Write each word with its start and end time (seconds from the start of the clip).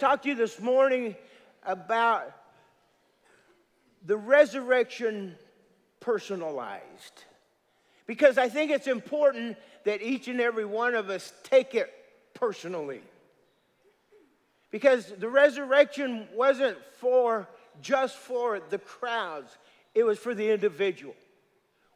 talk 0.00 0.22
to 0.22 0.28
you 0.30 0.34
this 0.34 0.58
morning 0.58 1.14
about 1.64 2.32
the 4.06 4.16
resurrection 4.16 5.36
personalized. 6.00 7.24
Because 8.06 8.38
I 8.38 8.48
think 8.48 8.70
it's 8.70 8.86
important 8.86 9.56
that 9.84 10.02
each 10.02 10.26
and 10.26 10.40
every 10.40 10.64
one 10.64 10.94
of 10.94 11.10
us 11.10 11.32
take 11.42 11.74
it 11.74 11.92
personally. 12.32 13.02
Because 14.70 15.12
the 15.18 15.28
resurrection 15.28 16.26
wasn't 16.34 16.78
for 16.98 17.46
just 17.82 18.16
for 18.16 18.60
the 18.70 18.78
crowds, 18.78 19.56
it 19.94 20.04
was 20.04 20.18
for 20.18 20.34
the 20.34 20.50
individual. 20.50 21.14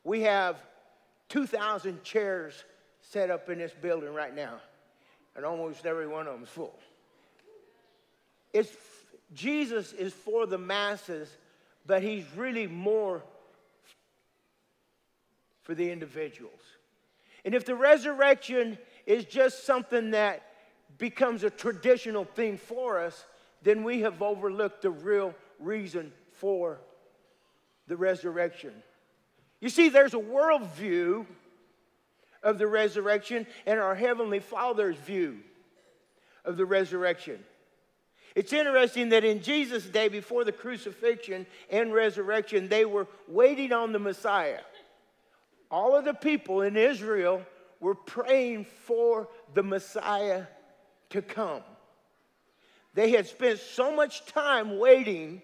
We 0.02 0.22
have 0.22 0.56
2,000 1.30 2.02
chairs 2.04 2.64
set 3.00 3.30
up 3.30 3.48
in 3.48 3.58
this 3.58 3.72
building 3.72 4.12
right 4.12 4.34
now, 4.34 4.60
and 5.34 5.44
almost 5.44 5.86
every 5.86 6.06
one 6.06 6.26
of 6.26 6.34
them 6.34 6.42
is 6.42 6.48
full. 6.48 6.78
It's, 8.54 8.70
Jesus 9.34 9.92
is 9.92 10.14
for 10.14 10.46
the 10.46 10.56
masses, 10.56 11.28
but 11.84 12.02
he's 12.02 12.24
really 12.36 12.68
more 12.68 13.22
for 15.62 15.74
the 15.74 15.90
individuals. 15.90 16.60
And 17.44 17.54
if 17.54 17.66
the 17.66 17.74
resurrection 17.74 18.78
is 19.06 19.24
just 19.24 19.66
something 19.66 20.12
that 20.12 20.42
becomes 20.96 21.42
a 21.42 21.50
traditional 21.50 22.24
thing 22.24 22.56
for 22.56 23.00
us, 23.00 23.26
then 23.62 23.82
we 23.82 24.00
have 24.00 24.22
overlooked 24.22 24.82
the 24.82 24.90
real 24.90 25.34
reason 25.58 26.12
for 26.32 26.78
the 27.88 27.96
resurrection. 27.96 28.72
You 29.60 29.68
see, 29.68 29.88
there's 29.88 30.14
a 30.14 30.18
worldview 30.18 31.26
of 32.42 32.58
the 32.58 32.66
resurrection 32.66 33.46
and 33.66 33.80
our 33.80 33.94
Heavenly 33.94 34.40
Father's 34.40 34.96
view 34.96 35.40
of 36.44 36.56
the 36.56 36.66
resurrection. 36.66 37.42
It's 38.34 38.52
interesting 38.52 39.10
that 39.10 39.24
in 39.24 39.42
Jesus' 39.42 39.84
day, 39.84 40.08
before 40.08 40.44
the 40.44 40.52
crucifixion 40.52 41.46
and 41.70 41.92
resurrection, 41.92 42.68
they 42.68 42.84
were 42.84 43.06
waiting 43.28 43.72
on 43.72 43.92
the 43.92 44.00
Messiah. 44.00 44.60
All 45.70 45.96
of 45.96 46.04
the 46.04 46.14
people 46.14 46.62
in 46.62 46.76
Israel 46.76 47.42
were 47.78 47.94
praying 47.94 48.64
for 48.64 49.28
the 49.54 49.62
Messiah 49.62 50.44
to 51.10 51.22
come. 51.22 51.62
They 52.94 53.10
had 53.10 53.26
spent 53.26 53.58
so 53.58 53.94
much 53.94 54.26
time 54.26 54.78
waiting 54.78 55.42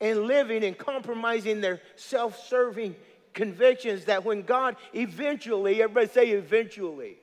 and 0.00 0.24
living 0.24 0.64
and 0.64 0.76
compromising 0.76 1.60
their 1.60 1.80
self 1.96 2.46
serving 2.46 2.94
convictions 3.32 4.04
that 4.06 4.24
when 4.24 4.42
God 4.42 4.76
eventually, 4.94 5.82
everybody 5.82 6.08
say 6.08 6.30
eventually, 6.30 7.16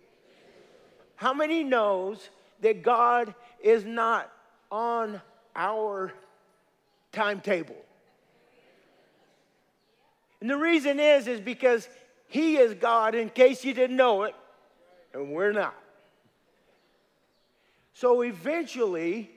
how 1.16 1.34
many 1.34 1.64
knows 1.64 2.30
that 2.62 2.84
God 2.84 3.34
is 3.64 3.86
not 3.86 4.31
on 4.72 5.22
our 5.56 6.14
timetable? 7.12 7.76
And 10.40 10.50
the 10.50 10.58
reason 10.58 11.00
is, 11.00 11.28
is 11.28 11.40
because 11.40 11.88
He 12.28 12.58
is 12.58 12.73
God, 12.73 13.16
in 13.16 13.30
case 13.30 13.64
you 13.64 13.73
didn't 13.73 13.98
know 13.98 14.23
it, 14.23 14.36
and 15.14 15.31
we're 15.31 15.52
not. 15.52 15.76
So 17.94 18.22
eventually, 18.22 19.30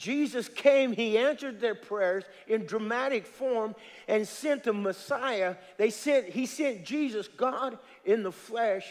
Jesus 0.00 0.48
came, 0.48 0.92
he 0.92 1.18
answered 1.18 1.60
their 1.60 1.74
prayers 1.74 2.24
in 2.48 2.64
dramatic 2.64 3.26
form 3.26 3.74
and 4.08 4.26
sent 4.26 4.64
the 4.64 4.72
Messiah. 4.72 5.56
They 5.76 5.90
sent, 5.90 6.30
he 6.30 6.46
sent 6.46 6.84
Jesus, 6.86 7.28
God 7.28 7.78
in 8.06 8.22
the 8.22 8.32
flesh, 8.32 8.86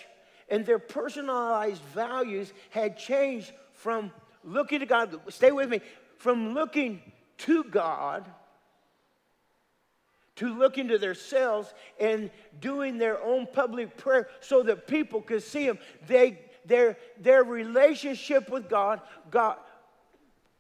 and 0.49 0.65
their 0.65 0.77
personalized 0.77 1.81
values 1.95 2.53
had 2.69 2.95
changed 2.95 3.51
from 3.73 4.11
looking 4.43 4.79
to 4.79 4.85
God, 4.85 5.19
stay 5.29 5.51
with 5.51 5.69
me, 5.69 5.81
from 6.17 6.53
looking 6.53 7.01
to 7.39 7.63
God 7.63 8.25
to 10.39 10.57
looking 10.57 10.87
to 10.87 10.97
themselves 10.97 11.73
and 11.99 12.31
doing 12.61 12.97
their 12.97 13.21
own 13.21 13.45
public 13.51 13.97
prayer 13.97 14.29
so 14.39 14.63
that 14.63 14.87
people 14.87 15.21
could 15.21 15.43
see 15.43 15.67
them. 15.67 15.77
They, 16.07 16.39
their, 16.65 16.95
their 17.19 17.43
relationship 17.43 18.49
with 18.49 18.69
God 18.69 19.01
got 19.31 19.65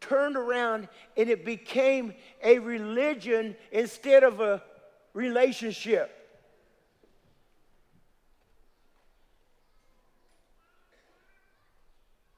turned 0.01 0.35
around 0.35 0.89
and 1.15 1.29
it 1.29 1.45
became 1.45 2.13
a 2.43 2.59
religion 2.59 3.55
instead 3.71 4.23
of 4.25 4.41
a 4.41 4.61
relationship. 5.13 6.18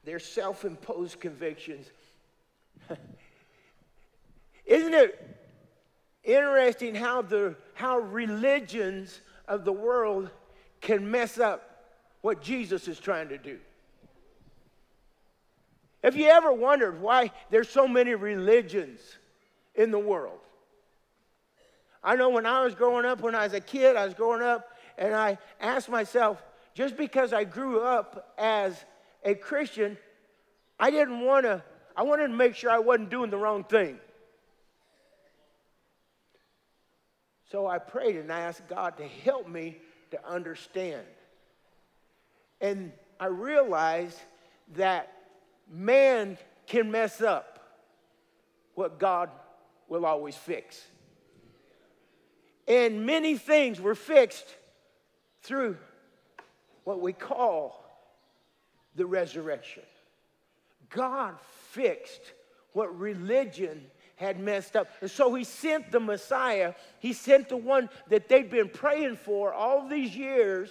Their 0.03 0.19
self 0.19 0.66
imposed 0.66 1.19
convictions. 1.19 1.88
Isn't 4.66 4.94
it 4.94 5.38
interesting 6.23 6.95
how, 6.95 7.22
the, 7.22 7.56
how 7.73 8.00
religions 8.00 9.22
of 9.47 9.66
the 9.66 9.73
world 9.73 10.29
can 10.79 11.09
mess 11.09 11.40
up 11.40 11.85
what 12.22 12.41
Jesus 12.41 12.88
is 12.88 13.00
trying 13.00 13.29
to 13.29 13.38
do? 13.38 13.59
Have 16.03 16.16
you 16.16 16.28
ever 16.28 16.51
wondered 16.51 17.00
why 17.00 17.31
there's 17.50 17.69
so 17.69 17.88
many 17.88 18.16
religions 18.16 19.00
in 19.75 19.91
the 19.91 20.00
world? 20.00 20.40
I 22.03 22.16
know 22.16 22.29
when 22.29 22.47
I 22.47 22.63
was 22.63 22.73
growing 22.73 23.06
up, 23.06 23.22
when 23.22 23.35
I 23.35 23.44
was 23.44 23.53
a 23.53 23.59
kid, 23.59 23.95
I 23.95 24.06
was 24.06 24.16
growing 24.16 24.41
up, 24.41 24.69
and 24.97 25.13
I 25.13 25.38
asked 25.59 25.90
myself, 25.90 26.41
just 26.73 26.97
because 26.97 27.34
I 27.34 27.44
grew 27.44 27.81
up 27.81 28.34
as 28.38 28.84
a 29.23 29.35
Christian, 29.35 29.97
I 30.79 30.91
didn't 30.91 31.21
want 31.21 31.45
to, 31.45 31.63
I 31.95 32.03
wanted 32.03 32.27
to 32.27 32.33
make 32.33 32.55
sure 32.55 32.71
I 32.71 32.79
wasn't 32.79 33.09
doing 33.09 33.29
the 33.29 33.37
wrong 33.37 33.63
thing. 33.63 33.99
So 37.51 37.67
I 37.67 37.79
prayed 37.79 38.15
and 38.15 38.31
I 38.31 38.41
asked 38.41 38.67
God 38.69 38.97
to 38.97 39.07
help 39.07 39.47
me 39.47 39.77
to 40.11 40.27
understand. 40.27 41.05
And 42.61 42.91
I 43.19 43.27
realized 43.27 44.17
that 44.75 45.11
man 45.69 46.37
can 46.65 46.91
mess 46.91 47.21
up 47.21 47.59
what 48.75 48.99
God 48.99 49.29
will 49.89 50.05
always 50.05 50.35
fix. 50.35 50.81
And 52.67 53.05
many 53.05 53.37
things 53.37 53.81
were 53.81 53.95
fixed 53.95 54.47
through 55.41 55.77
what 56.85 57.01
we 57.01 57.11
call 57.11 57.80
the 58.96 59.06
resurrection. 59.06 59.84
God 60.90 61.35
fixed 61.69 62.22
what 62.74 62.97
religion 63.00 63.85
had 64.16 64.40
messed 64.40 64.75
up. 64.75 64.88
And 65.02 65.09
so 65.09 65.34
he 65.34 65.44
sent 65.44 65.91
the 65.91 66.00
Messiah, 66.00 66.74
he 67.00 67.13
sent 67.13 67.50
the 67.50 67.57
one 67.57 67.90
that 68.09 68.29
they'd 68.29 68.52
been 68.52 68.69
praying 68.69 69.16
for 69.18 69.53
all 69.53 69.88
these 69.88 70.16
years 70.16 70.69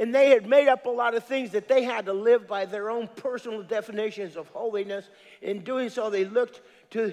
and 0.00 0.14
they 0.14 0.30
had 0.30 0.46
made 0.46 0.66
up 0.66 0.86
a 0.86 0.90
lot 0.90 1.14
of 1.14 1.24
things 1.24 1.50
that 1.50 1.68
they 1.68 1.82
had 1.82 2.06
to 2.06 2.14
live 2.14 2.48
by 2.48 2.64
their 2.64 2.88
own 2.88 3.06
personal 3.16 3.62
definitions 3.62 4.34
of 4.34 4.48
holiness. 4.48 5.06
In 5.42 5.62
doing 5.62 5.90
so, 5.90 6.08
they 6.08 6.24
looked 6.24 6.62
to 6.92 7.12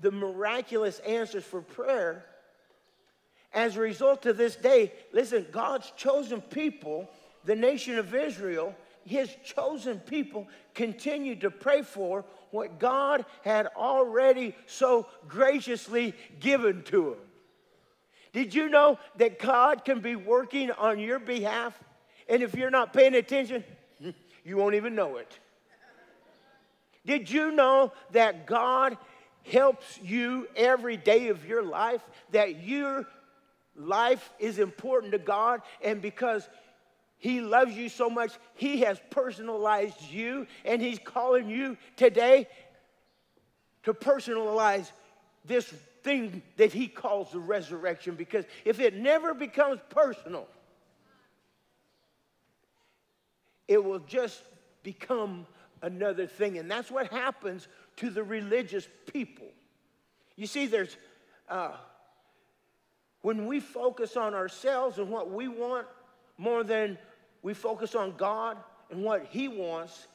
the 0.00 0.10
miraculous 0.10 1.00
answers 1.00 1.44
for 1.44 1.60
prayer. 1.60 2.24
As 3.52 3.76
a 3.76 3.80
result 3.80 4.24
of 4.24 4.38
this 4.38 4.56
day, 4.56 4.90
listen, 5.12 5.46
God's 5.52 5.92
chosen 5.94 6.40
people, 6.40 7.10
the 7.44 7.56
nation 7.56 7.98
of 7.98 8.14
Israel, 8.14 8.74
his 9.04 9.34
chosen 9.44 9.98
people 9.98 10.48
continued 10.74 11.40
to 11.40 11.50
pray 11.50 11.82
for 11.82 12.24
what 12.50 12.78
God 12.78 13.24
had 13.44 13.66
already 13.76 14.54
so 14.66 15.06
graciously 15.26 16.14
given 16.38 16.82
to 16.84 17.10
them. 17.10 17.18
Did 18.32 18.54
you 18.54 18.68
know 18.68 18.98
that 19.16 19.38
God 19.38 19.84
can 19.84 20.00
be 20.00 20.16
working 20.16 20.70
on 20.70 20.98
your 20.98 21.18
behalf? 21.18 21.78
And 22.28 22.42
if 22.42 22.54
you're 22.54 22.70
not 22.70 22.92
paying 22.92 23.14
attention, 23.14 23.64
you 24.44 24.56
won't 24.56 24.74
even 24.74 24.94
know 24.94 25.16
it. 25.16 25.38
Did 27.04 27.30
you 27.30 27.50
know 27.50 27.92
that 28.12 28.46
God 28.46 28.96
helps 29.44 29.98
you 30.02 30.46
every 30.54 30.96
day 30.96 31.28
of 31.28 31.44
your 31.46 31.62
life? 31.62 32.00
That 32.30 32.62
your 32.62 33.06
life 33.76 34.30
is 34.38 34.58
important 34.58 35.12
to 35.12 35.18
God, 35.18 35.62
and 35.82 36.00
because 36.00 36.48
He 37.22 37.40
loves 37.40 37.76
you 37.76 37.88
so 37.88 38.10
much, 38.10 38.32
He 38.54 38.80
has 38.80 39.00
personalized 39.10 40.02
you, 40.10 40.48
and 40.64 40.82
He's 40.82 40.98
calling 40.98 41.48
you 41.48 41.76
today 41.96 42.48
to 43.84 43.94
personalize 43.94 44.90
this 45.44 45.72
thing 46.02 46.42
that 46.56 46.72
he 46.72 46.88
calls 46.88 47.30
the 47.30 47.38
resurrection 47.38 48.16
because 48.16 48.44
if 48.64 48.80
it 48.80 48.94
never 48.94 49.34
becomes 49.34 49.80
personal, 49.88 50.48
it 53.68 53.82
will 53.82 54.00
just 54.00 54.42
become 54.82 55.46
another 55.80 56.26
thing. 56.26 56.58
And 56.58 56.68
that's 56.68 56.90
what 56.90 57.06
happens 57.08 57.68
to 57.96 58.10
the 58.10 58.22
religious 58.22 58.88
people. 59.12 59.46
You 60.34 60.48
see, 60.48 60.66
there's, 60.66 60.96
uh, 61.48 61.76
when 63.20 63.46
we 63.46 63.60
focus 63.60 64.16
on 64.16 64.34
ourselves 64.34 64.98
and 64.98 65.08
what 65.08 65.30
we 65.30 65.46
want 65.46 65.86
more 66.36 66.64
than 66.64 66.98
we 67.42 67.54
focus 67.54 67.94
on 67.94 68.14
God 68.16 68.56
and 68.90 69.02
what 69.02 69.26
He 69.30 69.48
wants, 69.48 70.06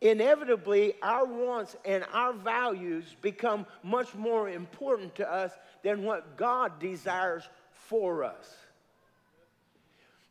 inevitably 0.00 0.94
our 1.02 1.24
wants 1.24 1.76
and 1.84 2.04
our 2.12 2.32
values 2.32 3.16
become 3.22 3.66
much 3.82 4.14
more 4.14 4.48
important 4.48 5.14
to 5.16 5.32
us 5.32 5.52
than 5.82 6.02
what 6.02 6.36
God 6.36 6.78
desires 6.78 7.48
for 7.72 8.24
us. 8.24 8.56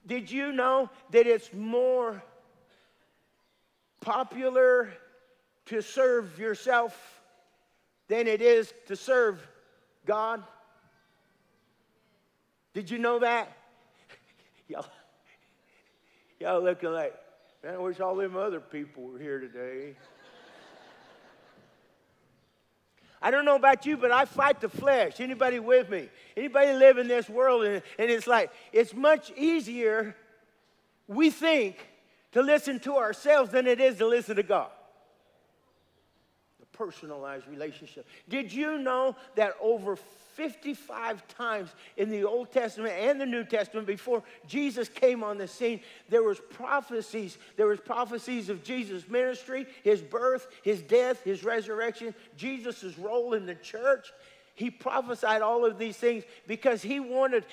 Did 0.06 0.30
you 0.30 0.52
know 0.52 0.90
that 1.12 1.26
it's 1.26 1.52
more 1.52 2.22
popular 4.02 4.94
to 5.66 5.82
serve 5.82 6.38
yourself 6.38 6.96
than 8.08 8.28
it 8.28 8.42
is 8.42 8.72
to 8.86 8.96
serve 8.96 9.46
God? 10.06 10.44
Did 12.76 12.92
you 12.92 13.00
know 13.00 13.20
that? 13.20 13.52
y'all, 14.68 14.86
y'all 16.40 16.62
looking 16.62 16.92
like, 16.92 17.14
man, 17.64 17.76
I 17.76 17.78
wish 17.78 18.00
all 18.00 18.16
them 18.16 18.36
other 18.36 18.60
people 18.60 19.04
were 19.04 19.20
here 19.20 19.40
today. 19.40 19.96
I 23.22 23.32
don't 23.32 23.46
know 23.46 23.56
about 23.56 23.86
you, 23.88 23.98
but 23.98 24.12
I 24.12 24.26
fight 24.26 24.62
the 24.62 24.70
flesh. 24.70 25.20
Anybody 25.20 25.60
with 25.60 25.90
me? 25.90 26.10
Anybody 26.38 26.74
live 26.74 27.00
in 27.00 27.08
this 27.08 27.28
world? 27.28 27.64
And, 27.64 27.82
and 27.98 28.12
it's 28.12 28.28
like, 28.28 28.52
it's 28.72 28.94
much 28.94 29.32
easier, 29.36 30.16
we 31.08 31.32
think, 31.32 31.78
to 32.34 32.44
listen 32.44 32.80
to 32.82 32.98
ourselves 32.98 33.52
than 33.52 33.66
it 33.66 33.80
is 33.80 33.98
to 33.98 34.06
listen 34.06 34.36
to 34.36 34.44
God. 34.44 34.70
Personalized 36.78 37.48
relationship. 37.48 38.06
Did 38.30 38.52
you 38.52 38.78
know 38.78 39.16
that 39.36 39.56
over 39.62 39.98
55 40.36 41.26
times 41.30 41.70
in 41.96 42.10
the 42.10 42.26
Old 42.26 42.52
Testament 42.52 42.94
and 42.94 43.20
the 43.20 43.26
New 43.26 43.46
Testament 43.46 43.88
before 43.88 44.22
Jesus 44.48 44.90
came 44.90 45.24
on 45.24 45.38
the 45.38 45.48
scene, 45.48 45.80
there 46.10 46.24
was 46.24 46.40
prophecies. 46.52 47.38
There 47.56 47.68
was 47.68 47.80
prophecies 47.80 48.50
of 48.50 48.62
Jesus' 48.62 49.08
ministry, 49.08 49.66
his 49.84 50.02
birth, 50.02 50.48
his 50.62 50.82
death, 50.82 51.24
his 51.24 51.46
resurrection, 51.46 52.14
Jesus' 52.36 52.98
role 52.98 53.34
in 53.34 53.46
the 53.46 53.56
church. 53.56 54.12
He 54.56 54.70
prophesied 54.70 55.42
all 55.42 55.66
of 55.66 55.78
these 55.78 55.98
things 55.98 56.24
because 56.48 56.82
he 56.82 57.00
wanted 57.00 57.46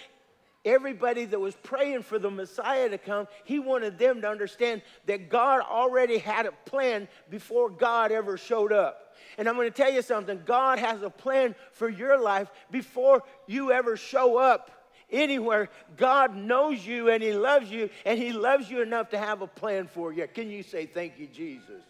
everybody 0.64 1.24
that 1.24 1.38
was 1.38 1.54
praying 1.56 2.02
for 2.02 2.18
the 2.18 2.30
Messiah 2.30 2.88
to 2.88 2.98
come, 2.98 3.26
he 3.44 3.58
wanted 3.58 3.98
them 3.98 4.20
to 4.22 4.28
understand 4.28 4.82
that 5.06 5.28
God 5.28 5.60
already 5.60 6.18
had 6.18 6.46
a 6.46 6.52
plan 6.52 7.08
before 7.30 7.70
God 7.70 8.12
ever 8.12 8.36
showed 8.36 8.72
up. 8.72 9.16
And 9.38 9.48
I'm 9.48 9.56
going 9.56 9.70
to 9.70 9.76
tell 9.76 9.92
you 9.92 10.02
something 10.02 10.42
God 10.44 10.78
has 10.78 11.02
a 11.02 11.10
plan 11.10 11.54
for 11.72 11.88
your 11.88 12.20
life 12.20 12.48
before 12.70 13.22
you 13.46 13.72
ever 13.72 13.96
show 13.96 14.36
up 14.36 14.70
anywhere. 15.10 15.68
God 15.96 16.36
knows 16.36 16.84
you 16.84 17.10
and 17.10 17.22
He 17.22 17.32
loves 17.32 17.70
you, 17.70 17.90
and 18.04 18.18
He 18.18 18.32
loves 18.32 18.70
you 18.70 18.82
enough 18.82 19.10
to 19.10 19.18
have 19.18 19.42
a 19.42 19.46
plan 19.46 19.86
for 19.86 20.12
you. 20.12 20.26
Can 20.26 20.50
you 20.50 20.62
say, 20.62 20.86
Thank 20.86 21.18
you, 21.18 21.26
Jesus? 21.26 21.82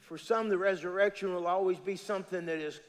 For 0.00 0.16
some, 0.16 0.48
the 0.48 0.56
resurrection 0.56 1.34
will 1.34 1.46
always 1.46 1.78
be 1.78 1.96
something 1.96 2.46
that 2.46 2.58
is 2.58 2.80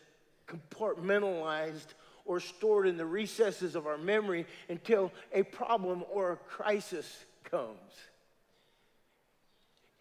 compartmentalized 0.50 1.94
or 2.26 2.40
stored 2.40 2.88
in 2.88 2.98
the 2.98 3.06
recesses 3.06 3.76
of 3.76 3.88
our 3.88 3.98
memory 3.98 4.46
until 4.68 5.12
a 5.34 5.44
problem 5.44 6.04
or 6.12 6.34
a 6.34 6.38
crisis 6.38 7.26
comes. 7.44 7.78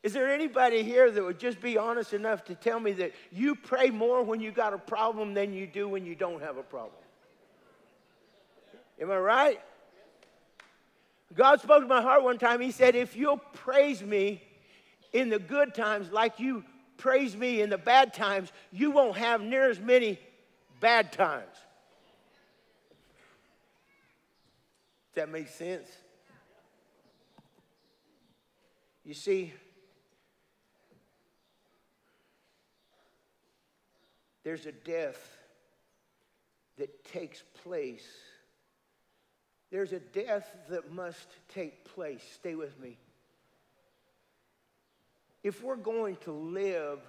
Is 0.03 0.13
there 0.13 0.33
anybody 0.33 0.83
here 0.83 1.11
that 1.11 1.23
would 1.23 1.39
just 1.39 1.61
be 1.61 1.77
honest 1.77 2.13
enough 2.13 2.45
to 2.45 2.55
tell 2.55 2.79
me 2.79 2.93
that 2.93 3.13
you 3.33 3.55
pray 3.55 3.91
more 3.91 4.23
when 4.23 4.41
you 4.41 4.53
got 4.53 4.73
a 4.73 4.79
problem 4.79 5.35
than 5.35 5.53
you 5.53 5.67
do 5.67 5.89
when 5.89 6.07
you 6.07 6.15
don't 6.15 6.41
have 6.41 6.57
a 6.57 6.63
problem? 6.63 7.03
Am 9.01 9.11
I 9.11 9.19
right? 9.19 9.61
God 11.35 11.61
spoke 11.61 11.83
to 11.83 11.89
my 11.89 12.01
heart 12.01 12.23
one 12.23 12.39
time. 12.39 12.61
He 12.61 12.71
said, 12.71 12.95
If 12.95 13.17
you'll 13.17 13.41
praise 13.53 14.03
me 14.03 14.43
in 15.13 15.29
the 15.29 15.39
good 15.39 15.75
times 15.75 16.11
like 16.11 16.39
you 16.39 16.65
praise 16.97 17.37
me 17.37 17.61
in 17.61 17.71
the 17.71 17.79
bad 17.79 18.13
times, 18.13 18.53
you 18.73 18.91
won't 18.91 19.17
have 19.17 19.41
near 19.41 19.71
as 19.71 19.81
many 19.81 20.19
bad 20.81 21.13
times. 21.13 21.57
Does 25.15 25.27
that 25.27 25.31
make 25.31 25.49
sense? 25.49 25.89
You 29.05 29.15
see, 29.15 29.53
there's 34.45 34.67
a 34.67 34.73
death 34.73 35.19
that 36.77 37.05
takes 37.05 37.43
place. 37.63 38.07
There's 39.71 39.93
a 39.93 40.01
death 40.01 40.51
that 40.71 40.93
must 40.93 41.27
take 41.53 41.85
place. 41.85 42.23
Stay 42.35 42.55
with 42.55 42.79
me. 42.79 42.99
If 45.43 45.63
we're 45.63 45.77
going 45.77 46.17
to 46.23 46.33
live 46.33 47.01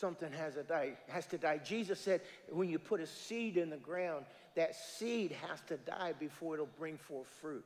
something 0.00 0.32
has, 0.32 0.54
die, 0.68 0.94
has 1.08 1.26
to 1.26 1.38
die. 1.38 1.60
Jesus 1.62 2.00
said, 2.00 2.22
when 2.48 2.68
you 2.68 2.78
put 2.78 3.00
a 3.00 3.06
seed 3.06 3.56
in 3.56 3.70
the 3.70 3.76
ground, 3.76 4.24
that 4.56 4.74
seed 4.74 5.36
has 5.48 5.60
to 5.68 5.76
die 5.76 6.14
before 6.18 6.54
it'll 6.54 6.68
bring 6.78 6.96
forth 6.96 7.28
fruit. 7.40 7.64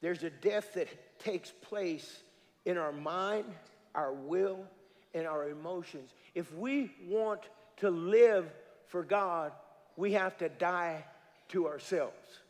There's 0.00 0.24
a 0.24 0.30
death 0.30 0.74
that 0.74 0.88
takes 1.20 1.52
place 1.62 2.22
in 2.64 2.76
our 2.76 2.92
mind, 2.92 3.44
our 3.94 4.12
will, 4.12 4.58
and 5.14 5.26
our 5.26 5.48
emotions. 5.48 6.10
If 6.34 6.52
we 6.54 6.90
want 7.06 7.40
to 7.78 7.90
live 7.90 8.50
for 8.88 9.04
God, 9.04 9.52
we 9.96 10.12
have 10.12 10.36
to 10.38 10.48
die 10.48 11.04
to 11.48 11.68
ourselves. 11.68 12.41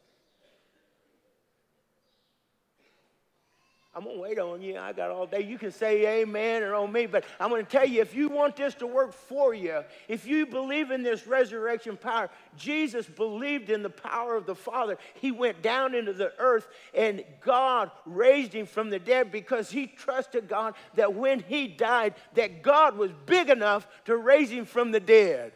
I'm 3.94 4.04
going 4.04 4.16
to 4.16 4.22
wait 4.22 4.38
on 4.38 4.62
you. 4.62 4.78
I 4.78 4.94
got 4.94 5.10
all 5.10 5.26
day. 5.26 5.42
You 5.42 5.58
can 5.58 5.70
say 5.70 6.22
amen 6.22 6.62
or 6.62 6.74
on 6.74 6.90
me, 6.90 7.04
but 7.04 7.24
I'm 7.38 7.50
going 7.50 7.62
to 7.62 7.70
tell 7.70 7.86
you 7.86 8.00
if 8.00 8.14
you 8.14 8.30
want 8.30 8.56
this 8.56 8.74
to 8.76 8.86
work 8.86 9.12
for 9.12 9.52
you, 9.52 9.82
if 10.08 10.26
you 10.26 10.46
believe 10.46 10.90
in 10.90 11.02
this 11.02 11.26
resurrection 11.26 11.98
power, 11.98 12.30
Jesus 12.56 13.04
believed 13.04 13.68
in 13.68 13.82
the 13.82 13.90
power 13.90 14.34
of 14.34 14.46
the 14.46 14.54
Father. 14.54 14.96
He 15.20 15.30
went 15.30 15.60
down 15.60 15.94
into 15.94 16.14
the 16.14 16.32
earth 16.38 16.68
and 16.94 17.22
God 17.42 17.90
raised 18.06 18.54
him 18.54 18.64
from 18.64 18.88
the 18.88 18.98
dead 18.98 19.30
because 19.30 19.70
he 19.70 19.88
trusted 19.88 20.48
God 20.48 20.74
that 20.94 21.12
when 21.12 21.40
he 21.40 21.68
died 21.68 22.14
that 22.32 22.62
God 22.62 22.96
was 22.96 23.10
big 23.26 23.50
enough 23.50 23.86
to 24.06 24.16
raise 24.16 24.48
him 24.48 24.64
from 24.64 24.90
the 24.90 25.00
dead. 25.00 25.52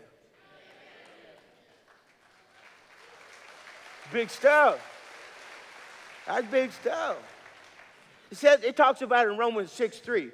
Big 4.12 4.28
stuff. 4.28 4.78
That's 6.26 6.46
big 6.48 6.70
stuff. 6.70 7.16
It 8.30 8.36
says 8.36 8.62
it 8.62 8.76
talks 8.76 9.02
about 9.02 9.28
in 9.28 9.36
Romans 9.36 9.72
6 9.72 9.98
3. 9.98 10.30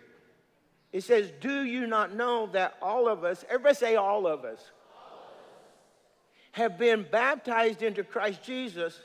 It 0.93 1.05
says, 1.05 1.33
Do 1.41 1.63
you 1.63 1.87
not 1.87 2.15
know 2.15 2.47
that 2.53 2.77
all 2.83 3.09
of 3.09 3.25
us, 3.25 3.45
everybody 3.49 3.75
say 3.75 3.97
all 3.97 4.27
of 4.27 4.45
us, 4.45 4.61
have 6.53 6.79
been 6.79 7.07
baptized 7.11 7.83
into 7.83 8.05
Christ 8.05 8.43
Jesus, 8.43 8.99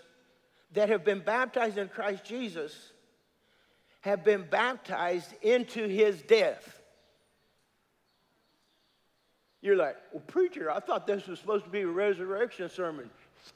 that 0.73 0.89
have 0.89 1.05
been 1.05 1.21
baptized 1.21 1.77
in 1.77 1.87
Christ 1.87 2.25
Jesus, 2.25 2.91
have 4.01 4.23
been 4.23 4.45
baptized 4.49 5.33
into 5.41 5.87
his 5.87 6.21
death. 6.21 6.81
You're 9.61 9.77
like, 9.77 9.95
well, 10.13 10.23
preacher, 10.27 10.69
I 10.69 10.79
thought 10.79 11.07
this 11.07 11.27
was 11.27 11.39
supposed 11.39 11.65
to 11.65 11.69
be 11.69 11.81
a 11.81 11.87
resurrection 11.87 12.69
sermon. 12.69 13.09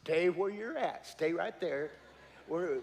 Stay 0.03 0.29
where 0.29 0.49
you're 0.49 0.77
at. 0.77 1.05
Stay 1.05 1.33
right 1.33 1.59
there. 1.59 1.91
We're, 2.47 2.79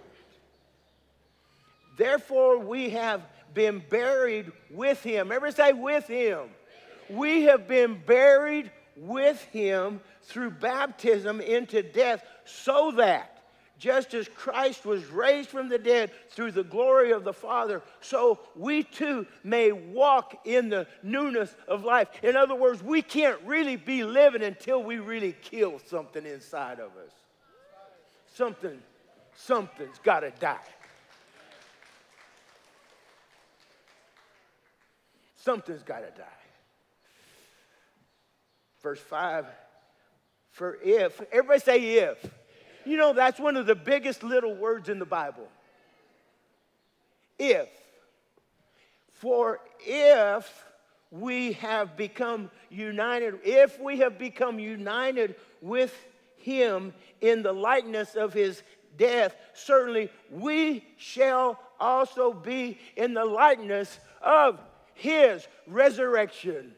Therefore, 1.99 2.59
we 2.59 2.91
have 2.91 3.21
been 3.53 3.83
buried 3.91 4.51
with 4.71 5.03
him. 5.03 5.31
Everybody 5.33 5.55
say, 5.55 5.73
with 5.75 6.07
him. 6.07 6.49
We 7.11 7.43
have 7.45 7.69
been 7.69 8.01
buried 8.07 8.71
with 8.97 9.43
him 9.47 10.01
through 10.23 10.53
baptism 10.53 11.41
into 11.41 11.83
death, 11.83 12.25
so 12.45 12.93
that 12.93 13.35
just 13.79 14.13
as 14.13 14.29
Christ 14.29 14.85
was 14.85 15.07
raised 15.07 15.49
from 15.49 15.69
the 15.69 15.79
dead 15.79 16.11
through 16.31 16.53
the 16.53 16.65
glory 16.65 17.13
of 17.13 17.25
the 17.25 17.33
Father, 17.33 17.83
so 18.01 18.41
we 18.57 18.83
too 18.83 19.27
may 19.45 19.71
walk 19.73 20.41
in 20.45 20.69
the 20.69 20.87
newness 21.03 21.55
of 21.69 21.85
life. 21.85 22.09
In 22.23 22.37
other 22.37 22.57
words, 22.57 22.83
we 22.83 23.03
can't 23.03 23.41
really 23.45 23.77
be 23.77 24.05
living 24.05 24.43
until 24.43 24.83
we 24.83 24.99
really 24.99 25.35
kill 25.43 25.79
something 25.87 26.27
inside 26.27 26.81
of 26.81 26.91
us. 26.97 27.13
Something, 28.35 28.79
something's 29.37 29.99
got 30.03 30.21
to 30.21 30.33
die. 30.41 30.59
Something's 35.45 35.83
got 35.83 36.01
to 36.01 36.11
die. 36.21 36.27
Verse 38.83 39.01
5 39.01 39.47
For 40.51 40.79
if, 40.83 41.21
everybody 41.33 41.61
say 41.61 41.95
if. 41.99 42.31
You 42.85 42.97
know, 42.97 43.13
that's 43.13 43.39
one 43.39 43.57
of 43.57 43.67
the 43.67 43.75
biggest 43.75 44.23
little 44.23 44.55
words 44.55 44.89
in 44.89 44.99
the 44.99 45.05
Bible. 45.05 45.49
If. 47.39 47.69
For 49.13 49.61
if 49.81 50.65
we 51.11 51.53
have 51.55 51.97
become 51.97 52.51
united, 52.71 53.41
if 53.45 53.81
we 53.81 53.99
have 53.99 54.19
become 54.19 54.59
united 54.59 55.35
with 55.61 55.95
him 56.37 56.95
in 57.21 57.43
the 57.43 57.53
likeness 57.53 58.15
of 58.15 58.33
his 58.33 58.63
death, 58.97 59.35
certainly 59.55 60.11
we 60.31 60.85
shall 60.97 61.59
also 61.81 62.33
be 62.33 62.79
in 62.97 63.15
the 63.15 63.25
likeness 63.25 63.99
of 64.23 64.59
his 64.99 65.47
resurrection. 65.67 66.73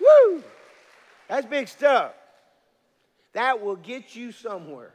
Woo! 0.00 0.42
That's 1.28 1.46
big 1.46 1.68
stuff. 1.68 2.12
That 3.32 3.60
will 3.60 3.76
get 3.76 4.16
you 4.16 4.32
somewhere. 4.32 4.92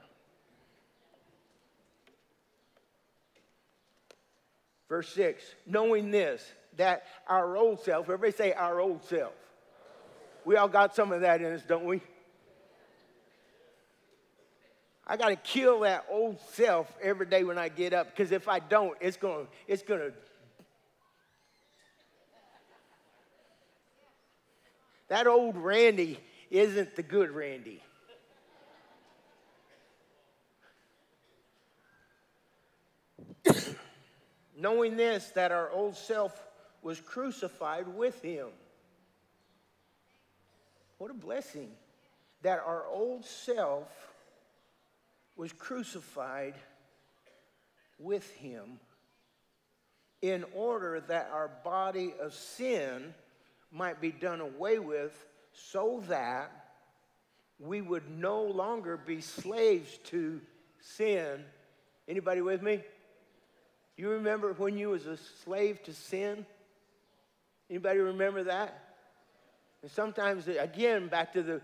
Verse 4.87 5.09
6 5.09 5.43
knowing 5.65 6.11
this, 6.11 6.45
that 6.77 7.03
our 7.27 7.57
old 7.57 7.81
self, 7.81 8.05
everybody 8.05 8.31
say 8.31 8.53
our 8.53 8.79
old 8.79 9.03
self. 9.03 9.33
We 10.45 10.57
all 10.57 10.67
got 10.67 10.95
some 10.95 11.11
of 11.11 11.21
that 11.21 11.41
in 11.41 11.51
us, 11.53 11.63
don't 11.67 11.85
we? 11.85 12.01
I 15.07 15.17
got 15.17 15.29
to 15.29 15.35
kill 15.35 15.81
that 15.81 16.05
old 16.09 16.39
self 16.53 16.91
every 17.01 17.27
day 17.27 17.43
when 17.43 17.57
I 17.57 17.69
get 17.69 17.93
up 17.93 18.15
because 18.15 18.31
if 18.31 18.47
I 18.47 18.59
don't, 18.59 18.97
it's 18.99 19.17
going 19.17 19.45
to 19.45 19.51
it's 19.67 19.83
going 19.83 19.99
to 19.99 20.13
That 25.07 25.27
old 25.27 25.55
Randy 25.55 26.19
isn't 26.49 26.95
the 26.95 27.03
good 27.03 27.29
Randy. 27.31 27.81
Knowing 34.57 34.97
this, 34.97 35.27
that 35.35 35.51
our 35.51 35.69
old 35.69 35.95
self 35.95 36.35
was 36.81 36.99
crucified 36.99 37.87
with 37.87 38.19
him. 38.21 38.47
What 40.97 41.11
a 41.11 41.13
blessing 41.13 41.69
that 42.41 42.59
our 42.65 42.85
old 42.87 43.25
self 43.25 44.14
was 45.35 45.51
crucified 45.53 46.55
with 47.99 48.29
him 48.35 48.79
in 50.21 50.45
order 50.53 51.01
that 51.07 51.29
our 51.31 51.49
body 51.63 52.13
of 52.21 52.33
sin 52.33 53.13
might 53.71 53.99
be 54.01 54.11
done 54.11 54.41
away 54.41 54.79
with 54.79 55.13
so 55.53 56.03
that 56.07 56.51
we 57.59 57.81
would 57.81 58.09
no 58.09 58.43
longer 58.43 58.97
be 58.97 59.21
slaves 59.21 59.97
to 60.05 60.41
sin. 60.81 61.43
Anybody 62.07 62.41
with 62.41 62.61
me? 62.61 62.83
You 63.97 64.09
remember 64.09 64.53
when 64.53 64.77
you 64.77 64.89
was 64.89 65.05
a 65.05 65.17
slave 65.43 65.81
to 65.83 65.93
sin? 65.93 66.45
Anybody 67.69 67.99
remember 67.99 68.43
that? 68.43 68.81
And 69.81 69.91
sometimes, 69.91 70.47
again, 70.47 71.07
back 71.07 71.33
to 71.33 71.43
the 71.43 71.61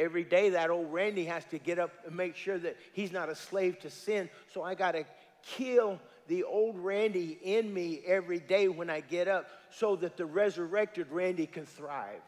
every 0.00 0.24
day, 0.24 0.50
that 0.50 0.70
old 0.70 0.92
Randy 0.92 1.26
has 1.26 1.44
to 1.46 1.58
get 1.58 1.78
up 1.78 1.92
and 2.06 2.16
make 2.16 2.34
sure 2.34 2.58
that 2.58 2.76
he's 2.92 3.12
not 3.12 3.28
a 3.28 3.34
slave 3.34 3.78
to 3.80 3.90
sin. 3.90 4.28
So 4.52 4.62
I 4.62 4.74
got 4.74 4.92
to 4.92 5.04
kill 5.42 6.00
the 6.26 6.44
old 6.44 6.78
Randy 6.78 7.38
in 7.42 7.72
me 7.72 8.00
every 8.06 8.38
day 8.40 8.68
when 8.68 8.88
I 8.88 9.00
get 9.00 9.28
up 9.28 9.48
so 9.70 9.96
that 9.96 10.16
the 10.16 10.24
resurrected 10.24 11.08
Randy 11.10 11.46
can 11.46 11.66
thrive. 11.66 12.22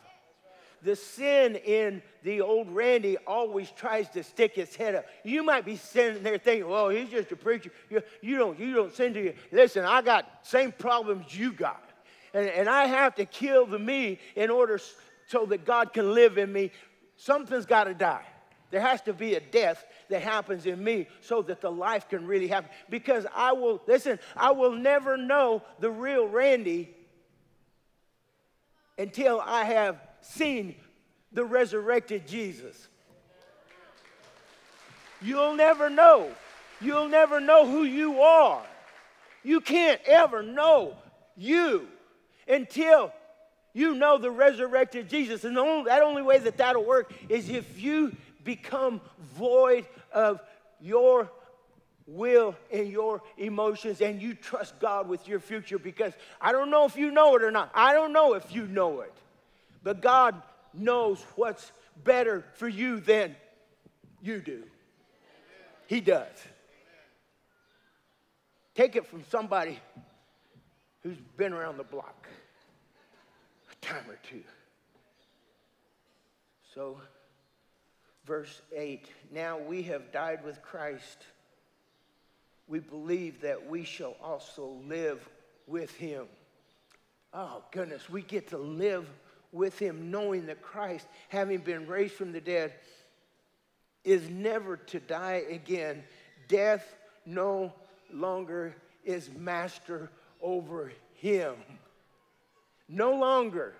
The 0.83 0.97
sin 0.97 1.55
in 1.57 2.03
the 2.25 2.41
old 2.41 2.69
Randy 2.69 3.17
always 3.19 3.71
tries 3.71 4.09
to 4.11 4.25
stick 4.25 4.59
its 4.59 4.75
head 4.75 4.97
up. 4.97 5.05
You 5.23 5.45
might 5.45 5.65
be 5.65 5.77
sitting 5.77 6.25
there 6.25 6.39
thinking, 6.39 6.69
well, 6.69 6.89
he's 6.89 7.09
just 7.09 7.31
a 7.31 7.37
preacher. 7.37 7.71
You, 7.89 8.03
you, 8.21 8.37
don't, 8.37 8.59
you 8.59 8.75
don't 8.75 8.93
sin 8.93 9.15
to 9.15 9.23
you. 9.23 9.35
Listen, 9.53 9.85
I 9.85 10.03
got 10.03 10.27
same 10.43 10.73
problems 10.73 11.39
you 11.39 11.53
got. 11.53 11.89
And, 12.35 12.49
and 12.49 12.69
I 12.69 12.87
have 12.87 13.15
to 13.17 13.25
kill 13.25 13.67
the 13.67 13.79
me 13.79 14.19
in 14.35 14.51
order 14.51 14.81
so 15.29 15.47
that 15.47 15.65
God 15.65 15.93
can 15.93 16.15
live 16.15 16.37
in 16.37 16.53
me. 16.53 16.73
Something's 17.23 17.67
got 17.67 17.85
to 17.85 17.95
die. 17.95 18.25
There 18.73 18.81
has 18.81 19.01
to 19.03 19.13
be 19.13 19.35
a 19.37 19.41
death 19.41 19.85
that 20.11 20.23
happens 20.23 20.67
in 20.67 20.83
me 20.83 21.07
so 21.21 21.41
that 21.43 21.61
the 21.61 21.71
life 21.71 22.09
can 22.09 22.27
really 22.27 22.49
happen. 22.49 22.69
Because 22.91 23.27
I 23.33 23.53
will, 23.53 23.81
listen, 23.87 24.19
I 24.37 24.51
will 24.51 24.73
never 24.73 25.17
know 25.17 25.63
the 25.79 25.89
real 25.89 26.27
Randy 26.27 26.93
until 28.99 29.41
I 29.41 29.63
have 29.63 30.01
seen 30.21 30.75
the 31.31 31.45
resurrected 31.45 32.27
Jesus. 32.27 32.89
You'll 35.21 35.55
never 35.55 35.89
know. 35.89 36.29
You'll 36.81 37.09
never 37.09 37.39
know 37.39 37.71
who 37.71 37.85
you 37.85 38.21
are. 38.21 38.65
You 39.45 39.61
can't 39.61 40.01
ever 40.07 40.43
know 40.43 40.97
you 41.37 41.87
until 42.49 43.13
you 43.73 43.95
know 43.95 44.19
the 44.19 44.31
resurrected 44.31 45.09
Jesus. 45.09 45.45
And 45.45 45.57
the 45.57 45.61
only, 45.61 45.85
that 45.85 46.03
only 46.03 46.23
way 46.23 46.39
that 46.39 46.57
that'll 46.57 46.85
work 46.85 47.13
is 47.29 47.49
if 47.49 47.81
you 47.81 48.15
become 48.45 49.01
void 49.37 49.87
of 50.13 50.41
your 50.81 51.31
will 52.07 52.57
and 52.71 52.89
your 52.89 53.23
emotions 53.39 54.01
and 54.01 54.21
you 54.21 54.35
trust 54.35 54.79
God 54.81 55.09
with 55.09 55.27
your 55.27 55.41
future 55.41 55.79
because 55.79 56.13
I 56.41 56.53
don't 56.53 56.71
know 56.71 56.85
if 56.85 56.97
you 56.97 57.11
know 57.11 57.35
it 57.37 57.43
or 57.43 57.51
not. 57.51 57.71
I 57.75 57.93
don't 57.93 58.13
know 58.13 58.35
if 58.35 58.55
you 58.55 58.67
know 58.67 59.01
it. 59.01 59.15
But 59.83 60.01
God 60.01 60.41
knows 60.75 61.25
what's 61.37 61.73
better 62.05 62.45
for 62.55 62.69
you 62.69 63.01
than 63.01 63.35
you 64.23 64.41
do. 64.41 64.63
He 65.87 66.01
does. 66.01 66.29
Take 68.75 68.97
it 68.97 69.07
from 69.07 69.25
somebody 69.31 69.79
who's 71.03 71.19
been 71.37 71.53
around 71.53 71.77
the 71.77 71.85
block 71.85 72.29
time 73.83 74.05
or 74.09 74.19
two. 74.29 74.43
So, 76.75 76.99
verse 78.27 78.63
8 78.75 79.07
now 79.33 79.59
we 79.59 79.83
have 79.83 80.13
died 80.13 80.45
with 80.45 80.63
Christ. 80.63 81.19
We 82.67 82.79
believe 82.79 83.43
that 83.43 83.69
we 83.69 83.85
shall 83.85 84.17
also 84.23 84.79
live 84.87 85.29
with 85.67 85.95
him. 85.97 86.27
Oh, 87.35 87.63
goodness, 87.71 88.09
we 88.09 88.23
get 88.23 88.49
to 88.49 88.59
live 88.59 89.07
with 89.53 89.79
him, 89.79 90.11
knowing 90.11 90.47
that 90.47 90.63
Christ, 90.63 91.07
having 91.29 91.59
been 91.59 91.87
raised 91.87 92.15
from 92.15 92.33
the 92.33 92.41
dead, 92.41 92.73
is 94.05 94.29
never 94.31 94.77
to 94.77 95.01
die 95.01 95.45
again. 95.51 96.03
Death 96.49 96.95
no 97.27 97.73
longer 98.13 98.75
is 99.05 99.31
master 99.37 100.11
over 100.41 100.93
him. 101.15 101.55
No 102.93 103.15
longer. 103.15 103.75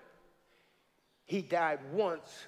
He 1.25 1.43
died 1.43 1.79
once 1.93 2.47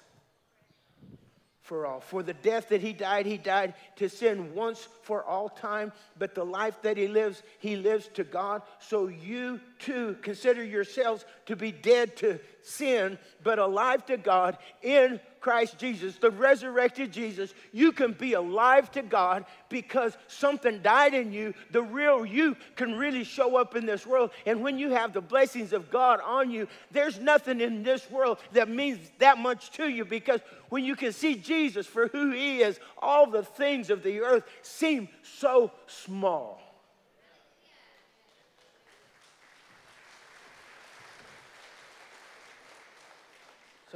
for 1.62 1.86
all. 1.86 2.00
For 2.00 2.24
the 2.24 2.34
death 2.34 2.68
that 2.70 2.80
he 2.80 2.92
died, 2.92 3.24
he 3.24 3.38
died 3.38 3.74
to 3.96 4.08
sin 4.08 4.52
once 4.52 4.88
for 5.02 5.24
all 5.24 5.48
time, 5.48 5.92
but 6.18 6.34
the 6.34 6.44
life 6.44 6.82
that 6.82 6.96
he 6.96 7.06
lives, 7.06 7.42
he 7.60 7.76
lives 7.76 8.08
to 8.14 8.24
God. 8.24 8.62
So 8.80 9.06
you 9.06 9.60
too 9.78 10.16
consider 10.22 10.64
yourselves 10.64 11.24
to 11.46 11.56
be 11.56 11.72
dead 11.72 12.16
to 12.16 12.38
sin, 12.62 13.18
but 13.42 13.58
alive 13.58 14.04
to 14.06 14.16
God 14.16 14.58
in 14.82 15.20
Christ 15.40 15.78
Jesus, 15.78 16.16
the 16.16 16.32
resurrected 16.32 17.12
Jesus, 17.12 17.54
you 17.72 17.92
can 17.92 18.12
be 18.12 18.32
alive 18.32 18.90
to 18.90 19.02
God 19.02 19.44
because 19.68 20.16
something 20.26 20.82
died 20.82 21.14
in 21.14 21.32
you. 21.32 21.54
The 21.70 21.82
real 21.82 22.26
you 22.26 22.56
can 22.74 22.96
really 22.96 23.22
show 23.22 23.56
up 23.56 23.76
in 23.76 23.86
this 23.86 24.04
world. 24.04 24.32
And 24.44 24.60
when 24.60 24.76
you 24.76 24.90
have 24.90 25.12
the 25.12 25.20
blessings 25.20 25.72
of 25.72 25.88
God 25.88 26.18
on 26.24 26.50
you, 26.50 26.66
there's 26.90 27.20
nothing 27.20 27.60
in 27.60 27.84
this 27.84 28.10
world 28.10 28.38
that 28.54 28.68
means 28.68 28.98
that 29.18 29.38
much 29.38 29.70
to 29.72 29.88
you 29.88 30.04
because 30.04 30.40
when 30.68 30.84
you 30.84 30.96
can 30.96 31.12
see 31.12 31.36
Jesus 31.36 31.86
for 31.86 32.08
who 32.08 32.32
he 32.32 32.62
is, 32.62 32.80
all 32.98 33.30
the 33.30 33.44
things 33.44 33.88
of 33.88 34.02
the 34.02 34.22
earth 34.22 34.42
seem 34.62 35.08
so 35.22 35.70
small. 35.86 36.65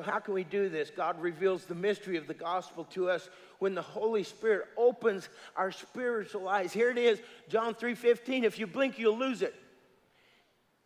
So, 0.01 0.11
how 0.11 0.19
can 0.19 0.33
we 0.33 0.45
do 0.45 0.71
this? 0.71 0.89
God 0.89 1.21
reveals 1.21 1.67
the 1.67 1.75
mystery 1.75 2.17
of 2.17 2.27
the 2.27 2.33
gospel 2.33 2.85
to 2.93 3.11
us 3.11 3.29
when 3.59 3.75
the 3.75 3.83
Holy 3.83 4.23
Spirit 4.23 4.69
opens 4.75 5.29
our 5.55 5.71
spiritual 5.71 6.49
eyes. 6.49 6.73
Here 6.73 6.91
it 6.91 6.97
is, 6.97 7.21
John 7.51 7.75
3 7.75 7.95
15. 7.95 8.45
If 8.45 8.59
you 8.59 8.67
blink, 8.67 8.99
you'll 8.99 9.19
lose 9.19 9.43
it. 9.43 9.55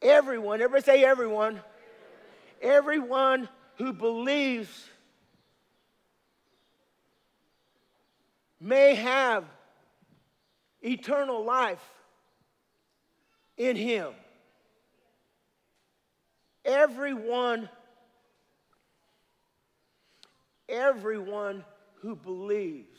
Everyone, 0.03 0.61
everybody 0.61 0.83
say 0.83 1.05
everyone. 1.05 1.61
Everyone 2.61 3.49
who 3.77 3.93
believes 3.93 4.89
may 8.61 8.97
have 8.97 9.45
eternal 10.83 11.45
life 11.45 11.89
in 13.57 13.77
him. 13.77 14.09
Everyone 16.65 17.69
everyone 20.69 21.65
who 21.97 22.17
believes 22.17 22.99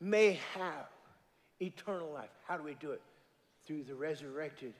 may 0.00 0.38
have 0.54 0.88
eternal 1.60 2.12
life. 2.12 2.30
How 2.46 2.56
do 2.56 2.62
we 2.62 2.74
do 2.74 2.92
it? 2.92 3.02
Through 3.66 3.84
the 3.84 3.94
resurrected 3.94 4.74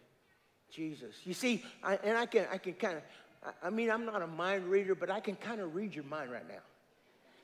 Jesus. 0.70 1.16
You 1.24 1.34
see, 1.34 1.64
I, 1.82 1.98
and 2.04 2.16
I 2.16 2.26
can, 2.26 2.46
I 2.52 2.58
can 2.58 2.74
kind 2.74 2.96
of, 2.98 3.02
I 3.62 3.70
mean, 3.70 3.90
I'm 3.90 4.04
not 4.04 4.22
a 4.22 4.26
mind 4.26 4.66
reader, 4.66 4.94
but 4.94 5.10
I 5.10 5.20
can 5.20 5.36
kind 5.36 5.60
of 5.60 5.74
read 5.74 5.94
your 5.94 6.04
mind 6.04 6.30
right 6.30 6.46
now. 6.48 6.62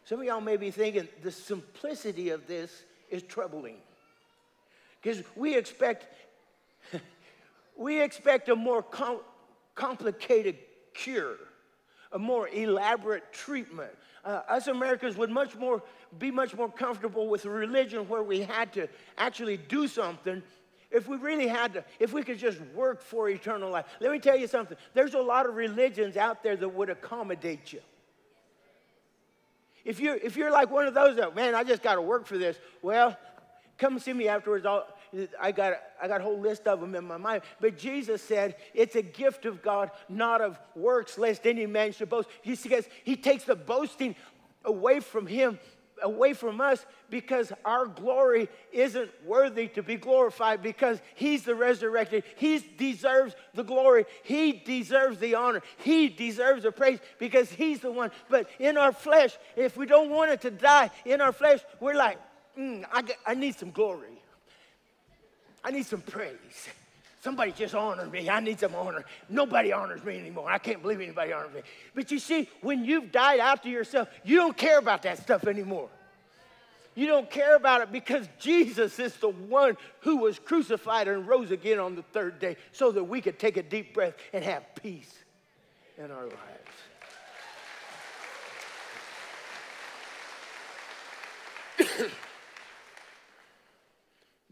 Some 0.04 0.20
of 0.20 0.26
y'all 0.26 0.40
may 0.40 0.56
be 0.56 0.70
thinking 0.70 1.08
the 1.22 1.30
simplicity 1.30 2.30
of 2.30 2.46
this 2.46 2.84
is 3.11 3.22
troubling. 3.22 3.76
Because 5.00 5.22
we 5.37 5.56
expect 5.56 6.06
we 7.76 8.00
expect 8.00 8.49
a 8.49 8.56
more 8.56 8.82
com- 8.82 9.20
complicated 9.75 10.58
cure, 10.94 11.37
a 12.12 12.19
more 12.19 12.49
elaborate 12.49 13.33
treatment. 13.33 13.90
Uh, 14.25 14.40
us 14.49 14.69
Americans 14.69 15.16
would 15.16 15.31
much 15.31 15.57
more 15.57 15.83
be 16.19 16.31
much 16.31 16.54
more 16.54 16.71
comfortable 16.71 17.28
with 17.28 17.45
a 17.45 17.50
religion 17.50 18.09
where 18.09 18.23
we 18.23 18.40
had 18.40 18.73
to 18.75 18.88
actually 19.19 19.57
do 19.57 19.88
something. 19.88 20.42
If 20.90 21.09
we 21.09 21.16
really 21.16 21.49
had 21.49 21.73
to, 21.73 21.85
if 21.99 22.12
we 22.12 22.23
could 22.23 22.38
just 22.38 22.61
work 22.75 23.00
for 23.00 23.31
eternal 23.31 23.71
life. 23.71 23.87
Let 23.99 24.12
me 24.12 24.19
tell 24.19 24.37
you 24.37 24.47
something. 24.47 24.76
There's 24.92 25.14
a 25.14 25.21
lot 25.21 25.47
of 25.47 25.54
religions 25.54 26.16
out 26.19 26.42
there 26.42 26.54
that 26.57 26.69
would 26.69 26.90
accommodate 26.90 27.73
you. 27.73 27.81
If 29.85 29.99
you're, 29.99 30.16
if 30.16 30.37
you're 30.37 30.50
like 30.50 30.71
one 30.71 30.87
of 30.87 30.95
those 30.95 31.16
that, 31.16 31.35
man, 31.35 31.54
I 31.54 31.64
just 31.64 31.83
got 31.83 31.95
to 31.97 32.02
work 32.02 32.26
for 32.26 32.38
this, 32.38 32.59
well, 32.83 33.16
come 33.78 33.99
see 33.99 34.12
me 34.12 34.28
afterwards. 34.28 34.66
I'll, 34.66 34.87
I 35.40 35.52
got, 35.52 35.75
I 36.00 36.09
got 36.09 36.21
a 36.21 36.25
whole 36.25 36.40
list 36.40 36.66
of 36.66 36.81
them 36.81 36.95
in 36.95 37.04
my 37.04 37.19
mind. 37.19 37.42
But 37.61 37.76
Jesus 37.76 38.23
said 38.23 38.57
it's 38.75 38.97
a 38.97 39.02
gift 39.02 39.45
of 39.45 39.62
God, 39.62 39.90
not 40.09 40.40
of 40.40 40.59
works, 40.75 41.19
lest 41.19 41.47
any 41.47 41.66
man 41.66 41.92
should 41.92 42.09
boast. 42.09 42.28
He 42.40 42.54
says 42.54 42.88
he 43.04 43.16
takes 43.16 43.45
the 43.45 43.54
boasting 43.54 44.16
away 44.64 45.00
from 45.00 45.26
him, 45.26 45.59
away 46.02 46.33
from 46.33 46.61
us, 46.61 46.87
because 47.11 47.52
our 47.64 47.87
glory 47.87 48.49
isn't 48.73 49.11
worthy 49.26 49.69
to 49.69 49.83
be 49.83 49.97
glorified 49.97 50.62
because 50.62 50.99
he's 51.14 51.42
the 51.42 51.54
resurrected. 51.54 52.25
He 52.37 52.59
deserves 52.59 53.35
the 53.52 53.64
glory. 53.64 54.07
He 54.23 54.52
deserves 54.52 55.19
the 55.19 55.35
honor. 55.35 55.61
He 55.76 56.09
deserves 56.09 56.62
the 56.62 56.73
praise 56.73 57.00
because 57.19 57.52
he's 57.52 57.81
the 57.81 57.92
one. 57.92 58.11
But 58.31 58.49
in 58.59 58.78
our 58.78 58.92
flesh, 58.92 59.37
if 59.57 59.76
we 59.76 59.85
don't 59.85 60.09
want 60.09 60.31
it 60.31 60.40
to 60.42 60.50
die 60.50 60.90
in 61.04 61.21
our 61.21 61.33
flesh, 61.33 61.61
we're 61.81 61.95
like, 61.95 62.19
mm, 62.59 62.85
I, 62.90 63.04
I 63.26 63.35
need 63.35 63.57
some 63.57 63.73
glory. 63.73 64.21
I 65.64 65.71
need 65.71 65.87
some 65.87 66.00
praise. 66.00 66.69
Somebody 67.23 67.52
just 67.52 67.75
honored 67.75 68.11
me. 68.11 68.28
I 68.28 68.40
need 68.40 68.59
some 68.59 68.75
honor. 68.75 69.04
Nobody 69.28 69.73
honors 69.73 70.02
me 70.02 70.19
anymore. 70.19 70.50
I 70.50 70.59
can't 70.59 70.83
believe 70.83 71.00
anybody 71.00 71.33
honors 71.33 71.54
me. 71.54 71.61
But 71.95 72.11
you 72.11 72.19
see, 72.19 72.49
when 72.62 72.85
you've 72.85 73.12
died 73.12 73.38
out 73.38 73.62
to 73.62 73.69
yourself, 73.71 74.09
you 74.25 74.38
don't 74.38 74.57
care 74.57 74.78
about 74.78 75.02
that 75.02 75.19
stuff 75.23 75.47
anymore. 75.47 75.88
You 76.97 77.07
don't 77.07 77.31
care 77.31 77.54
about 77.54 77.81
it 77.81 77.92
because 77.92 78.28
Jesus 78.40 78.99
is 78.99 79.14
the 79.16 79.28
one 79.28 79.76
who 80.00 80.16
was 80.19 80.38
crucified 80.40 81.07
and 81.07 81.26
rose 81.26 81.52
again 81.52 81.78
on 81.78 81.95
the 81.95 82.02
third 82.02 82.40
day 82.40 82.57
so 82.73 82.90
that 82.90 83.04
we 83.04 83.21
could 83.21 83.38
take 83.38 83.57
a 83.57 83.62
deep 83.62 83.95
breath 83.95 84.14
and 84.33 84.45
have 84.45 84.64
peace 84.75 85.14
in 85.97 86.11
our 86.11 86.25
lives. 86.25 86.38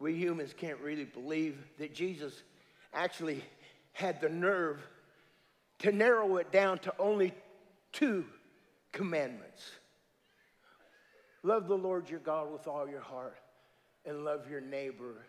we 0.00 0.14
humans 0.14 0.52
can't 0.56 0.80
really 0.80 1.04
believe 1.04 1.56
that 1.78 1.94
Jesus 1.94 2.42
actually 2.92 3.44
had 3.92 4.20
the 4.20 4.28
nerve 4.28 4.80
to 5.80 5.92
narrow 5.92 6.36
it 6.36 6.50
down 6.50 6.78
to 6.78 6.92
only 6.98 7.32
two 7.92 8.24
commandments 8.92 9.70
love 11.42 11.68
the 11.68 11.76
Lord 11.76 12.08
your 12.08 12.20
God 12.20 12.52
with 12.52 12.66
all 12.66 12.88
your 12.88 13.00
heart, 13.00 13.36
and 14.04 14.24
love 14.24 14.50
your 14.50 14.60
neighbor 14.60 15.26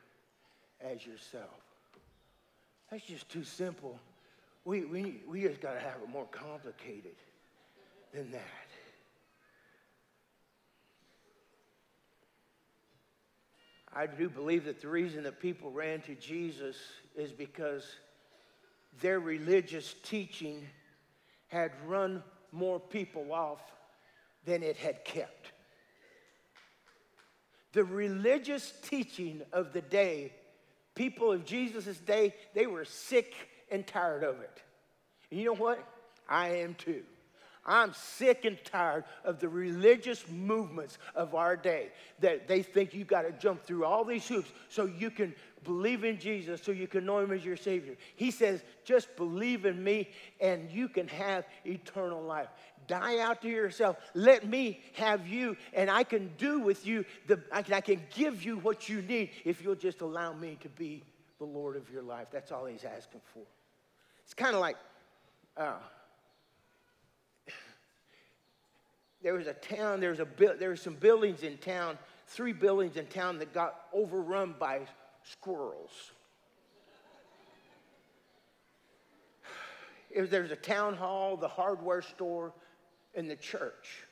as 0.81 1.05
yourself. 1.05 1.49
That's 2.89 3.03
just 3.03 3.29
too 3.29 3.43
simple. 3.43 3.99
We, 4.65 4.85
we, 4.85 5.21
we 5.27 5.41
just 5.41 5.61
got 5.61 5.73
to 5.73 5.79
have 5.79 6.01
it 6.03 6.09
more 6.09 6.27
complicated 6.31 7.15
than 8.13 8.31
that. 8.31 8.60
I 13.93 14.07
do 14.07 14.29
believe 14.29 14.65
that 14.65 14.81
the 14.81 14.87
reason 14.87 15.23
that 15.23 15.41
people 15.41 15.69
ran 15.69 16.01
to 16.01 16.15
Jesus 16.15 16.77
is 17.15 17.31
because 17.31 17.85
their 19.01 19.19
religious 19.19 19.95
teaching 20.03 20.65
had 21.47 21.71
run 21.85 22.23
more 22.51 22.79
people 22.79 23.33
off 23.33 23.61
than 24.45 24.63
it 24.63 24.77
had 24.77 25.03
kept. 25.03 25.51
The 27.73 27.83
religious 27.83 28.73
teaching 28.83 29.41
of 29.53 29.73
the 29.73 29.81
day, 29.81 30.33
people 30.95 31.31
of 31.31 31.45
Jesus' 31.45 31.97
day, 31.97 32.33
they 32.53 32.67
were 32.67 32.85
sick 32.85 33.33
and 33.71 33.85
tired 33.85 34.23
of 34.23 34.39
it. 34.41 34.61
And 35.29 35.39
you 35.39 35.45
know 35.47 35.55
what? 35.55 35.85
I 36.27 36.49
am 36.49 36.75
too. 36.75 37.03
I'm 37.65 37.93
sick 37.93 38.45
and 38.45 38.57
tired 38.63 39.03
of 39.23 39.39
the 39.39 39.47
religious 39.47 40.27
movements 40.27 40.97
of 41.13 41.35
our 41.35 41.55
day 41.55 41.89
that 42.19 42.47
they 42.47 42.63
think 42.63 42.93
you 42.93 43.05
got 43.05 43.21
to 43.21 43.31
jump 43.33 43.63
through 43.63 43.85
all 43.85 44.03
these 44.03 44.27
hoops 44.27 44.51
so 44.67 44.85
you 44.85 45.11
can 45.11 45.35
believe 45.63 46.03
in 46.03 46.19
Jesus, 46.19 46.61
so 46.63 46.71
you 46.71 46.87
can 46.87 47.05
know 47.05 47.19
Him 47.19 47.31
as 47.31 47.45
your 47.45 47.57
Savior. 47.57 47.95
He 48.15 48.31
says, 48.31 48.63
just 48.83 49.15
believe 49.15 49.65
in 49.65 49.83
me 49.83 50.09
and 50.39 50.71
you 50.71 50.89
can 50.89 51.07
have 51.09 51.45
eternal 51.65 52.21
life. 52.23 52.47
Die 52.87 53.19
out 53.19 53.43
to 53.43 53.47
yourself. 53.47 53.97
Let 54.15 54.47
me 54.47 54.81
have 54.93 55.27
you, 55.27 55.55
and 55.73 55.89
I 55.89 56.03
can 56.03 56.31
do 56.39 56.59
with 56.59 56.87
you, 56.87 57.05
the, 57.27 57.39
I, 57.51 57.61
can, 57.61 57.75
I 57.75 57.81
can 57.81 58.01
give 58.15 58.43
you 58.43 58.57
what 58.57 58.89
you 58.89 59.03
need 59.03 59.29
if 59.45 59.61
you'll 59.61 59.75
just 59.75 60.01
allow 60.01 60.33
me 60.33 60.57
to 60.61 60.69
be 60.69 61.03
the 61.37 61.45
Lord 61.45 61.75
of 61.75 61.91
your 61.91 62.01
life. 62.01 62.27
That's 62.31 62.51
all 62.51 62.65
He's 62.65 62.83
asking 62.83 63.21
for. 63.33 63.43
It's 64.23 64.33
kind 64.33 64.55
of 64.55 64.61
like, 64.61 64.77
uh, 65.57 65.75
there 69.23 69.33
was 69.33 69.47
a 69.47 69.53
town, 69.53 69.99
there 69.99 70.09
was, 70.09 70.19
a, 70.19 70.27
there 70.59 70.69
was 70.69 70.81
some 70.81 70.95
buildings 70.95 71.43
in 71.43 71.57
town, 71.57 71.97
three 72.27 72.53
buildings 72.53 72.97
in 72.97 73.05
town 73.07 73.39
that 73.39 73.53
got 73.53 73.79
overrun 73.93 74.55
by 74.59 74.81
squirrels. 75.23 76.11
There 80.13 80.41
was 80.41 80.51
a 80.51 80.57
town 80.57 80.95
hall, 80.95 81.37
the 81.37 81.47
hardware 81.47 82.01
store, 82.01 82.51
and 83.15 83.29
the 83.29 83.37
church. 83.37 84.03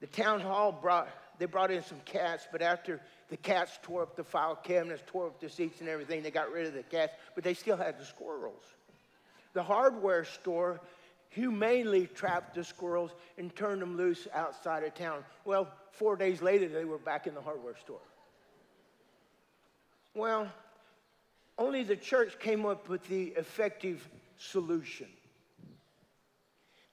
The 0.00 0.08
town 0.08 0.40
hall 0.40 0.72
brought, 0.72 1.08
they 1.38 1.46
brought 1.46 1.70
in 1.70 1.82
some 1.82 2.00
cats, 2.04 2.46
but 2.50 2.62
after 2.62 3.00
the 3.28 3.36
cats 3.36 3.78
tore 3.82 4.02
up 4.02 4.16
the 4.16 4.24
file 4.24 4.56
cabinets, 4.56 5.02
tore 5.06 5.26
up 5.26 5.40
the 5.40 5.48
seats 5.48 5.80
and 5.80 5.88
everything, 5.88 6.22
they 6.22 6.30
got 6.30 6.50
rid 6.50 6.66
of 6.66 6.74
the 6.74 6.82
cats, 6.82 7.14
but 7.34 7.44
they 7.44 7.54
still 7.54 7.76
had 7.76 7.98
the 7.98 8.04
squirrels. 8.04 8.62
The 9.52 9.62
hardware 9.62 10.24
store 10.24 10.80
humanely 11.36 12.06
trapped 12.06 12.54
the 12.54 12.64
squirrels 12.64 13.10
and 13.36 13.54
turned 13.54 13.82
them 13.82 13.94
loose 13.94 14.26
outside 14.32 14.82
of 14.82 14.94
town. 14.94 15.22
Well, 15.44 15.68
four 15.90 16.16
days 16.16 16.40
later, 16.40 16.66
they 16.66 16.86
were 16.86 16.96
back 16.96 17.26
in 17.26 17.34
the 17.34 17.42
hardware 17.42 17.76
store. 17.76 18.00
Well, 20.14 20.48
only 21.58 21.82
the 21.82 21.94
church 21.94 22.38
came 22.38 22.64
up 22.64 22.88
with 22.88 23.06
the 23.08 23.34
effective 23.36 24.08
solution. 24.38 25.08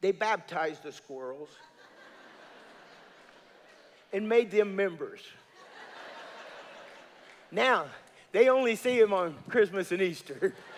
They 0.02 0.12
baptized 0.12 0.84
the 0.84 0.92
squirrels 0.92 1.50
and 4.14 4.28
made 4.28 4.52
them 4.52 4.76
members. 4.76 5.22
Now, 7.50 7.86
they 8.34 8.50
only 8.50 8.76
see 8.76 9.00
them 9.00 9.14
on 9.14 9.36
Christmas 9.48 9.94
and 9.94 10.02
Easter. 10.02 10.54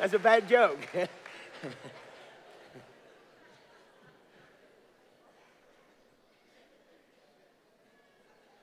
That's 0.00 0.14
a 0.14 0.18
bad 0.18 0.48
joke. 0.48 0.78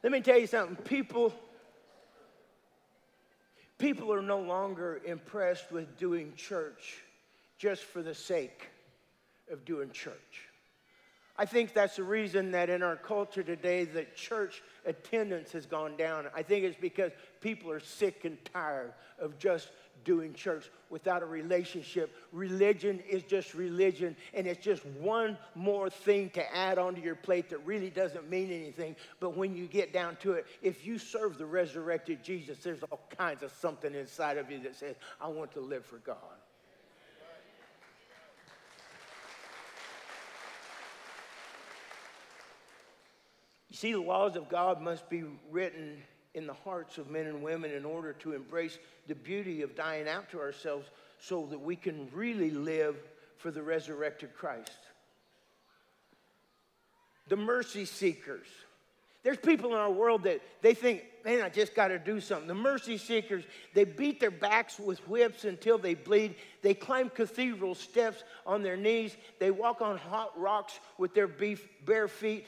Let 0.02 0.12
me 0.12 0.20
tell 0.22 0.40
you 0.40 0.48
something. 0.48 0.78
People, 0.78 1.32
people 3.78 4.12
are 4.12 4.24
no 4.24 4.40
longer 4.40 5.00
impressed 5.06 5.72
with 5.72 5.96
doing 6.00 6.34
church 6.36 7.04
just 7.60 7.84
for 7.84 8.02
the 8.02 8.16
sake 8.16 8.72
of 9.52 9.64
doing 9.64 9.92
church. 9.92 10.48
I 11.38 11.46
think 11.46 11.76
that's 11.76 11.98
the 11.98 12.04
reason 12.04 12.50
that 12.54 12.72
in 12.72 12.82
our 12.82 12.96
culture 12.96 13.44
today, 13.44 13.84
the 13.86 14.08
church 14.16 14.64
attendance 14.88 15.52
has 15.52 15.68
gone 15.68 15.98
down. 15.98 16.26
I 16.36 16.42
think 16.42 16.66
it's 16.66 16.82
because 16.82 17.12
people 17.42 17.70
are 17.70 17.80
sick 17.80 18.26
and 18.26 18.44
tired 18.46 18.94
of 19.20 19.38
just 19.38 19.70
doing 20.04 20.34
church 20.34 20.70
without 20.90 21.24
a 21.24 21.26
relationship. 21.26 22.16
Religion 22.32 23.02
is 23.10 23.24
just 23.24 23.54
religion, 23.54 24.16
and 24.34 24.48
it's 24.48 24.64
just 24.64 24.86
one 24.86 25.38
more 25.56 25.90
thing 25.90 26.30
to 26.32 26.56
add 26.56 26.78
onto 26.78 27.02
your 27.02 27.16
plate 27.16 27.50
that 27.50 27.66
really 27.66 27.90
doesn't 27.90 28.30
mean 28.30 28.52
anything. 28.52 28.96
But 29.20 29.36
when 29.36 29.56
you 29.56 29.68
get 29.68 29.94
down 29.94 30.16
to 30.18 30.34
it, 30.34 30.46
if 30.62 30.86
you 30.86 30.98
serve 30.98 31.38
the 31.38 31.46
resurrected 31.46 32.24
Jesus, 32.24 32.60
there's 32.60 32.84
all 32.84 33.02
kinds 33.18 33.44
of 33.44 33.52
something 33.52 33.94
inside 33.94 34.38
of 34.38 34.50
you 34.52 34.60
that 34.60 34.76
says, 34.76 34.96
I 35.22 35.28
want 35.28 35.52
to 35.54 35.60
live 35.60 35.86
for 35.86 35.98
God. 35.98 36.18
You 43.70 43.76
see, 43.76 43.92
the 43.92 44.02
laws 44.02 44.36
of 44.36 44.50
God 44.50 44.82
must 44.82 45.10
be 45.10 45.24
written 45.52 46.02
in 46.38 46.46
the 46.46 46.54
hearts 46.54 47.00
of 47.00 47.10
men 47.10 47.26
and 47.26 47.42
women 47.42 47.72
in 47.72 47.84
order 47.84 48.14
to 48.14 48.34
embrace 48.34 48.78
the 49.08 49.16
beauty 49.16 49.64
of 49.64 49.76
dying 49.76 50.08
out 50.08 50.30
to 50.30 50.40
ourselves 50.40 50.88
so 51.20 51.48
that 51.48 51.60
we 51.60 51.76
can 51.76 52.08
really 52.14 52.52
live 52.52 52.96
for 53.40 53.50
the 53.50 53.62
resurrected 53.62 54.36
Christ. 54.36 54.78
The 57.28 57.36
mercy 57.36 57.86
seekers. 57.86 58.46
There's 59.24 59.40
people 59.40 59.72
in 59.72 59.78
our 59.78 59.90
world 59.90 60.24
that 60.24 60.42
they 60.62 60.76
think, 60.76 61.04
man, 61.26 61.42
I 61.42 61.50
just 61.50 61.74
got 61.74 61.88
to 61.88 61.98
do 61.98 62.22
something. 62.22 62.48
The 62.48 62.54
mercy 62.54 63.00
seekers, 63.00 63.44
they 63.74 63.84
beat 63.84 64.20
their 64.20 64.30
backs 64.30 64.80
with 64.80 65.00
whips 65.08 65.44
until 65.44 65.80
they 65.80 65.96
bleed. 65.96 66.36
They 66.62 66.76
climb 66.76 67.10
cathedral 67.10 67.74
steps 67.74 68.24
on 68.46 68.62
their 68.62 68.78
knees. 68.78 69.18
They 69.40 69.50
walk 69.50 69.82
on 69.82 69.98
hot 69.98 70.40
rocks 70.40 70.80
with 71.00 71.16
their 71.16 71.28
beef, 71.28 71.68
bare 71.84 72.08
feet. 72.08 72.46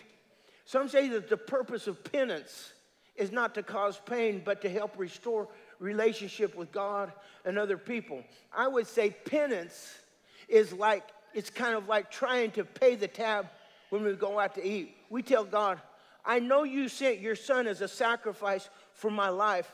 Some 0.66 0.90
say 0.90 1.08
that 1.10 1.28
the 1.28 1.38
purpose 1.38 1.88
of 1.88 2.04
penance 2.04 2.72
is 3.20 3.32
not 3.32 3.54
to 3.56 3.64
cause 3.64 4.02
pain, 4.06 4.42
but 4.44 4.62
to 4.62 4.70
help 4.70 4.98
restore 4.98 5.48
relationship 5.80 6.56
with 6.56 6.72
God 6.72 7.12
and 7.46 7.60
other 7.60 7.78
people. 7.78 8.24
I 8.54 8.68
would 8.68 8.88
say 8.88 9.12
penance 9.12 10.00
is 10.48 10.74
like, 10.74 11.04
it's 11.34 11.50
kind 11.50 11.76
of 11.76 11.88
like 11.88 12.10
trying 12.10 12.52
to 12.52 12.64
pay 12.64 12.96
the 12.96 13.08
tab 13.08 13.48
when 13.90 14.04
we 14.04 14.14
go 14.14 14.40
out 14.40 14.56
to 14.56 14.66
eat. 14.66 14.96
We 15.10 15.22
tell 15.22 15.44
God, 15.44 15.80
I 16.26 16.40
know 16.40 16.64
you 16.64 16.88
sent 16.88 17.20
your 17.20 17.36
son 17.36 17.68
as 17.68 17.82
a 17.82 17.88
sacrifice 17.88 18.70
for 18.94 19.12
my 19.12 19.30
life 19.30 19.72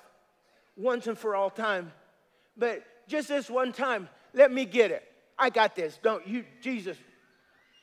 once 0.76 1.08
and 1.08 1.18
for 1.18 1.36
all 1.36 1.50
time, 1.50 1.92
but 2.58 2.84
just 3.08 3.28
this 3.28 3.50
one 3.50 3.72
time, 3.72 4.10
let 4.34 4.52
me 4.52 4.66
get 4.66 4.92
it. 4.92 5.04
I 5.38 5.50
got 5.50 5.76
this. 5.76 6.00
Don't 6.02 6.28
you, 6.28 6.46
Jesus, 6.62 6.98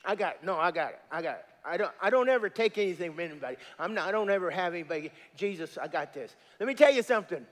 I 0.04 0.16
got 0.16 0.34
it. 0.34 0.44
No, 0.44 0.56
I 0.56 0.70
got 0.70 0.90
it. 0.90 1.00
I 1.10 1.22
got 1.22 1.36
it. 1.36 1.44
I 1.64 1.76
don't, 1.76 1.92
I 2.00 2.10
don't 2.10 2.28
ever 2.28 2.48
take 2.48 2.76
anything 2.78 3.12
from 3.12 3.20
anybody. 3.20 3.56
I'm 3.78 3.94
not, 3.94 4.08
I 4.08 4.12
don't 4.12 4.30
ever 4.30 4.50
have 4.50 4.74
anybody, 4.74 5.12
Jesus, 5.36 5.78
I 5.78 5.86
got 5.88 6.12
this. 6.12 6.34
Let 6.58 6.66
me 6.66 6.74
tell 6.74 6.92
you 6.92 7.02
something. 7.02 7.46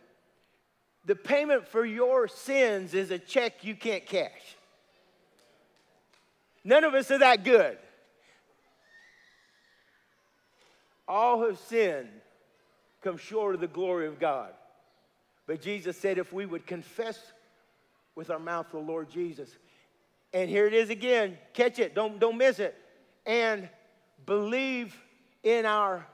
The 1.06 1.16
payment 1.16 1.66
for 1.66 1.84
your 1.84 2.28
sins 2.28 2.92
is 2.94 3.10
a 3.10 3.18
check 3.18 3.64
you 3.64 3.74
can't 3.74 4.04
cash. 4.04 4.56
None 6.64 6.84
of 6.84 6.94
us 6.94 7.10
are 7.10 7.18
that 7.18 7.44
good. 7.44 7.78
All 11.08 11.42
have 11.44 11.58
sinned, 11.58 12.08
come 13.02 13.16
short 13.16 13.54
of 13.54 13.60
the 13.60 13.66
glory 13.66 14.06
of 14.06 14.20
God. 14.20 14.50
But 15.46 15.62
Jesus 15.62 15.96
said 15.96 16.18
if 16.18 16.32
we 16.32 16.46
would 16.46 16.66
confess 16.66 17.18
with 18.14 18.30
our 18.30 18.38
mouth 18.38 18.66
the 18.70 18.78
Lord 18.78 19.10
Jesus, 19.10 19.50
and 20.32 20.48
here 20.48 20.66
it 20.66 20.74
is 20.74 20.90
again, 20.90 21.38
catch 21.54 21.78
it, 21.78 21.94
don't, 21.94 22.20
don't 22.20 22.38
miss 22.38 22.58
it, 22.58 22.76
and 23.26 23.68
believe 24.26 24.96
in 25.42 25.66
our, 25.66 26.06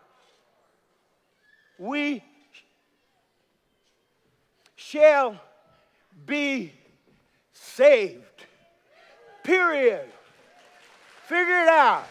we 1.78 2.22
shall 4.76 5.40
be 6.24 6.72
saved. 7.52 8.22
Period. 9.42 10.06
Figure 11.26 11.62
it 11.62 11.68
out. 11.68 12.06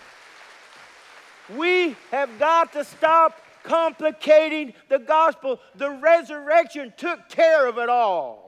We 1.56 1.96
have 2.12 2.38
got 2.40 2.74
to 2.74 2.84
stop 2.84 3.40
complicating 3.64 4.74
the 4.90 5.00
gospel. 5.00 5.60
The 5.76 5.90
resurrection 5.90 6.94
took 6.98 7.30
care 7.30 7.68
of 7.68 7.78
it 7.78 7.90
all. 7.90 8.46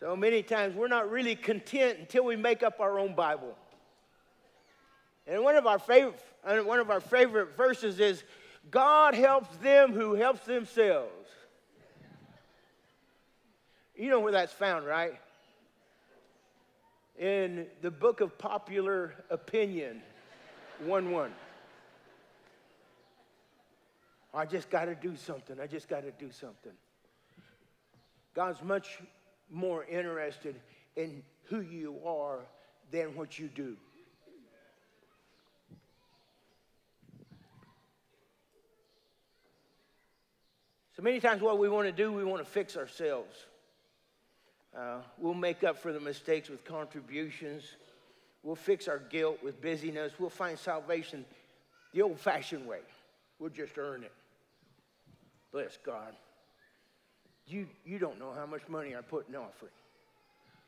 So 0.00 0.16
many 0.16 0.42
times 0.42 0.74
we're 0.74 0.88
not 0.88 1.10
really 1.10 1.36
content 1.36 1.98
until 2.00 2.24
we 2.24 2.34
make 2.34 2.62
up 2.62 2.80
our 2.80 2.98
own 2.98 3.14
Bible. 3.14 3.56
And 5.32 5.42
one 5.42 5.56
of 5.56 5.66
our 5.66 5.78
favorite, 5.78 6.20
uh, 6.44 6.58
one 6.58 6.78
of 6.78 6.90
our 6.90 7.00
favorite 7.00 7.56
verses 7.56 7.98
is, 8.00 8.22
God 8.70 9.14
helps 9.14 9.56
them 9.56 9.94
who 9.94 10.12
helps 10.12 10.44
themselves. 10.44 11.26
You 13.96 14.10
know 14.10 14.20
where 14.20 14.32
that's 14.32 14.52
found, 14.52 14.84
right? 14.84 15.14
In 17.18 17.66
the 17.80 17.90
book 17.90 18.20
of 18.20 18.36
popular 18.36 19.14
opinion, 19.30 20.02
1 20.84 21.10
1. 21.10 21.30
I 24.34 24.44
just 24.44 24.68
got 24.68 24.84
to 24.84 24.94
do 24.94 25.16
something. 25.16 25.58
I 25.58 25.66
just 25.66 25.88
got 25.88 26.02
to 26.02 26.10
do 26.10 26.30
something. 26.30 26.72
God's 28.34 28.62
much 28.62 29.00
more 29.50 29.86
interested 29.86 30.56
in 30.94 31.22
who 31.44 31.62
you 31.62 31.96
are 32.04 32.40
than 32.90 33.16
what 33.16 33.38
you 33.38 33.48
do. 33.48 33.78
Many 41.02 41.18
times, 41.18 41.42
what 41.42 41.58
we 41.58 41.68
want 41.68 41.88
to 41.88 41.92
do, 41.92 42.12
we 42.12 42.22
want 42.22 42.44
to 42.44 42.48
fix 42.48 42.76
ourselves. 42.76 43.36
Uh, 44.76 44.98
we'll 45.18 45.34
make 45.34 45.64
up 45.64 45.76
for 45.76 45.92
the 45.92 45.98
mistakes 45.98 46.48
with 46.48 46.64
contributions. 46.64 47.64
We'll 48.44 48.54
fix 48.54 48.86
our 48.86 48.98
guilt 48.98 49.42
with 49.42 49.60
busyness. 49.60 50.12
We'll 50.20 50.30
find 50.30 50.56
salvation 50.56 51.24
the 51.92 52.02
old 52.02 52.20
fashioned 52.20 52.68
way. 52.68 52.78
We'll 53.40 53.50
just 53.50 53.76
earn 53.78 54.04
it. 54.04 54.12
Bless 55.50 55.76
God. 55.84 56.14
You, 57.48 57.66
you 57.84 57.98
don't 57.98 58.20
know 58.20 58.32
how 58.32 58.46
much 58.46 58.62
money 58.68 58.94
I 58.94 59.00
put 59.00 59.28
in 59.28 59.34
offering. 59.34 59.72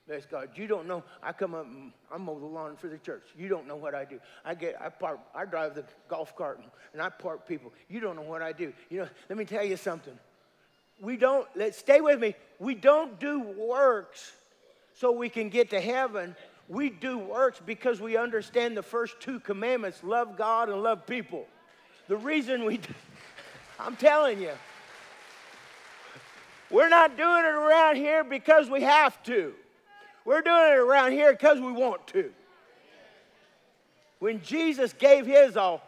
Bless 0.06 0.26
God. 0.26 0.50
You 0.54 0.66
don't 0.66 0.86
know. 0.86 1.02
I 1.22 1.32
come 1.32 1.54
up 1.54 1.64
and 1.64 1.90
I 2.12 2.18
mow 2.18 2.38
the 2.38 2.44
lawn 2.44 2.76
for 2.76 2.88
the 2.88 2.98
church. 2.98 3.22
You 3.38 3.48
don't 3.48 3.66
know 3.66 3.76
what 3.76 3.94
I 3.94 4.04
do. 4.04 4.20
I 4.44 4.54
get 4.54 4.76
I 4.80 4.90
park 4.90 5.18
I 5.34 5.46
drive 5.46 5.74
the 5.74 5.84
golf 6.08 6.36
cart 6.36 6.60
and 6.92 7.00
I 7.00 7.08
park 7.08 7.48
people. 7.48 7.72
You 7.88 8.00
don't 8.00 8.16
know 8.16 8.22
what 8.22 8.42
I 8.42 8.52
do. 8.52 8.72
You 8.90 9.00
know, 9.00 9.08
let 9.30 9.38
me 9.38 9.46
tell 9.46 9.64
you 9.64 9.78
something. 9.78 10.12
We 11.00 11.16
don't 11.16 11.48
let 11.56 11.74
stay 11.74 12.02
with 12.02 12.20
me. 12.20 12.34
We 12.58 12.74
don't 12.74 13.18
do 13.18 13.40
works 13.40 14.32
so 14.92 15.10
we 15.10 15.30
can 15.30 15.48
get 15.48 15.70
to 15.70 15.80
heaven. 15.80 16.36
We 16.68 16.90
do 16.90 17.18
works 17.18 17.60
because 17.64 18.00
we 18.00 18.16
understand 18.16 18.76
the 18.76 18.82
first 18.82 19.20
two 19.20 19.40
commandments, 19.40 20.04
love 20.04 20.36
God 20.36 20.68
and 20.68 20.82
love 20.82 21.06
people. 21.06 21.46
The 22.08 22.16
reason 22.16 22.64
we 22.66 22.80
I'm 23.80 23.96
telling 23.96 24.40
you, 24.40 24.52
we're 26.70 26.90
not 26.90 27.16
doing 27.16 27.44
it 27.44 27.54
around 27.54 27.96
here 27.96 28.22
because 28.22 28.68
we 28.68 28.82
have 28.82 29.22
to. 29.24 29.54
We're 30.24 30.40
doing 30.40 30.72
it 30.72 30.78
around 30.78 31.12
here 31.12 31.32
because 31.32 31.60
we 31.60 31.72
want 31.72 32.06
to. 32.08 32.32
When 34.20 34.40
Jesus 34.40 34.94
gave 34.94 35.26
his 35.26 35.56
all, 35.56 35.82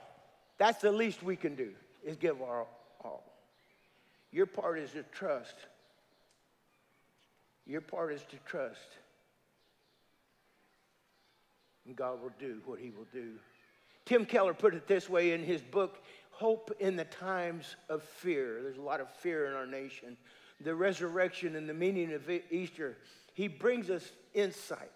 that's 0.58 0.82
the 0.82 0.92
least 0.92 1.22
we 1.22 1.36
can 1.36 1.54
do, 1.54 1.70
is 2.04 2.16
give 2.16 2.42
our 2.42 2.66
all. 3.02 3.24
Your 4.30 4.46
part 4.46 4.78
is 4.78 4.90
to 4.92 5.02
trust. 5.04 5.54
Your 7.66 7.80
part 7.80 8.12
is 8.12 8.22
to 8.30 8.36
trust. 8.44 8.98
And 11.86 11.96
God 11.96 12.20
will 12.22 12.32
do 12.38 12.60
what 12.66 12.78
he 12.78 12.90
will 12.90 13.06
do. 13.12 13.32
Tim 14.04 14.26
Keller 14.26 14.54
put 14.54 14.74
it 14.74 14.86
this 14.86 15.08
way 15.08 15.32
in 15.32 15.42
his 15.42 15.62
book, 15.62 16.02
Hope 16.30 16.70
in 16.78 16.96
the 16.96 17.04
Times 17.04 17.76
of 17.88 18.02
Fear. 18.02 18.60
There's 18.62 18.76
a 18.76 18.82
lot 18.82 19.00
of 19.00 19.10
fear 19.10 19.46
in 19.46 19.54
our 19.54 19.66
nation. 19.66 20.16
The 20.60 20.74
resurrection 20.74 21.56
and 21.56 21.68
the 21.68 21.74
meaning 21.74 22.12
of 22.12 22.28
Easter 22.50 22.98
he 23.36 23.48
brings 23.48 23.90
us 23.90 24.12
insight. 24.36 24.90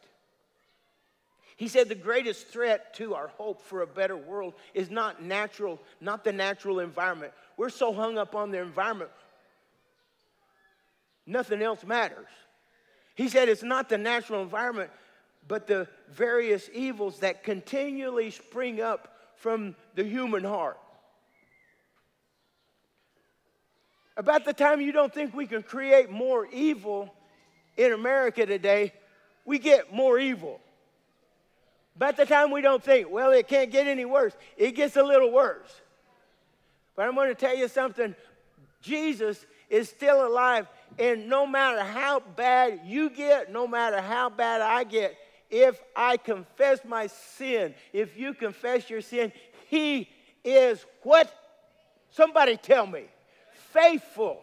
He 1.57 1.69
said 1.69 1.89
the 1.89 1.95
greatest 1.95 2.47
threat 2.49 2.95
to 2.95 3.15
our 3.15 3.29
hope 3.29 3.61
for 3.61 3.83
a 3.83 3.87
better 3.87 4.17
world 4.17 4.55
is 4.73 4.91
not 4.91 5.23
natural, 5.23 5.81
not 6.01 6.25
the 6.25 6.33
natural 6.33 6.81
environment. 6.81 7.33
We're 7.57 7.71
so 7.71 7.93
hung 7.93 8.17
up 8.17 8.35
on 8.35 8.51
the 8.51 8.61
environment, 8.61 9.11
nothing 11.27 11.61
else 11.61 11.85
matters. 11.85 12.29
He 13.15 13.29
said 13.29 13.49
it's 13.49 13.63
not 13.63 13.89
the 13.89 13.99
natural 13.99 14.43
environment, 14.43 14.91
but 15.47 15.67
the 15.67 15.89
various 16.11 16.71
evils 16.73 17.19
that 17.21 17.43
continually 17.43 18.31
spring 18.31 18.81
up 18.81 19.17
from 19.37 19.75
the 19.95 20.05
human 20.05 20.45
heart. 20.45 20.79
About 24.17 24.45
the 24.45 24.53
time 24.53 24.81
you 24.81 24.93
don't 24.93 25.13
think 25.13 25.35
we 25.35 25.47
can 25.47 25.63
create 25.63 26.11
more 26.11 26.47
evil, 26.47 27.15
in 27.77 27.93
America 27.93 28.45
today, 28.45 28.93
we 29.45 29.59
get 29.59 29.93
more 29.93 30.19
evil. 30.19 30.61
By 31.97 32.13
the 32.13 32.25
time 32.25 32.51
we 32.51 32.61
don't 32.61 32.83
think, 32.83 33.11
well, 33.11 33.31
it 33.33 33.49
can't 33.49 33.71
get 33.71 33.87
any 33.87 34.05
worse, 34.05 34.35
it 34.57 34.73
gets 34.73 34.97
a 34.97 35.03
little 35.03 35.33
worse. 35.33 35.81
But 36.97 37.07
I'm 37.07 37.15
going 37.15 37.29
to 37.29 37.35
tell 37.35 37.57
you 37.57 37.69
something 37.69 38.15
Jesus 38.83 39.45
is 39.69 39.89
still 39.89 40.27
alive, 40.27 40.67
and 40.99 41.29
no 41.29 41.47
matter 41.47 41.83
how 41.83 42.21
bad 42.21 42.81
you 42.85 43.11
get, 43.11 43.53
no 43.53 43.67
matter 43.67 44.01
how 44.01 44.29
bad 44.29 44.61
I 44.61 44.85
get, 44.85 45.17
if 45.51 45.81
I 45.95 46.17
confess 46.17 46.81
my 46.85 47.09
sin, 47.09 47.75
if 47.93 48.17
you 48.17 48.35
confess 48.35 48.89
your 48.89 49.01
sin, 49.01 49.33
He 49.69 50.09
is 50.45 50.85
what? 51.03 51.33
Somebody 52.11 52.57
tell 52.57 52.87
me. 52.87 53.05
Faithful. 53.73 54.41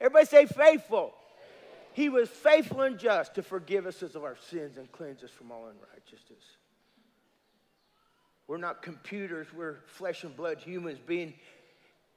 Everybody 0.00 0.26
say 0.26 0.46
faithful. 0.46 1.12
He 1.92 2.08
was 2.08 2.28
faithful 2.28 2.82
and 2.82 2.98
just 2.98 3.34
to 3.34 3.42
forgive 3.42 3.86
us 3.86 4.02
of 4.02 4.16
our 4.16 4.36
sins 4.48 4.76
and 4.76 4.90
cleanse 4.92 5.22
us 5.22 5.30
from 5.30 5.50
all 5.50 5.66
unrighteousness. 5.66 6.44
We're 8.46 8.58
not 8.58 8.82
computers, 8.82 9.46
we're 9.54 9.76
flesh 9.86 10.24
and 10.24 10.36
blood 10.36 10.58
humans 10.58 10.98
being 11.04 11.34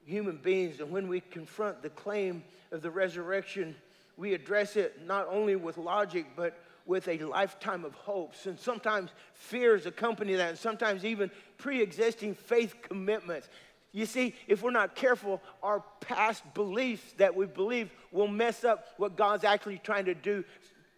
human 0.04 0.36
beings, 0.36 0.80
and 0.80 0.90
when 0.90 1.08
we 1.08 1.20
confront 1.20 1.82
the 1.82 1.90
claim 1.90 2.42
of 2.72 2.82
the 2.82 2.90
resurrection, 2.90 3.74
we 4.16 4.34
address 4.34 4.76
it 4.76 5.06
not 5.06 5.28
only 5.28 5.56
with 5.56 5.78
logic, 5.78 6.26
but 6.36 6.58
with 6.86 7.08
a 7.08 7.18
lifetime 7.18 7.84
of 7.84 7.94
hopes. 7.94 8.46
And 8.46 8.58
sometimes 8.58 9.10
fears 9.32 9.86
accompany 9.86 10.34
that, 10.34 10.50
and 10.50 10.58
sometimes 10.58 11.04
even 11.04 11.30
pre 11.56 11.80
existing 11.80 12.34
faith 12.34 12.74
commitments. 12.82 13.48
You 13.94 14.06
see, 14.06 14.34
if 14.48 14.60
we're 14.60 14.72
not 14.72 14.96
careful, 14.96 15.40
our 15.62 15.84
past 16.00 16.42
beliefs 16.52 17.14
that 17.18 17.36
we 17.36 17.46
believe 17.46 17.92
will 18.10 18.26
mess 18.26 18.64
up 18.64 18.88
what 18.96 19.16
God's 19.16 19.44
actually 19.44 19.78
trying 19.78 20.06
to 20.06 20.14
do, 20.14 20.44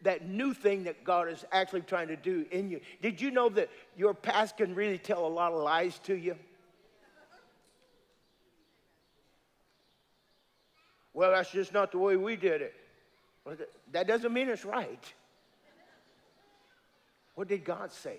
that 0.01 0.27
new 0.27 0.55
thing 0.55 0.85
that 0.85 1.05
God 1.05 1.29
is 1.29 1.45
actually 1.53 1.83
trying 1.83 2.09
to 2.09 2.17
do 2.17 2.47
in 2.51 2.71
you. 2.71 2.81
Did 3.03 3.21
you 3.21 3.31
know 3.31 3.51
that 3.51 3.69
your 3.99 4.15
past 4.15 4.57
can 4.57 4.75
really 4.75 4.97
tell 4.97 5.27
a 5.27 5.29
lot 5.29 5.53
of 5.53 5.61
lies 5.63 5.99
to 6.05 6.15
you? 6.17 6.37
Well, 11.13 11.33
that's 11.33 11.51
just 11.51 11.75
not 11.75 11.93
the 11.93 11.99
way 11.99 12.17
we 12.17 12.35
did 12.35 12.63
it. 12.63 12.75
Well, 13.45 13.57
that 13.93 14.07
doesn't 14.07 14.33
mean 14.33 14.49
it's 14.49 14.65
right. 14.65 15.05
What 17.35 17.49
did 17.49 17.63
God 17.63 17.93
say? 17.93 18.17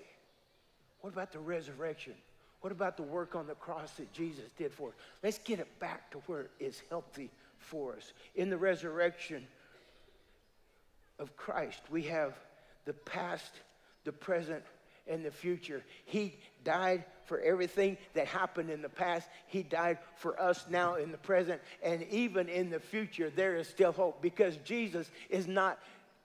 What 1.01 1.13
about 1.13 1.31
the 1.31 1.39
resurrection? 1.39 2.13
What 2.61 2.71
about 2.71 2.97
the 2.97 3.03
work 3.03 3.35
on 3.35 3.47
the 3.47 3.55
cross 3.55 3.91
that 3.93 4.11
Jesus 4.13 4.45
did 4.57 4.73
for 4.73 4.89
us? 4.89 4.95
Let's 5.23 5.37
get 5.39 5.59
it 5.59 5.79
back 5.79 6.11
to 6.11 6.17
where 6.25 6.47
it's 6.59 6.81
healthy 6.89 7.29
for 7.59 7.95
us. 7.95 8.13
In 8.35 8.49
the 8.49 8.57
resurrection 8.57 9.45
of 11.19 11.35
Christ, 11.35 11.81
we 11.89 12.03
have 12.03 12.33
the 12.85 12.93
past, 12.93 13.51
the 14.05 14.11
present, 14.11 14.63
and 15.07 15.23
the 15.23 15.31
future. 15.31 15.83
He 16.05 16.35
died 16.63 17.05
for 17.25 17.39
everything 17.39 17.97
that 18.13 18.27
happened 18.27 18.69
in 18.69 18.81
the 18.81 18.89
past. 18.89 19.27
He 19.47 19.63
died 19.63 19.99
for 20.15 20.39
us 20.41 20.65
now 20.69 20.95
in 20.95 21.11
the 21.11 21.17
present. 21.17 21.61
And 21.83 22.03
even 22.09 22.49
in 22.49 22.69
the 22.69 22.79
future, 22.79 23.29
there 23.29 23.55
is 23.55 23.67
still 23.67 23.91
hope 23.91 24.21
because 24.21 24.57
Jesus 24.57 25.09
is 25.29 25.47
not 25.47 25.79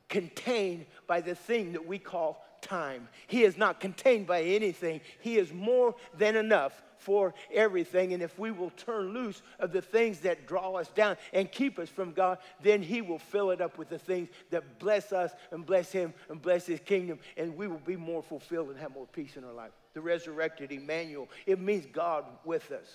contained 0.08 0.86
by 1.06 1.20
the 1.20 1.34
thing 1.34 1.72
that 1.72 1.86
we 1.86 1.98
call 1.98 2.44
time. 2.62 3.08
He 3.26 3.42
is 3.42 3.58
not 3.58 3.80
contained 3.80 4.26
by 4.26 4.42
anything. 4.42 5.02
He 5.20 5.36
is 5.36 5.52
more 5.52 5.94
than 6.16 6.36
enough 6.36 6.82
for 7.02 7.34
everything. 7.52 8.14
And 8.14 8.22
if 8.22 8.38
we 8.38 8.50
will 8.50 8.70
turn 8.70 9.12
loose 9.12 9.42
of 9.58 9.72
the 9.72 9.82
things 9.82 10.20
that 10.20 10.46
draw 10.46 10.74
us 10.74 10.88
down 10.88 11.16
and 11.32 11.50
keep 11.50 11.78
us 11.78 11.88
from 11.88 12.12
God, 12.12 12.38
then 12.62 12.82
He 12.82 13.02
will 13.02 13.18
fill 13.18 13.50
it 13.50 13.60
up 13.60 13.76
with 13.76 13.88
the 13.88 13.98
things 13.98 14.28
that 14.50 14.78
bless 14.78 15.12
us 15.12 15.32
and 15.50 15.66
bless 15.66 15.92
Him 15.92 16.14
and 16.30 16.40
bless 16.40 16.64
His 16.66 16.80
kingdom. 16.80 17.18
And 17.36 17.56
we 17.56 17.66
will 17.66 17.82
be 17.84 17.96
more 17.96 18.22
fulfilled 18.22 18.70
and 18.70 18.78
have 18.78 18.94
more 18.94 19.06
peace 19.06 19.36
in 19.36 19.44
our 19.44 19.52
life. 19.52 19.72
The 19.94 20.00
resurrected 20.00 20.72
Emmanuel, 20.72 21.28
it 21.44 21.60
means 21.60 21.86
God 21.92 22.24
with 22.44 22.70
us. 22.70 22.88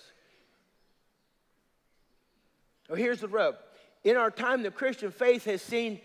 Well, 2.88 2.96
here's 2.96 3.20
the 3.20 3.28
rub. 3.28 3.56
In 4.04 4.16
our 4.16 4.30
time, 4.30 4.62
the 4.62 4.70
Christian 4.70 5.10
faith 5.10 5.44
has 5.44 5.60
seen 5.60 6.00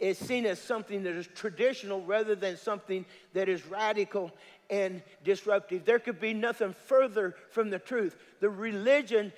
is 0.00 0.18
seen 0.18 0.46
as 0.46 0.58
something 0.58 1.02
that 1.04 1.14
is 1.14 1.28
traditional 1.34 2.02
rather 2.02 2.34
than 2.34 2.56
something 2.56 3.04
that 3.34 3.48
is 3.48 3.64
radical 3.66 4.32
and 4.70 5.02
disruptive. 5.24 5.84
There 5.84 5.98
could 5.98 6.20
be 6.20 6.32
nothing 6.32 6.74
further 6.86 7.36
from 7.50 7.70
the 7.70 7.78
truth. 7.78 8.16
The 8.40 8.48
religion, 8.48 9.32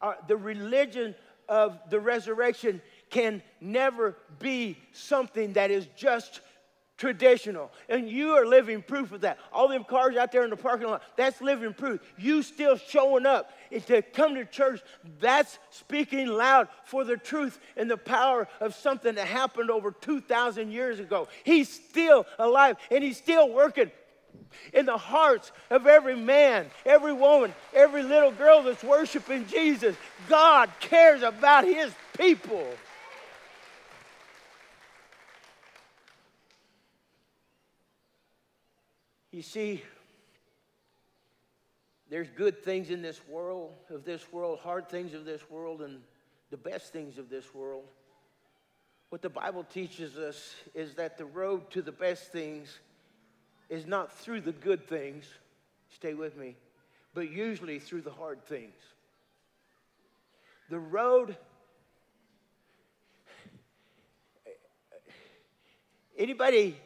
uh, 0.00 0.14
the 0.28 0.36
religion 0.36 1.14
of 1.48 1.78
the 1.90 2.00
resurrection 2.00 2.80
can 3.10 3.42
never 3.60 4.16
be 4.38 4.78
something 4.92 5.52
that 5.54 5.70
is 5.70 5.88
just 5.96 6.40
traditional. 6.96 7.72
And 7.88 8.08
you 8.08 8.30
are 8.32 8.46
living 8.46 8.82
proof 8.82 9.12
of 9.12 9.22
that. 9.22 9.38
All 9.52 9.68
them 9.68 9.84
cars 9.84 10.16
out 10.16 10.32
there 10.32 10.44
in 10.44 10.50
the 10.50 10.56
parking 10.56 10.88
lot, 10.88 11.02
that's 11.16 11.40
living 11.40 11.74
proof. 11.74 12.00
You 12.16 12.42
still 12.42 12.76
showing 12.76 13.26
up 13.26 13.50
to 13.86 14.02
come 14.02 14.34
to 14.36 14.44
church, 14.44 14.80
that's 15.20 15.58
speaking 15.70 16.28
loud 16.28 16.68
for 16.84 17.04
the 17.04 17.16
truth 17.16 17.58
and 17.76 17.90
the 17.90 17.96
power 17.96 18.48
of 18.60 18.74
something 18.74 19.14
that 19.16 19.26
happened 19.26 19.70
over 19.70 19.90
2,000 19.90 20.70
years 20.70 21.00
ago. 21.00 21.28
He's 21.42 21.68
still 21.68 22.26
alive 22.38 22.76
and 22.90 23.02
he's 23.02 23.16
still 23.16 23.52
working 23.52 23.90
in 24.72 24.86
the 24.86 24.96
hearts 24.96 25.52
of 25.70 25.86
every 25.86 26.16
man, 26.16 26.66
every 26.84 27.12
woman, 27.12 27.52
every 27.72 28.02
little 28.02 28.30
girl 28.30 28.62
that's 28.62 28.82
worshiping 28.84 29.46
Jesus. 29.46 29.96
God 30.28 30.70
cares 30.80 31.22
about 31.22 31.64
his 31.64 31.92
people. 32.16 32.66
You 39.34 39.42
see, 39.42 39.82
there's 42.08 42.28
good 42.36 42.62
things 42.62 42.88
in 42.88 43.02
this 43.02 43.20
world, 43.28 43.72
of 43.90 44.04
this 44.04 44.32
world, 44.32 44.60
hard 44.60 44.88
things 44.88 45.12
of 45.12 45.24
this 45.24 45.50
world, 45.50 45.82
and 45.82 45.98
the 46.52 46.56
best 46.56 46.92
things 46.92 47.18
of 47.18 47.28
this 47.28 47.52
world. 47.52 47.82
What 49.08 49.22
the 49.22 49.28
Bible 49.28 49.64
teaches 49.64 50.16
us 50.16 50.54
is 50.72 50.94
that 50.94 51.18
the 51.18 51.24
road 51.24 51.68
to 51.72 51.82
the 51.82 51.90
best 51.90 52.30
things 52.30 52.78
is 53.68 53.86
not 53.86 54.16
through 54.16 54.42
the 54.42 54.52
good 54.52 54.86
things, 54.86 55.24
stay 55.88 56.14
with 56.14 56.36
me, 56.36 56.54
but 57.12 57.28
usually 57.28 57.80
through 57.80 58.02
the 58.02 58.12
hard 58.12 58.44
things. 58.44 58.76
The 60.70 60.78
road, 60.78 61.36
anybody 66.16 66.76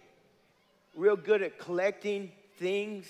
real 0.98 1.14
good 1.14 1.42
at 1.42 1.58
collecting 1.58 2.32
things? 2.59 3.07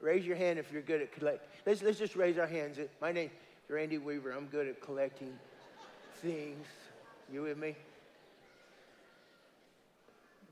Raise 0.00 0.24
your 0.24 0.36
hand 0.36 0.58
if 0.58 0.72
you're 0.72 0.82
good 0.82 1.02
at 1.02 1.12
collecting. 1.12 1.48
Let's, 1.66 1.82
let's 1.82 1.98
just 1.98 2.16
raise 2.16 2.38
our 2.38 2.46
hands. 2.46 2.78
My 3.00 3.12
name 3.12 3.30
is 3.64 3.70
Randy 3.70 3.98
Weaver. 3.98 4.30
I'm 4.30 4.46
good 4.46 4.68
at 4.68 4.80
collecting 4.80 5.32
things. 6.22 6.66
You 7.32 7.42
with 7.42 7.58
me? 7.58 7.74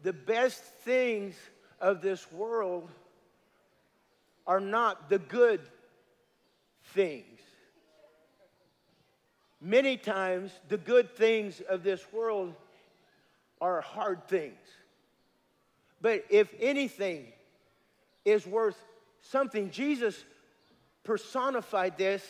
The 0.03 0.12
best 0.12 0.62
things 0.62 1.35
of 1.81 2.03
this 2.03 2.31
world 2.33 2.90
are 4.46 4.61
not 4.61 5.09
the 5.09 5.18
good 5.18 5.61
things. 6.94 7.40
Many 9.61 9.96
times, 9.96 10.53
the 10.68 10.77
good 10.77 11.16
things 11.16 11.61
of 11.68 11.83
this 11.83 12.05
world 12.12 12.55
are 13.61 13.81
hard 13.81 14.29
things. 14.29 14.55
But 16.01 16.25
if 16.31 16.53
anything 16.61 17.33
is 18.26 18.46
worth 18.46 18.76
something, 19.22 19.70
Jesus 19.70 20.22
personified 21.04 21.96
this. 21.96 22.22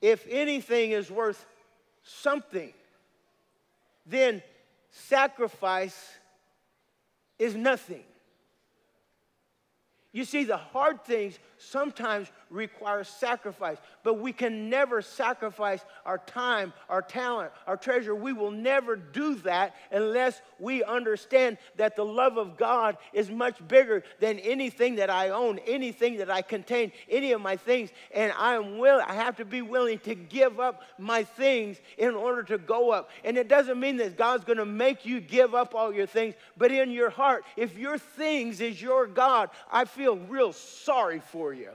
If 0.00 0.26
anything 0.28 0.92
is 0.92 1.10
worth 1.10 1.44
something, 2.02 2.72
then 4.06 4.42
sacrifice 4.90 6.08
is 7.38 7.54
nothing. 7.54 8.02
You 10.12 10.24
see, 10.24 10.44
the 10.44 10.56
hard 10.56 11.04
things 11.04 11.38
sometimes 11.60 12.30
requires 12.48 13.08
sacrifice, 13.08 13.78
but 14.02 14.14
we 14.18 14.32
can 14.32 14.68
never 14.68 15.02
sacrifice 15.02 15.84
our 16.04 16.18
time, 16.18 16.72
our 16.88 17.02
talent, 17.02 17.52
our 17.66 17.76
treasure. 17.76 18.14
We 18.14 18.32
will 18.32 18.50
never 18.50 18.96
do 18.96 19.36
that 19.36 19.76
unless 19.92 20.40
we 20.58 20.82
understand 20.82 21.58
that 21.76 21.96
the 21.96 22.04
love 22.04 22.36
of 22.38 22.56
God 22.56 22.96
is 23.12 23.30
much 23.30 23.56
bigger 23.68 24.02
than 24.18 24.38
anything 24.40 24.96
that 24.96 25.10
I 25.10 25.30
own, 25.30 25.58
anything 25.60 26.16
that 26.18 26.30
I 26.30 26.42
contain, 26.42 26.92
any 27.08 27.32
of 27.32 27.40
my 27.40 27.56
things. 27.56 27.90
And 28.12 28.32
I 28.36 28.54
am 28.54 28.78
will 28.78 29.00
I 29.06 29.14
have 29.14 29.36
to 29.36 29.44
be 29.44 29.62
willing 29.62 29.98
to 30.00 30.14
give 30.14 30.58
up 30.58 30.82
my 30.98 31.22
things 31.24 31.78
in 31.98 32.14
order 32.14 32.42
to 32.44 32.58
go 32.58 32.90
up. 32.90 33.10
And 33.24 33.36
it 33.36 33.48
doesn't 33.48 33.78
mean 33.78 33.98
that 33.98 34.16
God's 34.16 34.44
going 34.44 34.58
to 34.58 34.64
make 34.64 35.06
you 35.06 35.20
give 35.20 35.54
up 35.54 35.74
all 35.74 35.92
your 35.92 36.06
things, 36.06 36.34
but 36.56 36.72
in 36.72 36.90
your 36.90 37.10
heart, 37.10 37.44
if 37.56 37.76
your 37.78 37.98
things 37.98 38.60
is 38.60 38.80
your 38.80 39.06
God, 39.06 39.50
I 39.70 39.84
feel 39.84 40.16
real 40.16 40.52
sorry 40.52 41.20
for 41.20 41.49
you 41.52 41.70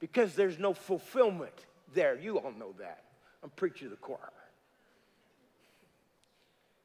because 0.00 0.34
there's 0.34 0.58
no 0.58 0.74
fulfillment 0.74 1.66
there. 1.94 2.18
You 2.18 2.38
all 2.38 2.52
know 2.52 2.74
that. 2.78 3.04
I'm 3.42 3.50
preaching 3.50 3.88
to 3.88 3.90
the 3.90 3.96
choir. 3.96 4.18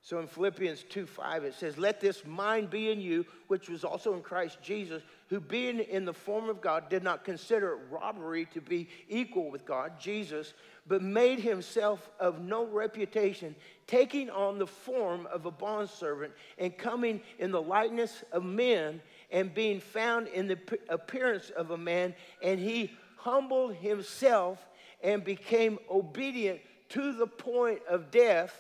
So 0.02 0.20
in 0.20 0.28
Philippians 0.28 0.84
2 0.90 1.08
5, 1.08 1.46
it 1.46 1.56
says, 1.56 1.80
Let 1.80 2.00
this 2.00 2.24
mind 2.26 2.70
be 2.70 2.92
in 2.92 3.02
you, 3.02 3.26
which 3.48 3.70
was 3.70 3.84
also 3.84 4.14
in 4.14 4.22
Christ 4.22 4.60
Jesus, 4.62 5.02
who 5.30 5.40
being 5.40 5.80
in 5.80 6.06
the 6.06 6.14
form 6.14 6.48
of 6.48 6.62
God 6.62 6.90
did 6.90 7.02
not 7.02 7.24
consider 7.24 7.80
robbery 7.90 8.46
to 8.54 8.62
be 8.62 8.88
equal 9.10 9.50
with 9.50 9.66
God, 9.66 10.00
Jesus, 10.00 10.54
but 10.86 11.02
made 11.02 11.40
himself 11.40 12.12
of 12.20 12.40
no 12.40 12.68
reputation, 12.68 13.56
taking 13.88 14.30
on 14.30 14.60
the 14.60 14.68
form 14.68 15.28
of 15.32 15.48
a 15.48 15.52
bondservant 15.52 16.34
and 16.60 16.78
coming 16.78 17.20
in 17.40 17.50
the 17.50 17.62
likeness 17.62 18.24
of 18.32 18.44
men 18.44 19.02
and 19.36 19.54
being 19.54 19.82
found 19.82 20.30
in 20.30 20.48
the 20.48 20.58
appearance 20.88 21.50
of 21.50 21.72
a 21.72 21.78
man, 21.78 22.16
and 22.42 22.58
he 22.58 22.90
humbled 23.18 23.76
himself 23.76 24.66
and 25.04 25.26
became 25.26 25.78
obedient 25.92 26.62
to 26.88 27.12
the 27.12 27.28
point 27.28 27.82
of 27.90 28.10
death, 28.12 28.58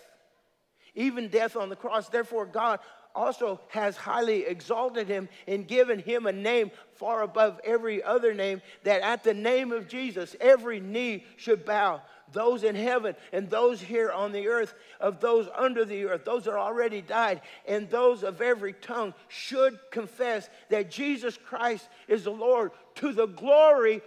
even 0.93 1.29
death 1.29 1.55
on 1.55 1.69
the 1.69 1.77
cross. 1.77 2.09
Therefore, 2.09 2.45
God 2.45 2.81
also 3.15 3.61
has 3.69 3.95
highly 3.95 4.45
exalted 4.45 5.07
him 5.07 5.29
and 5.47 5.65
given 5.65 5.97
him 5.97 6.25
a 6.25 6.33
name 6.33 6.71
far 6.95 7.21
above 7.21 7.61
every 7.63 8.03
other 8.03 8.33
name, 8.33 8.61
that 8.83 9.01
at 9.01 9.23
the 9.23 9.33
name 9.33 9.71
of 9.71 9.87
Jesus 9.87 10.35
every 10.41 10.81
knee 10.81 11.23
should 11.37 11.63
bow, 11.63 12.01
those 12.35 12.63
in 12.63 12.75
heaven 12.75 13.15
and 13.33 13.49
those 13.49 13.81
here 13.81 14.11
on 14.11 14.31
the 14.31 14.47
earth, 14.47 14.75
of 14.99 15.19
those 15.19 15.47
under 15.55 15.83
the 15.83 16.05
earth, 16.05 16.23
those 16.23 16.43
that 16.43 16.53
already 16.53 17.01
died, 17.01 17.41
and 17.67 17.89
those 17.89 18.23
of 18.23 18.41
every 18.41 18.73
tongue 18.73 19.15
should 19.27 19.79
confess 19.89 20.47
that 20.69 20.91
Jesus 20.91 21.35
Christ 21.37 21.89
is 22.07 22.25
the 22.25 22.31
Lord 22.31 22.71
to 22.95 23.11
the 23.11 23.25
glory 23.25 24.03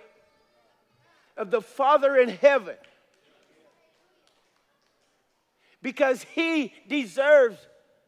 of 1.36 1.50
the 1.50 1.62
Father 1.62 2.16
in 2.16 2.28
heaven. 2.28 2.76
Because 5.82 6.24
he 6.34 6.72
deserves 6.88 7.56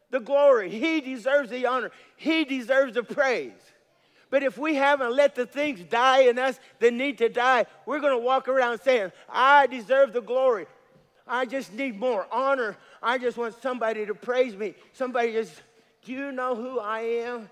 the 0.09 0.19
glory, 0.19 0.69
he 0.69 1.01
deserves 1.01 1.49
the 1.49 1.65
honor, 1.65 1.91
he 2.15 2.45
deserves 2.45 2.93
the 2.93 3.03
praise. 3.03 3.51
But 4.31 4.43
if 4.43 4.57
we 4.57 4.75
haven't 4.75 5.13
let 5.13 5.35
the 5.35 5.45
things 5.45 5.83
die 5.83 6.21
in 6.21 6.39
us 6.39 6.57
that 6.79 6.93
need 6.93 7.19
to 7.19 7.27
die, 7.29 7.65
we're 7.85 7.99
going 7.99 8.17
to 8.17 8.25
walk 8.25 8.47
around 8.47 8.79
saying, 8.79 9.11
I 9.29 9.67
deserve 9.67 10.13
the 10.13 10.21
glory. 10.21 10.65
I 11.27 11.45
just 11.45 11.73
need 11.73 11.99
more 11.99 12.25
honor. 12.31 12.77
I 13.03 13.17
just 13.17 13.37
want 13.37 13.61
somebody 13.61 14.05
to 14.05 14.15
praise 14.15 14.55
me. 14.55 14.73
Somebody 14.93 15.33
just, 15.33 15.61
do 16.05 16.13
you 16.13 16.31
know 16.31 16.55
who 16.55 16.79
I 16.79 17.01
am? 17.01 17.49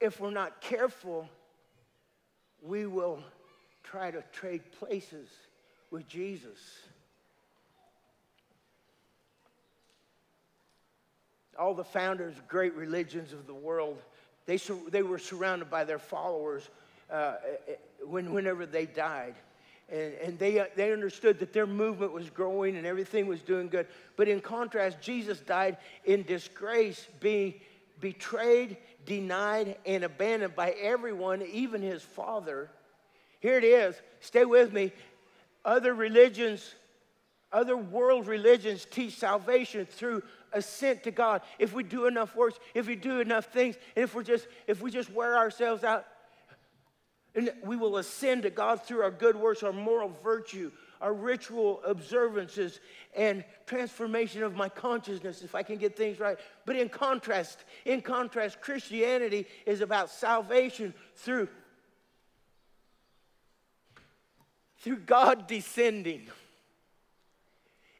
If 0.00 0.18
we're 0.18 0.30
not 0.30 0.62
careful, 0.62 1.28
we 2.62 2.86
will 2.86 3.22
try 3.82 4.10
to 4.10 4.24
trade 4.32 4.62
places 4.78 5.28
with 5.90 6.08
Jesus. 6.08 6.58
All 11.58 11.74
the 11.74 11.84
founders 11.84 12.36
of 12.36 12.48
great 12.48 12.74
religions 12.74 13.32
of 13.32 13.46
the 13.46 13.54
world, 13.54 13.98
they, 14.46 14.58
they 14.90 15.02
were 15.02 15.18
surrounded 15.18 15.70
by 15.70 15.84
their 15.84 15.98
followers 15.98 16.68
uh, 17.10 17.34
when, 18.02 18.32
whenever 18.32 18.66
they 18.66 18.86
died. 18.86 19.34
And, 19.90 20.14
and 20.14 20.38
they, 20.38 20.58
uh, 20.58 20.66
they 20.76 20.92
understood 20.92 21.38
that 21.40 21.52
their 21.52 21.66
movement 21.66 22.12
was 22.12 22.30
growing 22.30 22.76
and 22.76 22.86
everything 22.86 23.26
was 23.26 23.42
doing 23.42 23.68
good. 23.68 23.86
But 24.16 24.28
in 24.28 24.40
contrast, 24.40 25.00
Jesus 25.00 25.40
died 25.40 25.76
in 26.04 26.22
disgrace, 26.22 27.06
being 27.20 27.54
betrayed, 28.00 28.76
denied, 29.06 29.76
and 29.86 30.04
abandoned 30.04 30.56
by 30.56 30.70
everyone, 30.70 31.42
even 31.42 31.82
his 31.82 32.02
father. 32.02 32.70
Here 33.40 33.58
it 33.58 33.64
is. 33.64 33.94
Stay 34.20 34.44
with 34.44 34.72
me. 34.72 34.92
Other 35.64 35.94
religions, 35.94 36.74
other 37.52 37.76
world 37.76 38.26
religions 38.26 38.86
teach 38.90 39.16
salvation 39.16 39.86
through 39.86 40.22
ascent 40.54 41.02
to 41.04 41.10
God, 41.10 41.42
if 41.58 41.72
we 41.72 41.82
do 41.82 42.06
enough 42.06 42.34
works, 42.34 42.58
if 42.74 42.86
we 42.86 42.96
do 42.96 43.20
enough 43.20 43.46
things, 43.46 43.76
and 43.96 44.04
if 44.04 44.14
we're 44.14 44.22
just 44.22 44.46
if 44.66 44.80
we 44.80 44.90
just 44.90 45.10
wear 45.10 45.36
ourselves 45.36 45.84
out, 45.84 46.06
and 47.34 47.52
we 47.64 47.76
will 47.76 47.98
ascend 47.98 48.44
to 48.44 48.50
God 48.50 48.82
through 48.82 49.02
our 49.02 49.10
good 49.10 49.36
works, 49.36 49.62
our 49.62 49.72
moral 49.72 50.16
virtue, 50.22 50.70
our 51.00 51.12
ritual 51.12 51.82
observances, 51.84 52.80
and 53.14 53.44
transformation 53.66 54.42
of 54.42 54.54
my 54.54 54.68
consciousness 54.68 55.42
if 55.42 55.54
I 55.54 55.62
can 55.62 55.76
get 55.76 55.96
things 55.96 56.18
right. 56.20 56.38
But 56.64 56.76
in 56.76 56.88
contrast, 56.88 57.64
in 57.84 58.00
contrast, 58.00 58.60
Christianity 58.60 59.46
is 59.66 59.80
about 59.80 60.10
salvation 60.10 60.94
through 61.16 61.48
through 64.78 64.98
God 64.98 65.46
descending. 65.46 66.28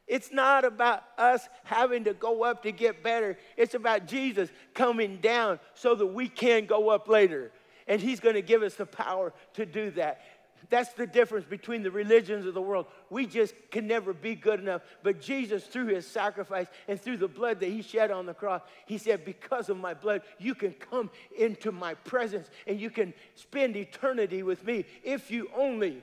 It's 0.07 0.31
not 0.31 0.65
about 0.65 1.03
us 1.17 1.47
having 1.63 2.03
to 2.03 2.13
go 2.13 2.43
up 2.43 2.63
to 2.63 2.71
get 2.71 3.01
better. 3.01 3.37
It's 3.57 3.73
about 3.73 4.07
Jesus 4.07 4.49
coming 4.73 5.17
down 5.17 5.59
so 5.73 5.95
that 5.95 6.05
we 6.05 6.29
can 6.29 6.65
go 6.65 6.89
up 6.89 7.07
later. 7.07 7.51
And 7.87 7.99
He's 7.99 8.19
going 8.19 8.35
to 8.35 8.41
give 8.41 8.61
us 8.61 8.75
the 8.75 8.85
power 8.85 9.33
to 9.53 9.65
do 9.65 9.91
that. 9.91 10.21
That's 10.69 10.93
the 10.93 11.05
difference 11.05 11.45
between 11.45 11.83
the 11.83 11.91
religions 11.91 12.45
of 12.45 12.53
the 12.53 12.61
world. 12.61 12.87
We 13.09 13.27
just 13.27 13.53
can 13.71 13.87
never 13.87 14.13
be 14.13 14.35
good 14.35 14.59
enough. 14.59 14.81
But 15.03 15.21
Jesus, 15.21 15.65
through 15.65 15.87
his 15.87 16.07
sacrifice 16.07 16.67
and 16.87 16.99
through 16.99 17.17
the 17.17 17.27
blood 17.27 17.59
that 17.59 17.69
he 17.69 17.81
shed 17.81 18.11
on 18.11 18.25
the 18.25 18.33
cross, 18.33 18.61
he 18.85 18.97
said, 18.97 19.25
Because 19.25 19.69
of 19.69 19.77
my 19.77 19.93
blood, 19.93 20.21
you 20.39 20.55
can 20.55 20.73
come 20.73 21.09
into 21.37 21.71
my 21.71 21.93
presence 21.93 22.49
and 22.65 22.79
you 22.79 22.89
can 22.89 23.13
spend 23.35 23.75
eternity 23.75 24.43
with 24.43 24.63
me 24.65 24.85
if 25.03 25.29
you 25.29 25.49
only 25.55 26.01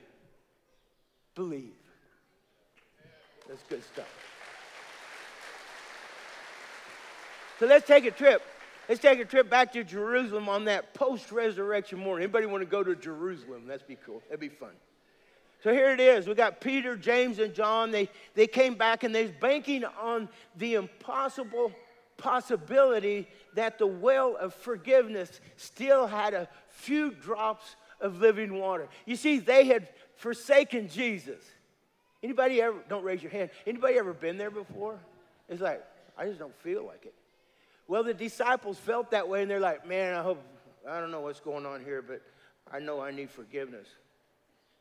believe. 1.35 1.73
That's 3.53 3.65
good 3.69 3.83
stuff. 3.83 4.07
So 7.59 7.67
let's 7.67 7.85
take 7.85 8.03
a 8.05 8.09
trip. 8.09 8.41
Let's 8.89 8.99
take 8.99 9.19
a 9.19 9.25
trip 9.25 9.47
back 9.47 9.71
to 9.73 9.83
Jerusalem 9.83 10.49
on 10.49 10.65
that 10.65 10.95
post-resurrection 10.95 11.99
morning. 11.99 12.23
Anybody 12.23 12.47
want 12.47 12.63
to 12.63 12.65
go 12.65 12.83
to 12.83 12.95
Jerusalem? 12.95 13.67
That'd 13.67 13.85
be 13.85 13.99
cool. 14.03 14.23
That'd 14.27 14.39
be 14.39 14.49
fun. 14.49 14.71
So 15.63 15.71
here 15.71 15.91
it 15.91 15.99
is. 15.99 16.25
We 16.25 16.33
got 16.33 16.61
Peter, 16.61 16.97
James, 16.97 17.37
and 17.37 17.53
John. 17.53 17.91
They, 17.91 18.09
they 18.33 18.47
came 18.47 18.73
back 18.73 19.03
and 19.03 19.13
they're 19.13 19.29
banking 19.39 19.85
on 19.85 20.29
the 20.55 20.73
impossible 20.73 21.71
possibility 22.17 23.27
that 23.53 23.77
the 23.77 23.85
well 23.85 24.35
of 24.35 24.55
forgiveness 24.55 25.41
still 25.57 26.07
had 26.07 26.33
a 26.33 26.49
few 26.69 27.11
drops 27.11 27.75
of 28.01 28.19
living 28.19 28.55
water. 28.55 28.87
You 29.05 29.15
see, 29.15 29.37
they 29.37 29.65
had 29.65 29.89
forsaken 30.15 30.89
Jesus. 30.89 31.43
Anybody 32.23 32.61
ever, 32.61 32.77
don't 32.87 33.03
raise 33.03 33.21
your 33.21 33.31
hand, 33.31 33.49
anybody 33.67 33.97
ever 33.97 34.13
been 34.13 34.37
there 34.37 34.49
before? 34.49 34.97
It's 35.49 35.61
like, 35.61 35.83
I 36.17 36.25
just 36.25 36.39
don't 36.39 36.55
feel 36.61 36.85
like 36.85 37.05
it. 37.05 37.13
Well, 37.87 38.03
the 38.03 38.13
disciples 38.13 38.77
felt 38.77 39.11
that 39.11 39.27
way 39.27 39.41
and 39.41 39.51
they're 39.51 39.59
like, 39.59 39.85
man, 39.85 40.15
I 40.15 40.23
hope, 40.23 40.41
I 40.89 41.01
don't 41.01 41.11
know 41.11 41.19
what's 41.19 41.41
going 41.41 41.65
on 41.65 41.83
here, 41.83 42.01
but 42.01 42.21
I 42.71 42.79
know 42.79 43.01
I 43.01 43.11
need 43.11 43.29
forgiveness. 43.29 43.87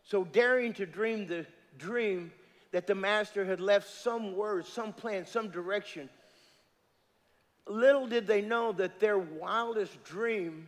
So, 0.04 0.24
daring 0.24 0.72
to 0.74 0.86
dream 0.86 1.26
the 1.26 1.46
dream 1.78 2.32
that 2.70 2.86
the 2.86 2.94
master 2.94 3.44
had 3.44 3.60
left 3.60 3.88
some 3.90 4.36
words, 4.36 4.68
some 4.68 4.92
plan, 4.92 5.26
some 5.26 5.48
direction, 5.48 6.08
little 7.66 8.06
did 8.06 8.26
they 8.26 8.40
know 8.40 8.72
that 8.72 9.00
their 9.00 9.18
wildest 9.18 10.02
dream, 10.04 10.66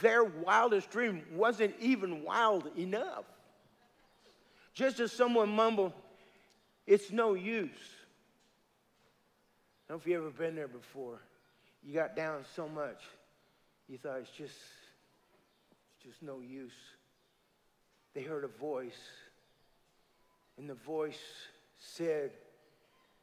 their 0.00 0.24
wildest 0.24 0.90
dream 0.90 1.22
wasn't 1.32 1.74
even 1.80 2.22
wild 2.24 2.70
enough. 2.78 3.24
Just 4.74 5.00
as 5.00 5.12
someone 5.12 5.48
mumbled, 5.48 5.92
it's 6.86 7.10
no 7.10 7.34
use. 7.34 7.70
I 9.88 9.92
don't 9.92 9.98
know 9.98 10.00
if 10.00 10.06
you 10.06 10.16
ever 10.16 10.30
been 10.30 10.54
there 10.54 10.68
before. 10.68 11.20
You 11.82 11.94
got 11.94 12.14
down 12.14 12.44
so 12.54 12.68
much, 12.68 13.02
you 13.88 13.98
thought 13.98 14.18
it's 14.18 14.30
just, 14.30 14.54
it's 15.96 16.04
just 16.04 16.22
no 16.22 16.40
use. 16.40 16.72
They 18.14 18.22
heard 18.22 18.44
a 18.44 18.48
voice, 18.48 18.98
and 20.58 20.68
the 20.68 20.74
voice 20.74 21.20
said, 21.78 22.32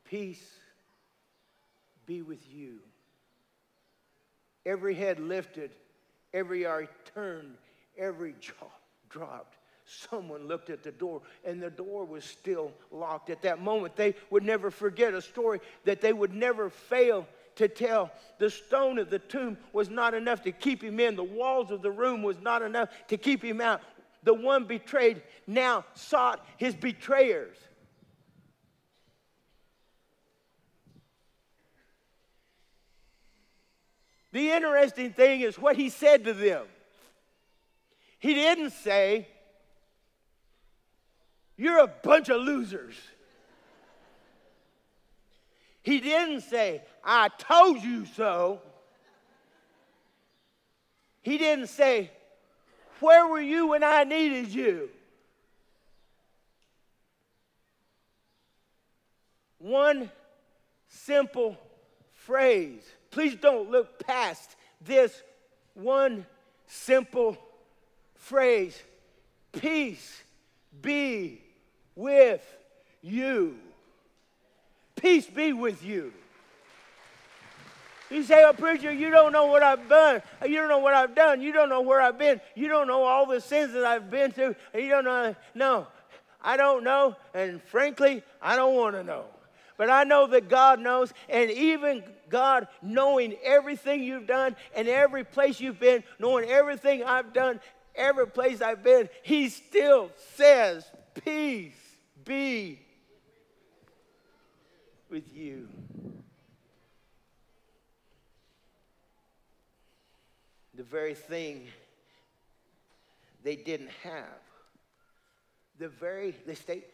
Peace 0.09 0.43
be 2.05 2.21
with 2.21 2.41
you. 2.51 2.79
Every 4.65 4.95
head 4.95 5.19
lifted, 5.19 5.71
every 6.33 6.65
eye 6.65 6.87
turned, 7.13 7.55
every 7.97 8.33
jaw 8.39 8.71
dropped 9.09 9.56
someone 9.87 10.47
looked 10.47 10.69
at 10.69 10.83
the 10.83 10.91
door 10.91 11.21
and 11.45 11.61
the 11.61 11.69
door 11.69 12.05
was 12.05 12.23
still 12.23 12.73
locked. 12.91 13.29
At 13.29 13.41
that 13.43 13.61
moment, 13.61 13.95
they 13.95 14.15
would 14.29 14.43
never 14.43 14.69
forget 14.69 15.13
a 15.13 15.21
story 15.21 15.59
that 15.85 16.01
they 16.01 16.13
would 16.13 16.33
never 16.33 16.69
fail 16.69 17.25
to 17.55 17.67
tell. 17.67 18.11
The 18.37 18.49
stone 18.49 18.99
of 18.99 19.09
the 19.09 19.19
tomb 19.19 19.57
was 19.73 19.89
not 19.89 20.13
enough 20.13 20.43
to 20.43 20.51
keep 20.51 20.83
him 20.83 20.99
in, 20.99 21.15
the 21.15 21.23
walls 21.23 21.71
of 21.71 21.81
the 21.81 21.91
room 21.91 22.21
was 22.21 22.39
not 22.39 22.61
enough 22.61 22.89
to 23.07 23.17
keep 23.17 23.43
him 23.43 23.61
out. 23.61 23.81
The 24.23 24.33
one 24.33 24.65
betrayed 24.65 25.21
now 25.47 25.85
sought 25.93 26.45
his 26.57 26.75
betrayers. 26.75 27.55
The 34.33 34.51
interesting 34.51 35.13
thing 35.13 35.41
is 35.41 35.57
what 35.57 35.77
he 35.77 35.89
said 35.89 36.25
to 36.25 36.33
them. 36.33 36.65
He 38.19 38.33
didn't 38.33 38.71
say, 38.71 39.27
you're 41.57 41.79
a 41.79 41.87
bunch 41.87 42.29
of 42.29 42.41
losers. 42.41 42.95
He 45.81 45.99
didn't 45.99 46.41
say, 46.41 46.83
I 47.03 47.29
told 47.29 47.81
you 47.81 48.05
so. 48.05 48.61
He 51.21 51.37
didn't 51.37 51.67
say, 51.67 52.11
Where 52.99 53.25
were 53.27 53.41
you 53.41 53.67
when 53.67 53.83
I 53.83 54.03
needed 54.03 54.53
you? 54.53 54.89
One 59.59 60.11
simple 60.87 61.57
phrase. 62.13 62.83
Please 63.09 63.35
don't 63.35 63.71
look 63.71 64.05
past 64.05 64.55
this 64.81 65.23
one 65.73 66.25
simple 66.67 67.37
phrase 68.15 68.77
peace 69.53 70.23
be 70.81 71.41
with 71.97 72.41
you. 73.01 73.57
Peace 74.95 75.25
be 75.27 75.51
with 75.51 75.83
you. 75.83 76.13
You 78.09 78.23
say, 78.23 78.43
oh, 78.45 78.53
preacher, 78.53 78.91
you 78.91 79.09
don't 79.09 79.33
know 79.33 79.47
what 79.47 79.63
I've 79.63 79.89
done. 79.89 80.21
You 80.45 80.55
don't 80.55 80.69
know 80.69 80.79
what 80.79 80.93
I've 80.93 81.13
done. 81.13 81.41
You 81.41 81.51
don't 81.51 81.67
know 81.67 81.81
where 81.81 81.99
I've 81.99 82.17
been. 82.17 82.39
You 82.55 82.69
don't 82.69 82.87
know 82.87 83.03
all 83.03 83.25
the 83.25 83.41
sins 83.41 83.73
that 83.73 83.83
I've 83.83 84.09
been 84.09 84.31
through. 84.31 84.55
You 84.73 84.87
don't 84.87 85.03
know. 85.03 85.35
No, 85.53 85.87
I 86.41 86.55
don't 86.55 86.85
know. 86.85 87.17
And 87.33 87.61
frankly, 87.63 88.23
I 88.41 88.55
don't 88.55 88.75
want 88.75 88.95
to 88.95 89.03
know. 89.03 89.25
But 89.77 89.89
I 89.89 90.05
know 90.05 90.25
that 90.27 90.47
God 90.47 90.79
knows. 90.79 91.13
And 91.27 91.51
even 91.51 92.01
God, 92.29 92.67
knowing 92.81 93.35
everything 93.43 94.01
you've 94.01 94.25
done 94.25 94.55
and 94.73 94.87
every 94.87 95.25
place 95.25 95.59
you've 95.59 95.79
been, 95.79 96.03
knowing 96.17 96.49
everything 96.49 97.03
I've 97.03 97.33
done, 97.33 97.59
every 97.93 98.27
place 98.27 98.61
I've 98.61 98.83
been, 98.83 99.09
He 99.21 99.49
still 99.49 100.11
says, 100.35 100.89
Peace 101.25 101.86
be 102.27 102.79
with 105.09 105.33
you. 105.33 105.69
the 110.77 110.83
very 110.83 111.15
thing 111.15 111.67
they 113.43 113.55
didn't 113.55 113.89
have. 114.03 114.41
The 115.79 115.89
very, 115.89 116.33
they 116.45 116.55
state, 116.55 116.85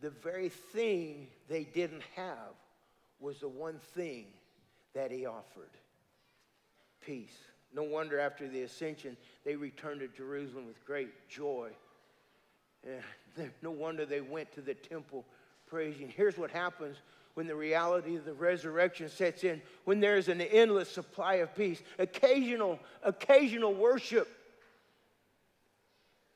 the 0.00 0.10
very 0.10 0.48
thing 0.48 1.28
they 1.48 1.64
didn't 1.64 2.02
have 2.16 2.54
was 3.20 3.40
the 3.40 3.48
one 3.48 3.78
thing 3.94 4.26
that 4.94 5.10
he 5.10 5.24
offered 5.24 5.70
peace. 7.00 7.36
No 7.72 7.84
wonder 7.84 8.18
after 8.18 8.48
the 8.48 8.62
ascension, 8.62 9.16
they 9.44 9.54
returned 9.54 10.00
to 10.00 10.08
Jerusalem 10.08 10.66
with 10.66 10.84
great 10.84 11.28
joy. 11.28 11.70
no 13.62 13.70
wonder 13.70 14.06
they 14.06 14.20
went 14.20 14.52
to 14.52 14.60
the 14.60 14.74
temple 14.74 15.24
praising. 15.66 16.12
Here's 16.14 16.38
what 16.38 16.50
happens 16.50 16.96
when 17.34 17.46
the 17.46 17.54
reality 17.54 18.16
of 18.16 18.24
the 18.24 18.32
resurrection 18.32 19.08
sets 19.08 19.44
in, 19.44 19.62
when 19.84 20.00
there's 20.00 20.28
an 20.28 20.40
endless 20.40 20.88
supply 20.88 21.34
of 21.34 21.54
peace. 21.54 21.80
Occasional, 21.98 22.80
occasional 23.04 23.74
worship 23.74 24.28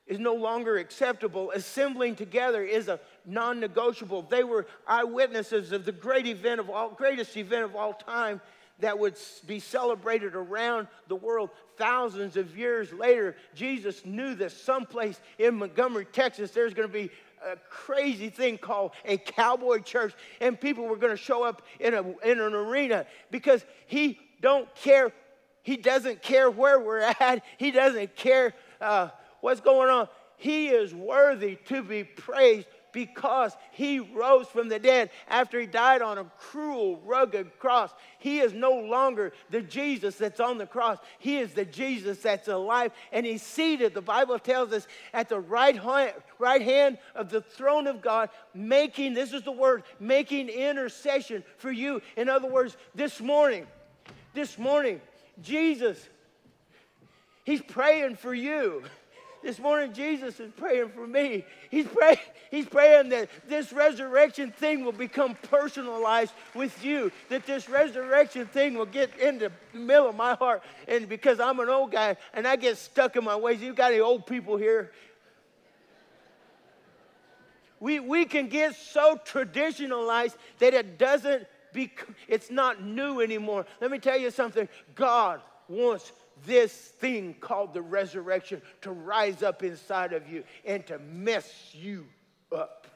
is 0.06 0.20
no 0.20 0.34
longer 0.34 0.76
acceptable. 0.78 1.50
Assembling 1.52 2.14
together 2.14 2.62
is 2.62 2.88
a 2.88 3.00
non-negotiable. 3.24 4.22
They 4.22 4.44
were 4.44 4.66
eyewitnesses 4.86 5.72
of 5.72 5.84
the 5.84 5.92
great 5.92 6.26
event 6.26 6.60
of 6.60 6.70
all, 6.70 6.90
greatest 6.90 7.36
event 7.36 7.64
of 7.64 7.74
all 7.74 7.94
time 7.94 8.40
that 8.82 8.98
would 8.98 9.16
be 9.46 9.60
celebrated 9.60 10.34
around 10.34 10.88
the 11.08 11.16
world 11.16 11.50
thousands 11.78 12.36
of 12.36 12.56
years 12.56 12.92
later. 12.92 13.36
Jesus 13.54 14.04
knew 14.04 14.34
that 14.34 14.50
someplace 14.50 15.20
in 15.38 15.54
Montgomery, 15.54 16.04
Texas, 16.04 16.50
there's 16.50 16.74
going 16.74 16.88
to 16.88 16.92
be 16.92 17.10
a 17.44 17.56
crazy 17.70 18.28
thing 18.28 18.58
called 18.58 18.92
a 19.04 19.16
cowboy 19.18 19.78
church, 19.78 20.14
and 20.40 20.60
people 20.60 20.84
were 20.84 20.96
going 20.96 21.12
to 21.12 21.22
show 21.22 21.44
up 21.44 21.62
in, 21.80 21.94
a, 21.94 22.00
in 22.24 22.40
an 22.40 22.54
arena 22.54 23.06
because 23.30 23.64
he 23.86 24.18
don't 24.40 24.72
care. 24.74 25.12
He 25.62 25.76
doesn't 25.76 26.20
care 26.20 26.50
where 26.50 26.80
we're 26.80 26.98
at. 27.20 27.44
He 27.58 27.70
doesn't 27.70 28.16
care 28.16 28.52
uh, 28.80 29.10
what's 29.40 29.60
going 29.60 29.90
on. 29.90 30.08
He 30.36 30.68
is 30.68 30.92
worthy 30.92 31.54
to 31.66 31.84
be 31.84 32.02
praised 32.02 32.66
because 32.92 33.56
he 33.70 33.98
rose 33.98 34.46
from 34.46 34.68
the 34.68 34.78
dead 34.78 35.10
after 35.28 35.58
he 35.58 35.66
died 35.66 36.02
on 36.02 36.18
a 36.18 36.24
cruel, 36.38 37.00
rugged 37.04 37.58
cross. 37.58 37.90
He 38.18 38.40
is 38.40 38.52
no 38.52 38.72
longer 38.72 39.32
the 39.50 39.62
Jesus 39.62 40.16
that's 40.16 40.40
on 40.40 40.58
the 40.58 40.66
cross. 40.66 40.98
He 41.18 41.38
is 41.38 41.54
the 41.54 41.64
Jesus 41.64 42.18
that's 42.18 42.48
alive 42.48 42.92
and 43.12 43.26
he's 43.26 43.42
seated, 43.42 43.94
the 43.94 44.00
Bible 44.00 44.38
tells 44.38 44.72
us, 44.72 44.86
at 45.12 45.28
the 45.28 45.40
right 45.40 45.76
hand, 45.76 46.12
right 46.38 46.62
hand 46.62 46.98
of 47.14 47.30
the 47.30 47.40
throne 47.40 47.86
of 47.86 48.02
God, 48.02 48.28
making, 48.54 49.14
this 49.14 49.32
is 49.32 49.42
the 49.42 49.52
word, 49.52 49.82
making 49.98 50.48
intercession 50.48 51.42
for 51.58 51.72
you. 51.72 52.02
In 52.16 52.28
other 52.28 52.48
words, 52.48 52.76
this 52.94 53.20
morning, 53.20 53.66
this 54.34 54.58
morning, 54.58 55.00
Jesus, 55.40 56.08
he's 57.44 57.62
praying 57.62 58.16
for 58.16 58.34
you. 58.34 58.84
This 59.42 59.58
morning, 59.58 59.92
Jesus 59.92 60.38
is 60.38 60.52
praying 60.56 60.90
for 60.90 61.04
me. 61.04 61.44
He's 61.68 61.86
praying, 61.88 62.18
he's 62.50 62.66
praying 62.66 63.08
that 63.08 63.28
this 63.48 63.72
resurrection 63.72 64.52
thing 64.52 64.84
will 64.84 64.92
become 64.92 65.34
personalized 65.50 66.32
with 66.54 66.84
you, 66.84 67.10
that 67.28 67.44
this 67.44 67.68
resurrection 67.68 68.46
thing 68.46 68.74
will 68.74 68.86
get 68.86 69.16
into 69.18 69.50
the 69.72 69.78
middle 69.78 70.08
of 70.08 70.14
my 70.14 70.34
heart. 70.34 70.62
And 70.86 71.08
because 71.08 71.40
I'm 71.40 71.58
an 71.58 71.68
old 71.68 71.90
guy 71.90 72.16
and 72.32 72.46
I 72.46 72.54
get 72.54 72.78
stuck 72.78 73.16
in 73.16 73.24
my 73.24 73.34
ways, 73.34 73.60
you've 73.60 73.74
got 73.74 73.90
any 73.90 74.00
old 74.00 74.26
people 74.26 74.56
here? 74.56 74.92
We, 77.80 77.98
we 77.98 78.26
can 78.26 78.48
get 78.48 78.76
so 78.76 79.18
traditionalized 79.26 80.36
that 80.60 80.72
it 80.72 80.98
doesn't 80.98 81.48
be, 81.72 81.90
it's 82.28 82.48
not 82.48 82.84
new 82.84 83.20
anymore. 83.20 83.66
Let 83.80 83.90
me 83.90 83.98
tell 83.98 84.16
you 84.16 84.30
something. 84.30 84.68
God 84.94 85.40
wants 85.72 86.12
this 86.46 86.72
thing 86.72 87.34
called 87.40 87.74
the 87.74 87.82
resurrection 87.82 88.60
to 88.82 88.92
rise 88.92 89.42
up 89.42 89.62
inside 89.62 90.12
of 90.12 90.28
you 90.28 90.44
and 90.64 90.86
to 90.86 90.98
mess 90.98 91.70
you 91.72 92.06
up. 92.50 92.86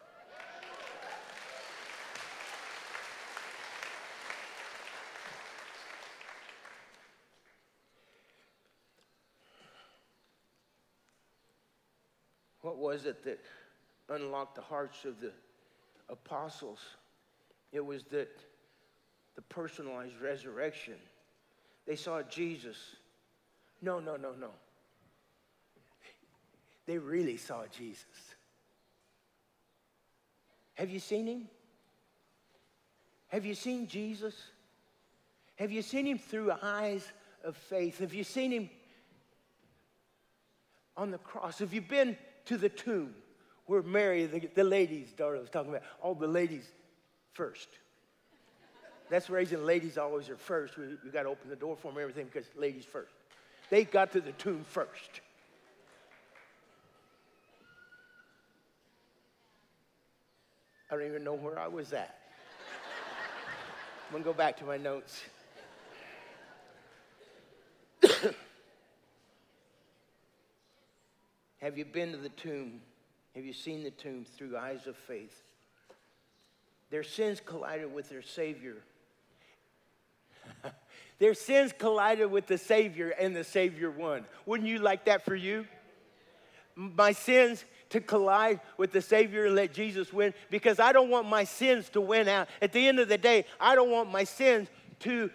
What 12.62 12.78
was 12.78 13.06
it 13.06 13.22
that 13.22 13.38
unlocked 14.08 14.56
the 14.56 14.60
hearts 14.60 15.04
of 15.04 15.20
the 15.20 15.30
apostles? 16.08 16.80
It 17.70 17.84
was 17.84 18.02
that 18.06 18.40
the 19.36 19.42
personalized 19.42 20.20
resurrection. 20.20 20.94
They 21.86 21.96
saw 21.96 22.22
Jesus 22.22 22.76
no, 23.82 24.00
no, 24.00 24.16
no, 24.16 24.32
no. 24.32 24.50
They 26.86 26.98
really 26.98 27.36
saw 27.36 27.64
Jesus. 27.66 28.04
Have 30.74 30.90
you 30.90 31.00
seen 31.00 31.26
him? 31.26 31.48
Have 33.28 33.44
you 33.44 33.54
seen 33.54 33.86
Jesus? 33.86 34.34
Have 35.56 35.72
you 35.72 35.82
seen 35.82 36.06
him 36.06 36.18
through 36.18 36.52
eyes 36.62 37.06
of 37.44 37.56
faith? 37.56 37.98
Have 37.98 38.14
you 38.14 38.24
seen 38.24 38.52
him 38.52 38.70
on 40.96 41.10
the 41.10 41.18
cross? 41.18 41.58
Have 41.58 41.74
you 41.74 41.80
been 41.80 42.16
to 42.44 42.56
the 42.56 42.68
tomb 42.68 43.14
where 43.66 43.82
Mary, 43.82 44.26
the, 44.26 44.48
the 44.54 44.64
ladies, 44.64 45.12
daughter 45.12 45.38
was 45.38 45.50
talking 45.50 45.70
about, 45.70 45.82
all 46.00 46.14
the 46.14 46.28
ladies 46.28 46.70
first? 47.32 47.68
That's 49.08 49.26
the 49.26 49.34
reason 49.34 49.64
ladies 49.64 49.98
always 49.98 50.28
are 50.28 50.36
first. 50.36 50.76
We, 50.76 50.86
we 51.04 51.10
got 51.10 51.22
to 51.22 51.28
open 51.28 51.48
the 51.48 51.56
door 51.56 51.76
for 51.76 51.92
them, 51.92 52.00
everything, 52.00 52.26
because 52.32 52.48
ladies 52.56 52.84
first. 52.84 53.12
They 53.70 53.84
got 53.84 54.12
to 54.12 54.20
the 54.20 54.32
tomb 54.32 54.64
first. 54.64 55.20
I 60.90 60.94
don't 60.94 61.06
even 61.06 61.24
know 61.24 61.34
where 61.34 61.58
I 61.58 61.68
was 61.68 61.92
at. 61.92 62.18
I'm 64.06 64.12
going 64.12 64.22
to 64.22 64.30
go 64.30 64.32
back 64.32 64.56
to 64.58 64.64
my 64.64 64.76
notes. 64.76 65.24
Have 71.60 71.76
you 71.76 71.84
been 71.84 72.12
to 72.12 72.18
the 72.18 72.28
tomb? 72.30 72.80
Have 73.34 73.44
you 73.44 73.52
seen 73.52 73.82
the 73.82 73.90
tomb 73.90 74.24
through 74.24 74.56
eyes 74.56 74.86
of 74.86 74.96
faith? 74.96 75.42
Their 76.90 77.02
sins 77.02 77.40
collided 77.44 77.92
with 77.92 78.08
their 78.08 78.22
Savior 78.22 78.76
their 81.18 81.34
sins 81.34 81.72
collided 81.76 82.30
with 82.30 82.46
the 82.46 82.58
Savior, 82.58 83.10
and 83.10 83.34
the 83.34 83.44
Savior 83.44 83.90
won. 83.90 84.24
Wouldn't 84.44 84.68
you 84.68 84.78
like 84.78 85.06
that 85.06 85.24
for 85.24 85.34
you? 85.34 85.66
My 86.74 87.12
sins 87.12 87.64
to 87.90 88.00
collide 88.00 88.60
with 88.76 88.92
the 88.92 89.00
Savior 89.00 89.46
and 89.46 89.54
let 89.54 89.72
Jesus 89.72 90.12
win 90.12 90.34
because 90.50 90.78
I 90.78 90.92
don't 90.92 91.08
want 91.08 91.28
my 91.28 91.44
sins 91.44 91.88
to 91.90 92.00
win 92.00 92.28
out. 92.28 92.48
At 92.60 92.72
the 92.72 92.86
end 92.86 92.98
of 92.98 93.08
the 93.08 93.16
day, 93.16 93.46
I 93.60 93.74
don't 93.74 93.90
want 93.90 94.10
my 94.10 94.24
sins 94.24 94.68
to 95.00 95.30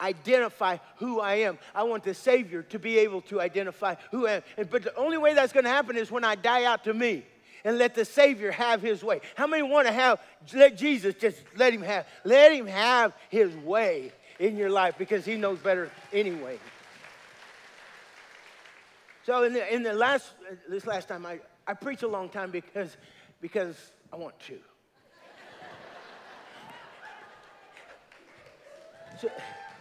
identify 0.00 0.76
who 0.96 1.20
I 1.20 1.36
am. 1.36 1.58
I 1.74 1.82
want 1.84 2.04
the 2.04 2.14
Savior 2.14 2.62
to 2.64 2.78
be 2.78 2.98
able 2.98 3.22
to 3.22 3.40
identify 3.40 3.94
who 4.10 4.26
I 4.26 4.42
am. 4.58 4.66
But 4.70 4.82
the 4.84 4.94
only 4.94 5.16
way 5.16 5.34
that's 5.34 5.52
going 5.52 5.64
to 5.64 5.70
happen 5.70 5.96
is 5.96 6.10
when 6.10 6.24
I 6.24 6.34
die 6.34 6.64
out 6.64 6.84
to 6.84 6.94
me 6.94 7.24
and 7.66 7.78
let 7.78 7.96
the 7.96 8.04
Savior 8.04 8.52
have 8.52 8.80
his 8.80 9.02
way. 9.02 9.20
How 9.34 9.48
many 9.48 9.64
want 9.64 9.88
to 9.88 9.92
have, 9.92 10.20
let 10.54 10.76
Jesus 10.76 11.16
just 11.16 11.42
let 11.56 11.74
him 11.74 11.82
have, 11.82 12.06
let 12.22 12.52
him 12.52 12.68
have 12.68 13.12
his 13.28 13.54
way 13.56 14.12
in 14.38 14.56
your 14.56 14.70
life 14.70 14.94
because 14.96 15.24
he 15.24 15.34
knows 15.34 15.58
better 15.58 15.90
anyway. 16.12 16.60
So 19.24 19.42
in 19.42 19.52
the, 19.52 19.74
in 19.74 19.82
the 19.82 19.92
last, 19.92 20.30
this 20.68 20.86
last 20.86 21.08
time, 21.08 21.26
I, 21.26 21.40
I 21.66 21.74
preach 21.74 22.04
a 22.04 22.08
long 22.08 22.28
time 22.28 22.52
because, 22.52 22.96
because 23.40 23.74
I 24.12 24.16
want 24.16 24.38
to. 24.46 24.58
So, 29.20 29.28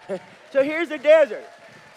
so 0.51 0.63
here's 0.63 0.89
the 0.89 0.97
desert. 0.97 1.45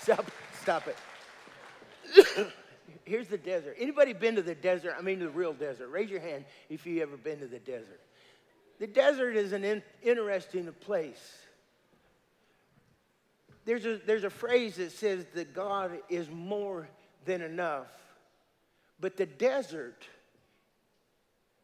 Stop, 0.02 0.30
stop 0.60 0.84
it. 0.86 2.46
here's 3.08 3.28
the 3.28 3.38
desert. 3.38 3.76
Anybody 3.78 4.12
been 4.12 4.36
to 4.36 4.42
the 4.42 4.54
desert? 4.54 4.94
I 4.98 5.02
mean 5.02 5.18
the 5.18 5.28
real 5.28 5.52
desert. 5.52 5.88
Raise 5.88 6.10
your 6.10 6.20
hand 6.20 6.44
if 6.68 6.86
you 6.86 7.02
ever 7.02 7.16
been 7.16 7.40
to 7.40 7.46
the 7.46 7.58
desert. 7.58 8.00
The 8.78 8.86
desert 8.86 9.36
is 9.36 9.52
an 9.52 9.64
in, 9.64 9.82
interesting 10.02 10.72
place. 10.80 11.36
There's 13.64 13.84
a, 13.84 13.98
there's 14.06 14.24
a 14.24 14.30
phrase 14.30 14.76
that 14.76 14.92
says 14.92 15.26
that 15.34 15.52
God 15.52 15.98
is 16.08 16.30
more 16.30 16.88
than 17.24 17.42
enough. 17.42 17.88
But 19.00 19.16
the 19.16 19.26
desert 19.26 20.06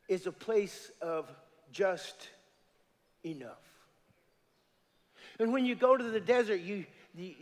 is 0.08 0.26
a 0.26 0.32
place 0.32 0.90
of 1.00 1.30
just 1.72 2.28
enough. 3.24 3.58
And 5.38 5.52
when 5.52 5.64
you 5.64 5.74
go 5.74 5.96
to 5.96 6.04
the 6.04 6.20
desert, 6.20 6.60
you, 6.60 6.84
you, 7.16 7.34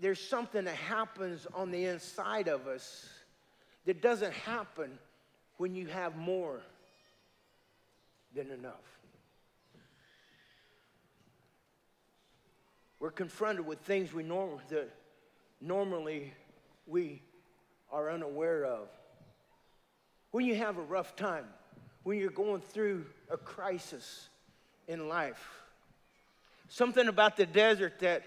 there's 0.00 0.20
something 0.20 0.64
that 0.64 0.74
happens 0.74 1.46
on 1.54 1.70
the 1.70 1.84
inside 1.84 2.48
of 2.48 2.66
us 2.66 3.08
that 3.88 4.02
doesn't 4.02 4.34
happen 4.34 4.98
when 5.56 5.74
you 5.74 5.86
have 5.86 6.14
more 6.14 6.60
than 8.34 8.50
enough. 8.50 8.74
We're 13.00 13.10
confronted 13.10 13.66
with 13.66 13.78
things 13.78 14.12
we 14.12 14.22
norm- 14.22 14.60
that 14.68 14.90
normally 15.62 16.34
we 16.86 17.22
are 17.90 18.10
unaware 18.10 18.66
of. 18.66 18.90
When 20.32 20.44
you 20.44 20.56
have 20.56 20.76
a 20.76 20.82
rough 20.82 21.16
time, 21.16 21.46
when 22.02 22.18
you're 22.18 22.28
going 22.28 22.60
through 22.60 23.06
a 23.30 23.38
crisis 23.38 24.28
in 24.86 25.08
life, 25.08 25.62
something 26.68 27.08
about 27.08 27.38
the 27.38 27.46
desert 27.46 28.00
that 28.00 28.22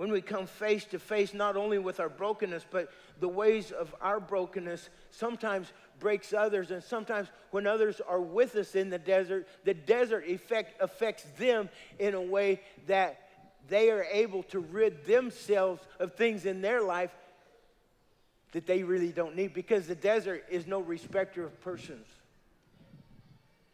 when 0.00 0.10
we 0.10 0.22
come 0.22 0.46
face 0.46 0.86
to 0.86 0.98
face 0.98 1.34
not 1.34 1.58
only 1.58 1.78
with 1.78 2.00
our 2.00 2.08
brokenness, 2.08 2.64
but 2.70 2.90
the 3.20 3.28
ways 3.28 3.70
of 3.70 3.94
our 4.00 4.18
brokenness 4.18 4.88
sometimes 5.10 5.74
breaks 5.98 6.32
others. 6.32 6.70
And 6.70 6.82
sometimes 6.82 7.28
when 7.50 7.66
others 7.66 8.00
are 8.08 8.18
with 8.18 8.56
us 8.56 8.74
in 8.74 8.88
the 8.88 8.98
desert, 8.98 9.46
the 9.64 9.74
desert 9.74 10.24
effect 10.26 10.80
affects 10.80 11.24
them 11.36 11.68
in 11.98 12.14
a 12.14 12.22
way 12.22 12.62
that 12.86 13.28
they 13.68 13.90
are 13.90 14.04
able 14.04 14.42
to 14.44 14.60
rid 14.60 15.04
themselves 15.04 15.82
of 15.98 16.14
things 16.14 16.46
in 16.46 16.62
their 16.62 16.80
life 16.80 17.14
that 18.52 18.66
they 18.66 18.82
really 18.82 19.12
don't 19.12 19.36
need 19.36 19.52
because 19.52 19.86
the 19.86 19.94
desert 19.94 20.46
is 20.48 20.66
no 20.66 20.80
respecter 20.80 21.44
of 21.44 21.60
persons. 21.60 22.06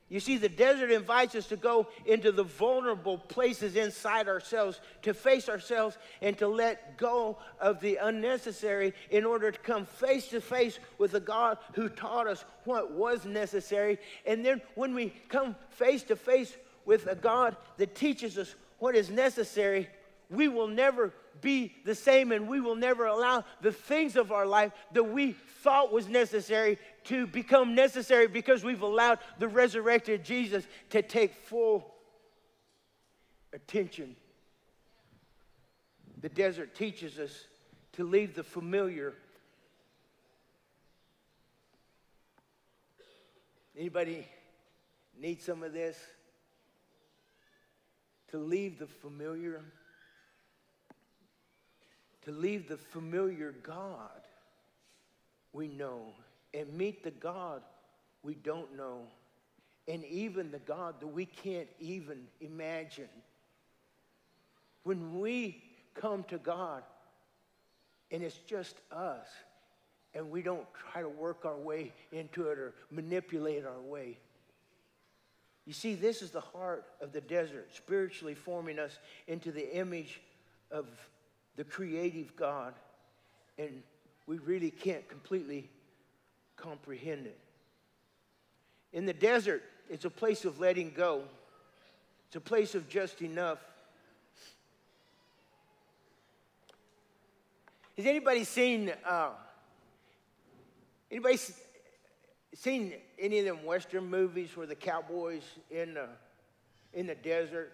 You 0.09 0.21
see, 0.21 0.37
the 0.37 0.49
desert 0.49 0.93
invites 0.93 1.35
us 1.35 1.49
to 1.49 1.57
go 1.57 1.89
into 2.05 2.31
the 2.31 2.45
vulnerable 2.45 3.19
places 3.19 3.75
inside 3.75 4.29
ourselves, 4.29 4.81
to 5.03 5.13
face 5.13 5.49
ourselves, 5.49 5.99
and 6.23 6.39
to 6.39 6.47
let 6.47 6.97
go 6.97 7.39
of 7.61 7.81
the 7.81 7.97
unnecessary 7.97 8.95
in 9.11 9.25
order 9.25 9.51
to 9.51 9.59
come 9.59 9.85
face 9.85 10.29
to 10.29 10.41
face 10.41 10.79
with 10.99 11.15
a 11.15 11.21
God 11.21 11.59
who 11.73 11.89
taught 11.89 12.29
us 12.29 12.45
what 12.65 12.93
was 12.93 13.25
necessary. 13.25 13.99
And 14.25 14.45
then 14.45 14.63
when 14.77 14.95
we 14.95 15.13
come 15.29 15.57
face 15.71 16.05
to 16.05 16.15
face 16.15 16.57
with 16.85 17.09
a 17.09 17.17
God 17.17 17.57
that 17.79 17.97
teaches 17.97 18.39
us 18.39 18.55
what 18.79 18.95
is 18.95 19.11
necessary, 19.11 19.89
we 20.31 20.47
will 20.47 20.69
never 20.69 21.13
be 21.41 21.75
the 21.85 21.95
same 21.95 22.33
and 22.33 22.49
we 22.49 22.61
will 22.61 22.77
never 22.77 23.07
allow 23.07 23.45
the 23.61 23.73
things 23.73 24.17
of 24.17 24.33
our 24.33 24.47
life 24.47 24.73
that 24.93 25.05
we 25.05 25.33
thought 25.63 25.93
was 25.93 26.09
necessary 26.09 26.79
to 27.07 27.27
become 27.27 27.75
necessary 27.75 28.27
because 28.29 28.65
we've 28.65 28.83
allowed 28.83 29.19
the 29.39 29.49
resurrected 29.49 30.25
Jesus 30.25 30.67
to 30.91 31.03
take 31.03 31.35
full 31.35 31.95
attention. 33.53 34.17
The 36.21 36.29
desert 36.29 36.75
teaches 36.75 37.19
us 37.19 37.33
to 37.93 38.05
leave 38.05 38.35
the 38.35 38.45
familiar. 38.45 39.15
Anybody 43.77 44.27
need 45.21 45.43
some 45.43 45.63
of 45.63 45.73
this? 45.73 45.99
To 48.31 48.39
leave 48.39 48.79
the 48.79 48.87
familiar 48.87 49.63
to 52.27 52.33
leave 52.33 52.69
the 52.69 52.77
familiar 52.77 53.55
God 53.63 54.11
we 55.53 55.69
know 55.69 56.13
and 56.55 56.73
meet 56.73 57.03
the 57.03 57.11
God 57.11 57.63
we 58.23 58.35
don't 58.35 58.77
know, 58.77 59.03
and 59.87 60.05
even 60.05 60.51
the 60.51 60.59
God 60.59 60.97
that 61.01 61.07
we 61.07 61.27
can't 61.27 61.69
even 61.79 62.27
imagine. 62.41 63.09
When 64.83 65.21
we 65.21 65.63
come 65.95 66.25
to 66.25 66.39
God 66.39 66.83
and 68.11 68.23
it's 68.23 68.39
just 68.47 68.77
us, 68.91 69.27
and 70.15 70.31
we 70.31 70.41
don't 70.41 70.67
try 70.91 71.03
to 71.03 71.09
work 71.09 71.45
our 71.45 71.57
way 71.57 71.93
into 72.11 72.49
it 72.49 72.59
or 72.59 72.73
manipulate 72.91 73.67
our 73.67 73.81
way. 73.81 74.17
You 75.67 75.73
see, 75.73 75.95
this 75.95 76.23
is 76.23 76.31
the 76.31 76.41
heart 76.41 76.87
of 77.01 77.13
the 77.13 77.21
desert, 77.21 77.69
spiritually 77.75 78.35
forming 78.35 78.79
us 78.79 78.99
into 79.27 79.53
the 79.53 79.77
image 79.77 80.21
of 80.71 80.87
the 81.57 81.65
creative 81.65 82.35
God, 82.35 82.75
and 83.59 83.83
we 84.27 84.39
really 84.39 84.71
can't 84.71 85.07
completely 85.09 85.69
comprehend 86.57 87.27
it. 87.27 87.39
In 88.93 89.07
the 89.07 89.13
desert, 89.13 89.63
it's 89.91 90.05
a 90.05 90.11
place 90.11 90.45
of 90.45 90.59
letting 90.59 90.93
go, 90.97 91.23
it's 92.27 92.37
a 92.37 92.41
place 92.41 92.75
of 92.75 92.89
just 92.89 93.23
enough. 93.23 93.59
Has 97.97 98.05
anybody 98.05 98.45
seen 98.45 98.93
uh, 99.07 99.31
anybody 101.11 101.39
seen 102.55 102.95
any 103.19 103.39
of 103.39 103.47
them 103.47 103.65
Western 103.65 104.11
movies 104.11 104.55
where 104.55 104.67
the 104.67 104.75
cowboys 104.75 105.45
in 105.71 105.95
the 105.95 106.09
in 106.93 107.07
the 107.07 107.15
desert? 107.15 107.73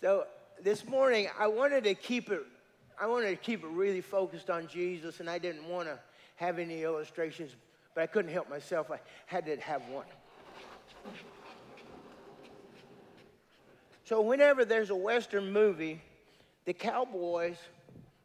So 0.00 0.26
this 0.62 0.86
morning, 0.86 1.28
I 1.38 1.46
wanted 1.46 1.84
to 1.84 1.94
keep 1.94 2.30
it, 2.30 2.42
I 3.00 3.06
wanted 3.06 3.30
to 3.30 3.36
keep 3.36 3.64
it 3.64 3.68
really 3.68 4.00
focused 4.00 4.50
on 4.50 4.68
Jesus, 4.68 5.20
and 5.20 5.28
I 5.28 5.38
didn't 5.38 5.68
want 5.68 5.88
to 5.88 5.98
have 6.36 6.58
any 6.58 6.82
illustrations, 6.82 7.52
but 7.94 8.02
I 8.02 8.06
couldn't 8.06 8.32
help 8.32 8.48
myself. 8.48 8.90
I 8.90 9.00
had 9.26 9.46
to 9.46 9.56
have 9.56 9.82
one. 9.88 10.06
So 14.04 14.20
whenever 14.20 14.64
there's 14.64 14.90
a 14.90 14.96
Western 14.96 15.50
movie, 15.52 16.00
the 16.66 16.74
cowboys, 16.74 17.56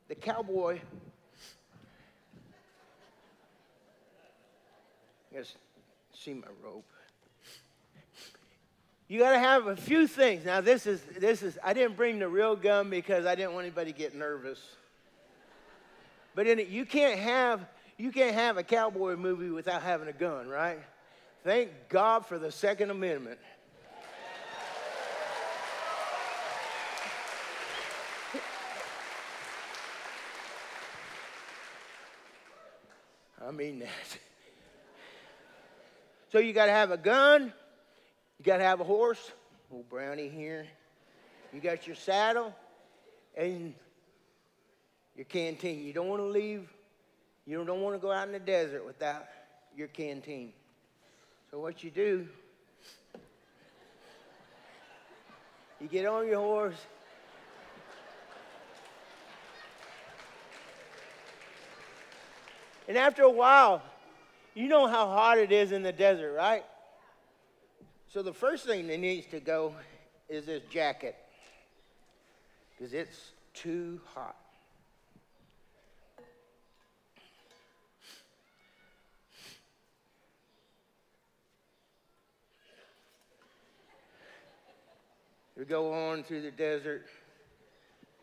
the 0.07 0.15
cowboy, 0.15 0.80
yes, 5.34 5.55
see 6.13 6.34
my 6.34 6.47
rope. 6.63 6.86
You 9.10 9.18
got 9.18 9.32
to 9.32 9.39
have 9.39 9.66
a 9.66 9.76
few 9.76 10.05
things. 10.05 10.45
Now, 10.45 10.62
this 10.62 10.86
is, 10.86 11.01
this 11.18 11.41
is, 11.41 11.57
I 11.64 11.74
didn't 11.74 11.97
bring 11.97 12.20
the 12.20 12.28
real 12.28 12.55
gun 12.55 12.91
because 12.91 13.26
I 13.26 13.34
didn't 13.34 13.53
want 13.53 13.66
anybody 13.66 13.91
to 13.91 13.97
get 13.97 14.14
nervous. 14.16 14.60
But 16.36 16.45
in 16.45 16.60
it, 16.60 16.68
you 16.68 16.86
can't 16.86 17.20
have, 17.20 17.66
you 17.97 18.12
can't 18.12 18.36
have 18.36 18.57
a 18.57 18.64
cowboy 18.64 19.16
movie 19.16 19.49
without 19.49 19.82
having 19.82 20.07
a 20.07 20.14
gun, 20.14 20.47
right? 20.47 20.78
Thank 21.43 21.72
God 21.89 22.28
for 22.28 22.38
the 22.38 22.51
Second 22.51 22.91
Amendment. 22.91 23.39
I 33.43 33.49
mean 33.49 33.80
that. 33.80 33.89
So 36.32 36.38
you 36.38 36.53
got 36.53 36.68
to 36.68 36.72
have 36.72 36.91
a 36.91 36.97
gun, 36.97 37.51
you 38.39 38.45
got 38.45 38.57
to 38.57 38.63
have 38.63 38.79
a 38.79 38.85
horse, 38.85 39.31
old 39.69 39.89
brownie 39.89 40.29
here. 40.29 40.65
You 41.53 41.59
got 41.59 41.85
your 41.85 41.95
saddle 41.95 42.55
and 43.35 43.73
your 45.17 45.25
canteen. 45.25 45.83
You 45.83 45.91
don't 45.91 46.07
want 46.07 46.21
to 46.21 46.27
leave, 46.27 46.69
you 47.45 47.63
don't 47.65 47.81
want 47.81 47.95
to 47.95 47.99
go 47.99 48.11
out 48.11 48.27
in 48.27 48.31
the 48.31 48.39
desert 48.39 48.85
without 48.85 49.25
your 49.75 49.89
canteen. 49.89 50.53
So, 51.51 51.59
what 51.59 51.83
you 51.83 51.91
do, 51.91 52.27
you 55.81 55.87
get 55.87 56.05
on 56.05 56.25
your 56.25 56.39
horse. 56.39 56.75
And 62.87 62.97
after 62.97 63.23
a 63.23 63.29
while, 63.29 63.83
you 64.55 64.67
know 64.67 64.87
how 64.87 65.07
hot 65.07 65.37
it 65.37 65.51
is 65.51 65.71
in 65.71 65.83
the 65.83 65.91
desert, 65.91 66.33
right? 66.33 66.63
So 68.12 68.24
the 68.24 68.34
first 68.34 68.66
thing 68.66 68.88
that 68.88 68.99
needs 68.99 69.28
to 69.28 69.39
go 69.39 69.76
is 70.28 70.47
this 70.47 70.64
jacket 70.72 71.16
because 72.72 72.91
it's 72.91 73.34
too 73.53 74.01
hot. 74.16 74.36
We 85.55 85.66
go 85.66 85.93
on 85.93 86.24
through 86.24 86.41
the 86.41 86.51
desert. 86.51 87.05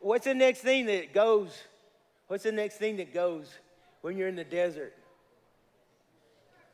What's 0.01 0.25
the 0.25 0.35
next 0.35 0.61
thing 0.63 0.87
that 0.87 1.15
goes? 1.15 1.51
What's 2.27 2.43
the 2.43 2.51
next 2.51 2.79
thing 2.79 2.97
that 2.97 3.15
goes 3.15 3.47
when 4.01 4.17
you're 4.17 4.27
in 4.27 4.37
the 4.37 4.43
desert? 4.43 4.95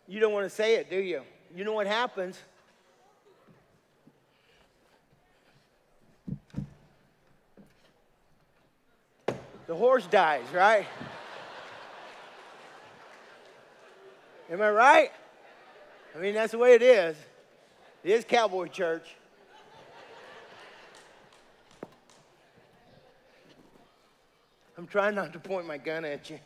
You 0.09 0.19
don't 0.19 0.33
want 0.33 0.47
to 0.47 0.51
say 0.51 0.77
it, 0.77 0.89
do 0.89 0.97
you? 0.97 1.23
You 1.55 1.65
know 1.65 1.75
what 1.75 1.87
happens? 1.87 2.39
The 9.67 9.75
horse 9.75 10.07
dies, 10.07 10.45
right? 10.55 10.87
Am 14.51 14.61
I 14.61 14.71
right? 14.71 15.11
I 16.15 16.19
mean, 16.19 16.35
that's 16.35 16.53
the 16.53 16.59
way 16.59 16.75
it 16.75 16.83
is. 16.83 17.17
It 18.05 18.11
is 18.11 18.25
cowboy 18.25 18.67
church. 18.67 19.17
I'm 24.77 24.87
trying 24.87 25.15
not 25.15 25.33
to 25.33 25.39
point 25.39 25.67
my 25.67 25.79
gun 25.79 26.05
at 26.05 26.29
you. 26.29 26.39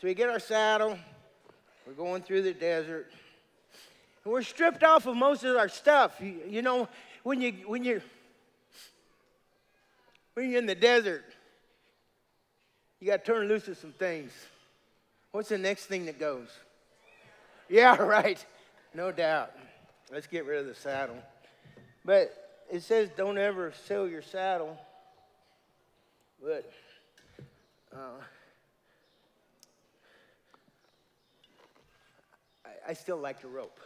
So 0.00 0.08
we 0.08 0.14
get 0.14 0.28
our 0.28 0.38
saddle, 0.38 0.98
we're 1.86 1.92
going 1.92 2.22
through 2.22 2.42
the 2.42 2.52
desert, 2.52 3.10
and 4.24 4.32
we're 4.32 4.42
stripped 4.42 4.82
off 4.82 5.06
of 5.06 5.16
most 5.16 5.44
of 5.44 5.56
our 5.56 5.68
stuff. 5.68 6.16
You, 6.20 6.40
you 6.48 6.62
know, 6.62 6.88
when 7.22 7.40
you 7.40 7.52
when 7.66 7.84
you 7.84 8.00
when 10.36 10.50
you're 10.50 10.58
in 10.58 10.66
the 10.66 10.74
desert, 10.74 11.24
you 13.00 13.06
got 13.06 13.24
to 13.24 13.32
turn 13.32 13.48
loose 13.48 13.68
of 13.68 13.78
some 13.78 13.92
things. 13.92 14.30
What's 15.32 15.48
the 15.48 15.56
next 15.56 15.86
thing 15.86 16.04
that 16.06 16.20
goes? 16.20 16.48
Yeah, 17.70 17.96
right. 18.02 18.44
No 18.92 19.10
doubt. 19.12 19.52
Let's 20.12 20.26
get 20.26 20.44
rid 20.44 20.60
of 20.60 20.66
the 20.66 20.74
saddle. 20.74 21.16
But 22.04 22.64
it 22.70 22.82
says 22.82 23.08
don't 23.16 23.38
ever 23.38 23.72
sell 23.86 24.06
your 24.06 24.20
saddle. 24.20 24.76
But 26.42 26.70
uh, 27.94 28.20
I, 32.66 32.90
I 32.90 32.92
still 32.92 33.16
like 33.16 33.40
the 33.40 33.48
rope. 33.48 33.80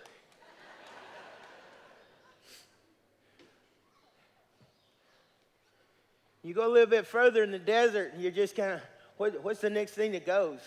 You 6.43 6.55
go 6.55 6.67
a 6.67 6.73
little 6.73 6.89
bit 6.89 7.07
further 7.07 7.43
in 7.43 7.51
the 7.51 7.59
desert, 7.59 8.13
and 8.15 8.23
you're 8.23 8.33
just 8.33 8.57
kind 8.57 8.73
of, 8.73 8.81
what, 9.19 9.43
what's 9.43 9.61
the 9.61 9.71
next 9.71 9.93
thing 9.93 10.13
that 10.13 10.25
goes? 10.25 10.61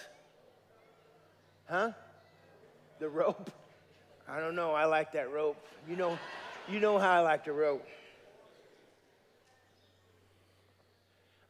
Huh? 1.67 1.91
The 2.99 3.09
rope? 3.09 3.51
I 4.28 4.39
don't 4.39 4.55
know. 4.55 4.71
I 4.71 4.86
like 4.86 5.13
that 5.13 5.32
rope. 5.32 5.57
You 5.89 5.95
know, 5.95 6.17
you 6.69 6.80
know 6.80 6.97
how 6.97 7.11
I 7.11 7.19
like 7.19 7.45
the 7.45 7.51
rope. 7.51 7.86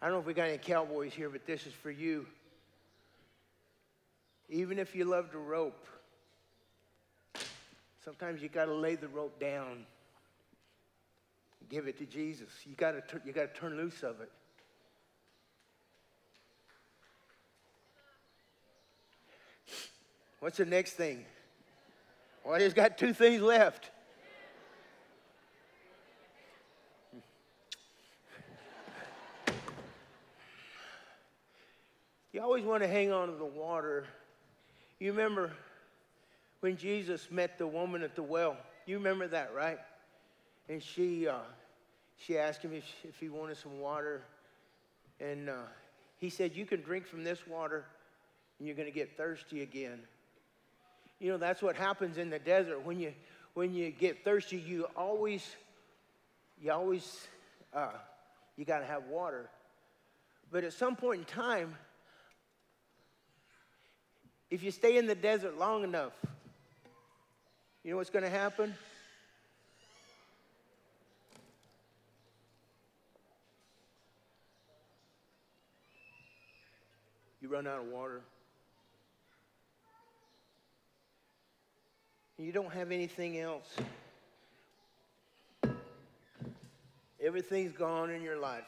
I 0.01 0.07
don't 0.07 0.15
know 0.15 0.19
if 0.19 0.25
we 0.25 0.33
got 0.33 0.49
any 0.49 0.57
cowboys 0.57 1.13
here, 1.13 1.29
but 1.29 1.45
this 1.45 1.65
is 1.65 1.73
for 1.73 1.91
you. 1.91 2.25
Even 4.49 4.79
if 4.79 4.95
you 4.95 5.05
love 5.05 5.31
the 5.31 5.37
rope, 5.37 5.87
sometimes 8.03 8.41
you 8.41 8.49
got 8.49 8.65
to 8.65 8.73
lay 8.73 8.95
the 8.95 9.07
rope 9.07 9.39
down. 9.39 9.85
Give 11.69 11.87
it 11.87 11.97
to 11.99 12.05
Jesus. 12.05 12.49
You 12.65 12.75
got 12.75 12.91
to 12.91 13.21
you 13.25 13.33
got 13.33 13.53
to 13.53 13.59
turn 13.59 13.77
loose 13.77 14.03
of 14.03 14.21
it. 14.21 14.31
What's 20.39 20.57
the 20.57 20.65
next 20.65 20.93
thing? 20.93 21.23
Well, 22.43 22.59
he's 22.59 22.73
got 22.73 22.97
two 22.97 23.13
things 23.13 23.41
left. 23.41 23.91
You 32.33 32.41
always 32.41 32.65
want 32.65 32.81
to 32.83 32.89
hang 32.89 33.11
on 33.11 33.29
to 33.29 33.35
the 33.35 33.45
water. 33.45 34.05
You 34.99 35.11
remember 35.11 35.53
when 36.59 36.75
Jesus 36.75 37.29
met 37.31 37.57
the 37.57 37.67
woman 37.67 38.01
at 38.01 38.15
the 38.15 38.23
well? 38.23 38.57
You 38.85 38.97
remember 38.97 39.27
that, 39.27 39.53
right? 39.55 39.77
And 40.69 40.81
she, 40.81 41.27
uh, 41.27 41.39
she 42.17 42.37
asked 42.37 42.61
him 42.61 42.73
if, 42.73 42.85
if 43.03 43.19
he 43.19 43.29
wanted 43.29 43.57
some 43.57 43.79
water. 43.79 44.21
And 45.19 45.49
uh, 45.49 45.63
he 46.17 46.29
said, 46.29 46.55
You 46.55 46.65
can 46.65 46.81
drink 46.81 47.05
from 47.07 47.23
this 47.23 47.45
water 47.47 47.85
and 48.59 48.67
you're 48.67 48.77
going 48.77 48.87
to 48.87 48.93
get 48.93 49.17
thirsty 49.17 49.61
again. 49.61 49.99
You 51.19 51.31
know, 51.31 51.37
that's 51.37 51.61
what 51.61 51.75
happens 51.75 52.17
in 52.17 52.29
the 52.29 52.39
desert. 52.39 52.85
When 52.85 52.99
you, 52.99 53.13
when 53.53 53.73
you 53.73 53.91
get 53.91 54.23
thirsty, 54.23 54.57
you 54.57 54.85
always, 54.95 55.55
you 56.61 56.71
always, 56.71 57.27
uh, 57.73 57.91
you 58.57 58.65
got 58.65 58.79
to 58.79 58.85
have 58.85 59.05
water. 59.07 59.49
But 60.51 60.63
at 60.63 60.73
some 60.73 60.95
point 60.95 61.19
in 61.19 61.25
time, 61.25 61.75
if 64.49 64.63
you 64.63 64.71
stay 64.71 64.97
in 64.97 65.07
the 65.07 65.15
desert 65.15 65.57
long 65.57 65.83
enough, 65.83 66.13
you 67.83 67.91
know 67.91 67.97
what's 67.97 68.11
going 68.11 68.23
to 68.23 68.29
happen? 68.29 68.75
Run 77.53 77.67
out 77.67 77.81
of 77.81 77.85
water. 77.85 78.21
You 82.39 82.51
don't 82.51 82.73
have 82.73 82.91
anything 82.91 83.37
else. 83.37 83.67
Everything's 87.23 87.71
gone 87.71 88.09
in 88.09 88.23
your 88.23 88.37
life. 88.37 88.63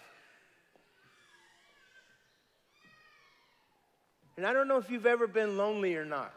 And 4.37 4.45
I 4.45 4.53
don't 4.53 4.67
know 4.67 4.77
if 4.77 4.91
you've 4.91 5.07
ever 5.07 5.25
been 5.25 5.57
lonely 5.57 5.95
or 5.95 6.05
not. 6.05 6.31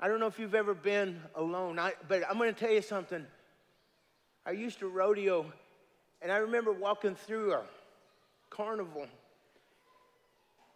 I 0.00 0.08
don't 0.08 0.20
know 0.20 0.26
if 0.26 0.38
you've 0.38 0.54
ever 0.54 0.72
been 0.72 1.20
alone. 1.34 1.78
I, 1.78 1.92
but 2.08 2.22
I'm 2.30 2.38
going 2.38 2.54
to 2.54 2.58
tell 2.58 2.72
you 2.72 2.80
something. 2.80 3.26
I 4.46 4.52
used 4.52 4.78
to 4.78 4.88
rodeo, 4.88 5.44
and 6.22 6.32
I 6.32 6.38
remember 6.38 6.72
walking 6.72 7.14
through 7.14 7.52
a 7.52 7.62
carnival, 8.48 9.06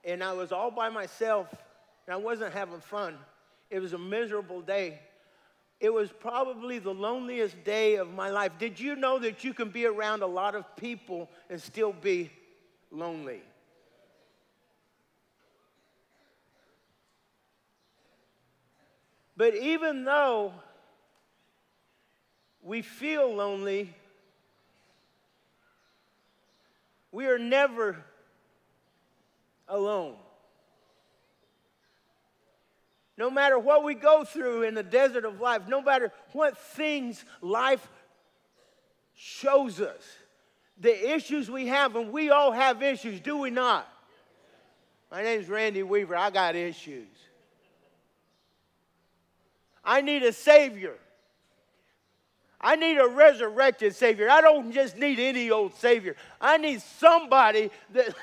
and 0.05 0.23
I 0.23 0.33
was 0.33 0.53
all 0.53 0.71
by 0.71 0.89
myself, 0.91 1.49
and 2.07 2.15
I 2.15 2.17
wasn't 2.17 2.53
having 2.53 2.81
fun. 2.81 3.17
It 3.71 3.81
was 3.81 3.93
a 3.93 3.99
miserable 3.99 4.61
day. 4.61 5.01
It 5.81 5.93
was 5.93 6.11
probably 6.13 6.79
the 6.79 6.95
loneliest 6.95 7.65
day 7.65 7.97
of 7.97 8.13
my 8.13 8.31
life. 8.31 8.53
Did 8.59 8.79
you 8.79 8.97
know 8.97 9.19
that 9.19 9.45
you 9.45 9.53
can 9.53 9.71
be 9.71 9.87
around 9.87 10.23
a 10.23 10.27
lot 10.27 10.55
of 10.55 10.65
people 10.77 11.29
and 11.51 11.61
still 11.61 11.93
be 11.93 12.31
lonely? 12.91 13.43
But 19.37 19.57
even 19.57 20.05
though 20.05 20.53
we 22.63 22.83
feel 22.83 23.35
lonely, 23.35 23.93
we 27.11 27.27
are 27.27 27.39
never 27.39 28.05
alone. 29.69 30.17
No 33.17 33.31
matter 33.31 33.59
what 33.59 33.85
we 33.85 33.95
go 33.95 34.25
through 34.25 34.62
in 34.62 34.75
the 34.75 34.83
desert 34.83 35.25
of 35.25 35.41
life, 35.41 35.69
no 35.69 35.81
matter 35.81 36.12
what 36.33 36.59
things 36.59 37.25
life 37.41 37.87
shows 39.15 39.81
us, 39.81 40.03
the 40.79 41.15
issues 41.15 41.49
we 41.49 41.69
have, 41.69 41.95
and 41.95 42.12
we 42.12 42.31
all 42.31 42.51
have 42.51 42.83
issues, 42.83 43.21
do 43.21 43.39
we 43.39 43.51
not? 43.51 43.89
My 45.11 45.23
name's 45.23 45.49
Randy 45.49 45.85
Weaver. 45.85 46.17
I 46.17 46.31
got 46.31 46.57
issues. 46.57 47.07
I 49.85 50.01
need 50.01 50.25
a 50.25 50.33
Savior. 50.33 50.95
I 52.61 52.75
need 52.77 52.99
a 52.99 53.07
resurrected 53.07 53.95
Savior. 53.95 54.29
I 54.31 54.41
don't 54.41 54.73
just 54.73 54.97
need 54.97 55.21
any 55.21 55.51
old 55.51 55.75
Savior. 55.75 56.17
I 56.41 56.57
need 56.57 56.81
somebody 56.81 57.71
that, 57.93 58.15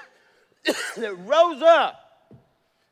that 0.97 1.17
rose 1.25 1.61
up, 1.61 1.95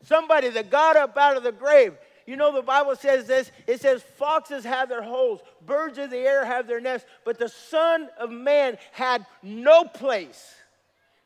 somebody 0.03 0.49
that 0.49 0.69
got 0.69 0.95
up 0.95 1.17
out 1.17 1.37
of 1.37 1.43
the 1.43 1.51
grave. 1.51 1.93
You 2.25 2.35
know, 2.35 2.53
the 2.53 2.61
Bible 2.61 2.95
says 2.95 3.25
this 3.25 3.51
it 3.65 3.81
says, 3.81 4.03
Foxes 4.17 4.63
have 4.63 4.89
their 4.89 5.01
holes, 5.01 5.41
birds 5.65 5.97
of 5.97 6.11
the 6.11 6.17
air 6.17 6.45
have 6.45 6.67
their 6.67 6.79
nests, 6.79 7.07
but 7.25 7.39
the 7.39 7.49
Son 7.49 8.07
of 8.19 8.29
Man 8.29 8.77
had 8.91 9.25
no 9.41 9.83
place 9.83 10.55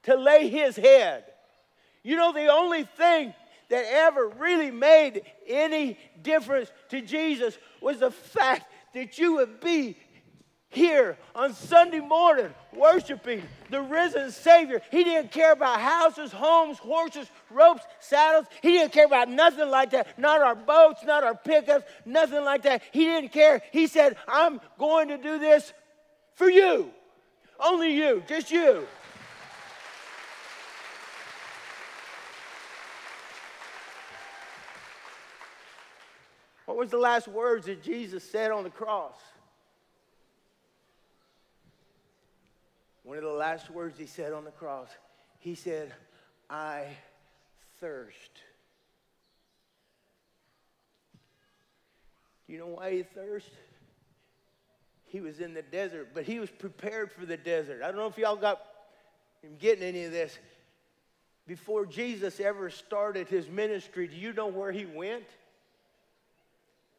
to 0.04 0.16
lay 0.16 0.48
his 0.48 0.76
head. 0.76 1.26
You 2.04 2.18
know, 2.18 2.34
the 2.34 2.48
only 2.48 2.84
thing 2.84 3.34
that 3.70 3.86
ever 3.90 4.28
really 4.28 4.72
made 4.72 5.24
any 5.48 5.98
difference 6.22 6.72
to 6.90 7.02
Jesus 7.02 7.58
was 7.82 8.00
the 8.00 8.12
fact 8.12 8.72
that 8.94 9.18
you 9.18 9.36
would 9.36 9.60
be 9.60 9.98
here 10.74 11.18
on 11.36 11.54
Sunday 11.54 12.00
morning 12.00 12.54
worshiping 12.76 13.42
the 13.70 13.82
risen 13.82 14.32
Savior. 14.32 14.82
He 14.92 15.04
didn't 15.04 15.32
care 15.32 15.52
about 15.52 15.80
houses, 15.80 16.32
homes, 16.32 16.78
horses, 16.78 17.28
ropes, 17.50 17.84
saddles. 18.00 18.48
He 18.62 18.72
didn't 18.72 18.92
care 18.92 19.06
about 19.06 19.30
nothing 19.30 19.70
like 19.70 19.92
that. 19.92 20.20
Not 20.20 20.42
our 20.42 20.56
boats, 20.56 21.04
not 21.04 21.24
our 21.24 21.36
pickups, 21.36 21.86
nothing 22.06 22.44
like 22.44 22.64
that. 22.64 22.82
He 22.92 23.06
didn't 23.06 23.32
care. 23.32 23.62
He 23.72 23.88
said, 23.88 24.18
I'm 24.28 24.60
going 24.78 25.08
to 25.10 25.18
do 25.18 25.40
this 25.40 25.74
for 26.36 26.50
you. 26.50 26.92
Only 27.60 27.96
you, 27.96 28.24
just 28.28 28.52
you. 28.52 28.88
What 36.66 36.78
was 36.78 36.90
the 36.90 36.98
last 36.98 37.28
words 37.28 37.68
that 37.68 37.84
Jesus 37.84 38.24
said 38.30 38.50
on 38.50 38.64
the 38.64 38.70
cross? 38.70 39.16
One 43.04 43.18
of 43.18 43.24
the 43.24 43.30
last 43.30 43.70
words 43.70 43.98
he 43.98 44.06
said 44.06 44.34
on 44.34 44.46
the 44.46 44.52
cross, 44.52 44.90
he 45.40 45.56
said, 45.56 45.94
I 46.50 46.88
thirst. 47.80 48.32
Do 52.48 52.54
you 52.54 52.60
know 52.60 52.68
why 52.68 52.92
he 52.92 53.04
thirsted? 53.04 53.52
He 55.06 55.22
was 55.22 55.40
in 55.40 55.54
the 55.54 55.62
desert, 55.62 56.10
but 56.14 56.24
he 56.24 56.40
was 56.40 56.50
prepared 56.50 57.12
for 57.12 57.26
the 57.26 57.38
desert. 57.38 57.82
I 57.84 57.88
don't 57.88 57.98
know 57.98 58.08
if 58.08 58.18
y'all 58.18 58.36
got 58.36 58.62
him 59.42 59.58
getting 59.60 59.84
any 59.84 60.06
of 60.06 60.12
this. 60.12 60.38
Before 61.46 61.86
Jesus 61.86 62.40
ever 62.40 62.70
started 62.70 63.28
his 63.28 63.50
ministry, 63.50 64.08
do 64.08 64.16
you 64.16 64.32
know 64.32 64.48
where 64.48 64.72
he 64.72 64.86
went? 64.86 65.26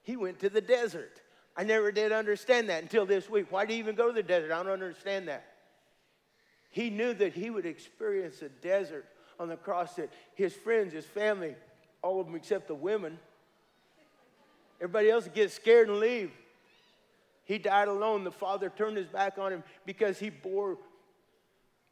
He 0.02 0.16
went 0.16 0.38
to 0.40 0.50
the 0.50 0.60
desert. 0.60 1.22
I 1.56 1.64
never 1.64 1.90
did 1.90 2.12
understand 2.12 2.68
that 2.68 2.82
until 2.82 3.06
this 3.06 3.30
week. 3.30 3.46
Why 3.50 3.64
did 3.64 3.72
he 3.72 3.78
even 3.78 3.94
go 3.94 4.08
to 4.08 4.12
the 4.12 4.22
desert? 4.22 4.52
I 4.52 4.62
don't 4.62 4.72
understand 4.72 5.28
that. 5.28 5.53
He 6.74 6.90
knew 6.90 7.14
that 7.14 7.34
he 7.34 7.50
would 7.50 7.66
experience 7.66 8.42
a 8.42 8.48
desert 8.48 9.06
on 9.38 9.48
the 9.48 9.56
cross, 9.56 9.94
that 9.94 10.12
his 10.34 10.52
friends, 10.52 10.92
his 10.92 11.04
family, 11.04 11.54
all 12.02 12.18
of 12.18 12.26
them 12.26 12.34
except 12.34 12.66
the 12.66 12.74
women, 12.74 13.16
everybody 14.80 15.08
else 15.08 15.22
would 15.22 15.34
get 15.34 15.52
scared 15.52 15.88
and 15.88 16.00
leave. 16.00 16.32
He 17.44 17.58
died 17.58 17.86
alone. 17.86 18.24
The 18.24 18.32
Father 18.32 18.72
turned 18.76 18.96
his 18.96 19.06
back 19.06 19.38
on 19.38 19.52
him 19.52 19.62
because 19.86 20.18
he 20.18 20.30
bore 20.30 20.76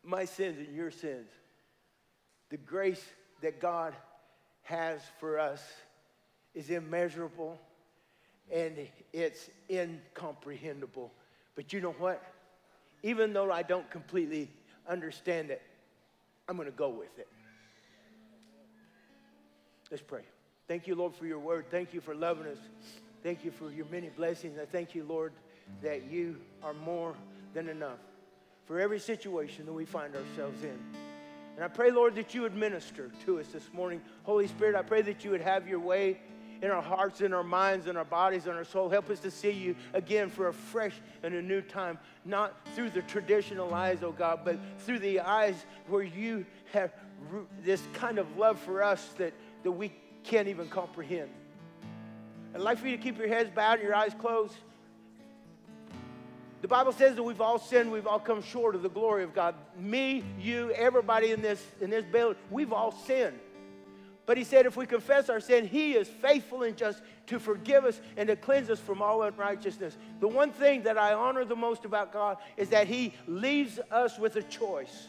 my 0.03 0.25
sins 0.25 0.59
and 0.59 0.75
your 0.75 0.91
sins. 0.91 1.29
The 2.51 2.57
grace 2.57 3.05
that 3.41 3.61
God 3.61 3.95
has 4.63 5.01
for 5.21 5.39
us 5.39 5.63
is 6.57 6.71
immeasurable 6.71 7.57
and 8.51 8.77
it's 9.13 9.49
incomprehensible. 9.71 11.13
But 11.55 11.73
you 11.73 11.81
know 11.81 11.95
what? 12.01 12.21
Even 13.05 13.33
though 13.33 13.53
I 13.53 13.63
don't 13.63 13.89
completely 13.89 14.51
understand 14.89 15.51
it, 15.51 15.63
I'm 16.49 16.57
going 16.57 16.71
to 16.71 16.77
go 16.77 16.89
with 16.89 17.19
it. 17.19 17.29
Let's 19.91 20.03
pray. 20.03 20.23
Thank 20.69 20.87
you, 20.87 20.95
Lord, 20.95 21.15
for 21.15 21.27
your 21.27 21.39
word. 21.39 21.67
Thank 21.71 21.93
you 21.93 22.01
for 22.01 22.15
loving 22.15 22.47
us. 22.47 22.59
Thank 23.23 23.45
you 23.45 23.51
for 23.51 23.71
your 23.71 23.87
many 23.91 24.09
blessings. 24.09 24.59
I 24.59 24.65
thank 24.65 24.95
you, 24.95 25.05
Lord, 25.05 25.33
that 25.83 26.11
you 26.11 26.37
are 26.63 26.75
more 26.75 27.15
than 27.55 27.69
enough 27.69 27.99
for 28.67 28.81
every 28.81 28.99
situation 28.99 29.67
that 29.67 29.73
we 29.73 29.85
find 29.85 30.15
ourselves 30.15 30.63
in. 30.65 30.79
And 31.57 31.65
I 31.65 31.69
pray, 31.69 31.91
Lord, 31.91 32.15
that 32.15 32.35
you 32.35 32.43
would 32.43 32.55
minister 32.55 33.11
to 33.27 33.39
us 33.39 33.49
this 33.49 33.69
morning. 33.73 34.01
Holy 34.23 34.47
Spirit, 34.47 34.75
I 34.75 34.83
pray 34.83 35.03
that 35.03 35.25
you 35.25 35.31
would 35.31 35.43
have 35.43 35.69
your 35.69 35.81
way 35.81 36.19
in 36.63 36.71
our 36.71 36.81
hearts, 36.81 37.21
in 37.21 37.35
our 37.35 37.43
minds, 37.43 37.89
in 37.89 37.97
our 37.97 38.05
bodies, 38.05 38.47
in 38.47 38.53
our 38.53 38.65
soul. 38.65 38.89
Help 38.89 39.11
us 39.11 39.19
to 39.21 39.31
see 39.31 39.51
you 39.51 39.75
again 39.93 40.31
for 40.31 40.49
a 40.49 40.53
fresh 40.53 40.95
and 41.25 41.35
a 41.35 41.43
new 41.43 41.61
time, 41.61 41.99
not 42.25 42.55
through 42.75 42.89
the 42.91 43.03
traditional 43.03 43.75
eyes, 43.75 43.99
oh 44.03 44.13
God, 44.13 44.41
but 44.45 44.59
through 44.79 45.01
the 45.01 45.21
eyes 45.21 45.67
where 45.89 46.05
you 46.05 46.47
have 46.73 46.93
this 47.65 47.83
kind 47.93 48.19
of 48.19 48.37
love 48.37 48.59
for 48.61 48.83
us 48.83 49.05
that, 49.19 49.35
that 49.65 49.73
we 49.73 49.93
can't 50.23 50.47
even 50.47 50.69
comprehend. 50.69 51.31
I'd 52.55 52.61
like 52.61 52.79
for 52.79 52.87
you 52.87 52.97
to 52.97 53.03
keep 53.03 53.19
your 53.19 53.29
heads 53.29 53.51
bowed 53.51 53.81
and 53.81 53.83
your 53.83 53.95
eyes 53.95 54.15
closed. 54.19 54.55
The 56.61 56.69
Bible 56.69 56.93
says 56.93 57.17
that 57.17 57.23
we've 57.25 57.41
all 57.41 57.59
sinned, 57.59 57.91
we've 57.91 58.07
all 58.07 58.21
come 58.21 58.41
short 58.41 58.77
of 58.77 58.83
the 58.83 58.89
glory 58.89 59.25
of 59.25 59.35
God. 59.35 59.57
Me, 59.77 60.23
you, 60.39 60.71
everybody 60.71 61.33
in 61.33 61.43
this, 61.43 61.61
in 61.81 61.91
this 61.91 62.05
building, 62.05 62.41
we've 62.53 62.73
all 62.73 62.93
sinned. 62.93 63.39
But 64.25 64.37
he 64.37 64.45
said, 64.45 64.67
if 64.67 64.77
we 64.77 64.87
confess 64.87 65.29
our 65.29 65.41
sin, 65.41 65.67
he 65.67 65.95
is 65.95 66.09
faithful 66.09 66.63
and 66.63 66.77
just 66.77 67.03
to 67.27 67.41
forgive 67.41 67.85
us 67.85 68.01
and 68.17 68.29
to 68.29 68.37
cleanse 68.37 68.71
us 68.71 68.79
from 68.79 69.03
all 69.03 69.23
unrighteousness. 69.23 69.97
The 70.21 70.29
one 70.29 70.53
thing 70.53 70.83
that 70.85 70.97
I 70.97 71.13
honor 71.13 71.45
the 71.45 71.57
most 71.57 71.85
about 71.85 72.13
God 72.13 72.37
is 72.57 72.69
that 72.69 72.87
he 72.87 73.15
leaves 73.27 73.81
us 73.91 74.19
with 74.19 74.37
a 74.37 74.43
choice. 74.43 75.09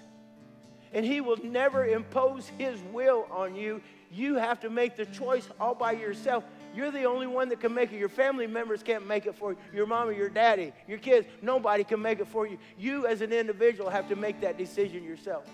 And 0.93 1.05
he 1.05 1.21
will 1.21 1.37
never 1.43 1.85
impose 1.85 2.47
his 2.57 2.81
will 2.91 3.27
on 3.31 3.55
you. 3.55 3.81
You 4.11 4.35
have 4.35 4.59
to 4.61 4.69
make 4.69 4.95
the 4.95 5.05
choice 5.07 5.47
all 5.59 5.73
by 5.75 5.93
yourself. 5.93 6.43
You're 6.75 6.91
the 6.91 7.03
only 7.05 7.27
one 7.27 7.49
that 7.49 7.59
can 7.59 7.73
make 7.73 7.91
it. 7.91 7.97
Your 7.97 8.09
family 8.09 8.47
members 8.47 8.81
can't 8.81 9.07
make 9.07 9.25
it 9.27 9.35
for 9.35 9.51
you. 9.51 9.57
Your 9.73 9.85
mom 9.85 10.09
or 10.09 10.11
your 10.11 10.29
daddy, 10.29 10.71
your 10.87 10.99
kids, 10.99 11.27
nobody 11.41 11.83
can 11.83 12.01
make 12.01 12.19
it 12.19 12.27
for 12.27 12.47
you. 12.47 12.57
You, 12.77 13.05
as 13.05 13.21
an 13.21 13.31
individual, 13.31 13.89
have 13.89 14.07
to 14.09 14.15
make 14.15 14.41
that 14.41 14.57
decision 14.57 15.03
yourself. 15.03 15.47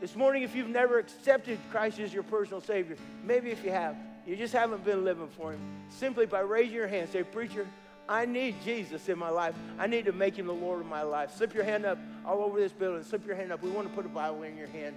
This 0.00 0.14
morning, 0.14 0.42
if 0.42 0.54
you've 0.54 0.68
never 0.68 0.98
accepted 0.98 1.58
Christ 1.70 1.98
as 2.00 2.12
your 2.12 2.22
personal 2.22 2.60
Savior, 2.60 2.96
maybe 3.24 3.50
if 3.50 3.64
you 3.64 3.70
have, 3.70 3.96
you 4.26 4.36
just 4.36 4.52
haven't 4.52 4.84
been 4.84 5.04
living 5.04 5.28
for 5.28 5.52
Him, 5.52 5.60
simply 5.88 6.26
by 6.26 6.40
raising 6.40 6.74
your 6.74 6.86
hand, 6.86 7.08
say, 7.08 7.22
Preacher, 7.22 7.66
I 8.08 8.26
need 8.26 8.56
Jesus 8.62 9.08
in 9.08 9.18
my 9.18 9.30
life. 9.30 9.54
I 9.78 9.86
need 9.86 10.04
to 10.04 10.12
make 10.12 10.36
Him 10.36 10.46
the 10.46 10.52
Lord 10.52 10.80
of 10.80 10.86
my 10.86 11.02
life. 11.02 11.34
Slip 11.34 11.54
your 11.54 11.64
hand 11.64 11.86
up 11.86 11.98
all 12.26 12.42
over 12.42 12.60
this 12.60 12.72
building. 12.72 13.02
Slip 13.04 13.26
your 13.26 13.36
hand 13.36 13.52
up. 13.52 13.62
We 13.62 13.70
want 13.70 13.88
to 13.88 13.94
put 13.94 14.04
a 14.04 14.10
Bible 14.10 14.42
in 14.42 14.56
your 14.56 14.68
hand. 14.68 14.94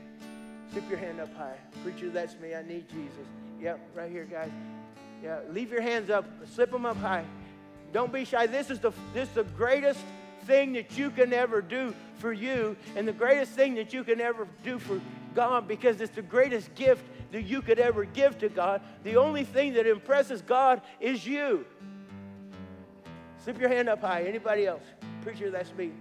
Slip 0.71 0.87
your 0.89 0.99
hand 0.99 1.19
up 1.19 1.33
high. 1.35 1.57
Preacher, 1.81 2.09
that's 2.09 2.37
me. 2.39 2.53
I 2.53 2.61
need 2.61 2.89
Jesus. 2.89 3.25
Yep, 3.61 3.79
right 3.95 4.11
here, 4.11 4.25
guys. 4.25 4.51
Yeah, 5.23 5.39
leave 5.49 5.71
your 5.71 5.81
hands 5.81 6.09
up. 6.09 6.25
Slip 6.53 6.71
them 6.71 6.85
up 6.85 6.97
high. 6.97 7.25
Don't 7.93 8.11
be 8.11 8.25
shy. 8.25 8.47
This 8.47 8.69
is 8.69 8.79
the, 8.79 8.91
this 9.13 9.29
is 9.29 9.35
the 9.35 9.43
greatest 9.43 9.99
thing 10.49 10.73
that 10.73 10.97
you 10.97 11.11
can 11.11 11.31
ever 11.31 11.61
do 11.61 11.93
for 12.17 12.33
you 12.33 12.75
and 12.95 13.07
the 13.07 13.13
greatest 13.13 13.51
thing 13.51 13.75
that 13.75 13.93
you 13.93 14.03
can 14.03 14.19
ever 14.19 14.47
do 14.63 14.79
for 14.79 14.99
God 15.35 15.67
because 15.67 16.01
it's 16.01 16.15
the 16.15 16.23
greatest 16.23 16.73
gift 16.73 17.05
that 17.31 17.43
you 17.43 17.61
could 17.61 17.77
ever 17.77 18.03
give 18.03 18.39
to 18.39 18.49
God. 18.49 18.81
The 19.03 19.15
only 19.15 19.43
thing 19.43 19.73
that 19.73 19.85
impresses 19.85 20.41
God 20.41 20.81
is 20.99 21.23
you. 21.23 21.67
Slip 23.43 23.59
your 23.59 23.69
hand 23.69 23.89
up 23.89 24.01
high. 24.01 24.23
Anybody 24.23 24.65
else? 24.65 24.81
Preacher, 25.21 25.51
that's 25.51 25.71
me. 25.75 25.91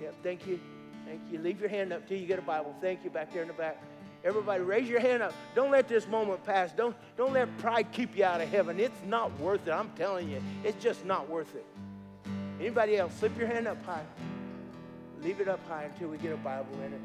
Yeah, 0.00 0.10
thank 0.22 0.46
you. 0.46 0.60
Thank 1.04 1.20
you. 1.32 1.40
Leave 1.40 1.58
your 1.58 1.68
hand 1.68 1.92
up 1.92 2.06
till 2.06 2.16
you 2.16 2.28
get 2.28 2.38
a 2.38 2.42
Bible. 2.42 2.72
Thank 2.80 3.02
you 3.02 3.10
back 3.10 3.32
there 3.32 3.42
in 3.42 3.48
the 3.48 3.54
back. 3.54 3.82
Everybody, 4.22 4.62
raise 4.62 4.88
your 4.88 5.00
hand 5.00 5.20
up. 5.20 5.34
Don't 5.56 5.72
let 5.72 5.88
this 5.88 6.06
moment 6.06 6.44
pass. 6.44 6.70
Don't, 6.70 6.94
don't 7.16 7.32
let 7.32 7.58
pride 7.58 7.90
keep 7.90 8.16
you 8.16 8.24
out 8.24 8.40
of 8.40 8.48
heaven. 8.50 8.78
It's 8.78 9.02
not 9.04 9.36
worth 9.40 9.66
it. 9.66 9.72
I'm 9.72 9.90
telling 9.96 10.30
you, 10.30 10.40
it's 10.62 10.80
just 10.80 11.04
not 11.04 11.28
worth 11.28 11.52
it. 11.56 11.66
Anybody 12.60 12.98
else? 12.98 13.14
Slip 13.14 13.36
your 13.38 13.46
hand 13.46 13.66
up 13.66 13.82
high. 13.86 14.04
Leave 15.22 15.40
it 15.40 15.48
up 15.48 15.66
high 15.66 15.84
until 15.84 16.08
we 16.08 16.18
get 16.18 16.32
a 16.32 16.36
Bible 16.36 16.74
in 16.84 16.92
it. 16.92 17.00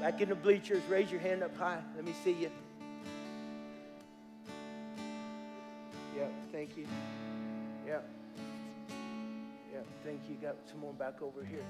Back 0.00 0.20
in 0.20 0.28
the 0.28 0.36
bleachers, 0.36 0.82
raise 0.88 1.10
your 1.10 1.20
hand 1.20 1.42
up 1.42 1.56
high. 1.56 1.80
Let 1.96 2.04
me 2.04 2.14
see 2.22 2.32
you. 2.32 2.50
Yeah, 6.16 6.28
thank 6.52 6.76
you. 6.76 6.86
Yeah. 7.84 7.98
Yeah, 9.72 9.80
thank 10.04 10.20
you. 10.28 10.36
Got 10.40 10.54
some 10.70 10.78
more 10.78 10.92
back 10.92 11.20
over 11.20 11.44
here. 11.44 11.64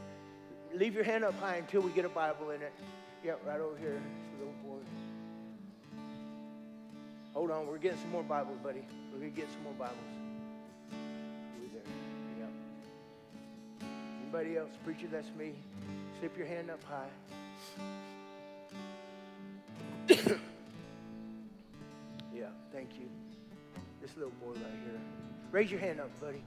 Leave 0.74 0.94
your 0.94 1.04
hand 1.04 1.24
up 1.24 1.38
high 1.40 1.56
until 1.56 1.80
we 1.80 1.90
get 1.92 2.04
a 2.04 2.10
Bible 2.10 2.50
in 2.50 2.60
it. 2.60 2.72
Yeah, 3.24 3.36
right 3.46 3.60
over 3.60 3.78
here. 3.78 4.02
Little 4.38 4.52
boy. 4.62 4.80
Hold 7.32 7.50
on, 7.50 7.66
we're 7.66 7.78
getting 7.78 8.00
some 8.00 8.10
more 8.10 8.22
Bibles, 8.22 8.58
buddy. 8.62 8.82
We're 9.12 9.20
to 9.20 9.30
get 9.30 9.50
some 9.50 9.62
more 9.62 9.72
Bibles. 9.72 10.23
Anybody 14.34 14.58
else? 14.58 14.72
Preacher, 14.84 15.06
that's 15.12 15.30
me. 15.38 15.52
Slip 16.18 16.36
your 16.36 16.48
hand 16.48 16.68
up 16.68 16.82
high. 16.82 17.06
yeah, 22.34 22.48
thank 22.72 22.98
you. 22.98 23.08
This 24.02 24.16
little 24.16 24.32
boy 24.42 24.54
right 24.54 24.56
here. 24.56 25.00
Raise 25.52 25.70
your 25.70 25.78
hand 25.78 26.00
up, 26.00 26.10
buddy. 26.20 26.42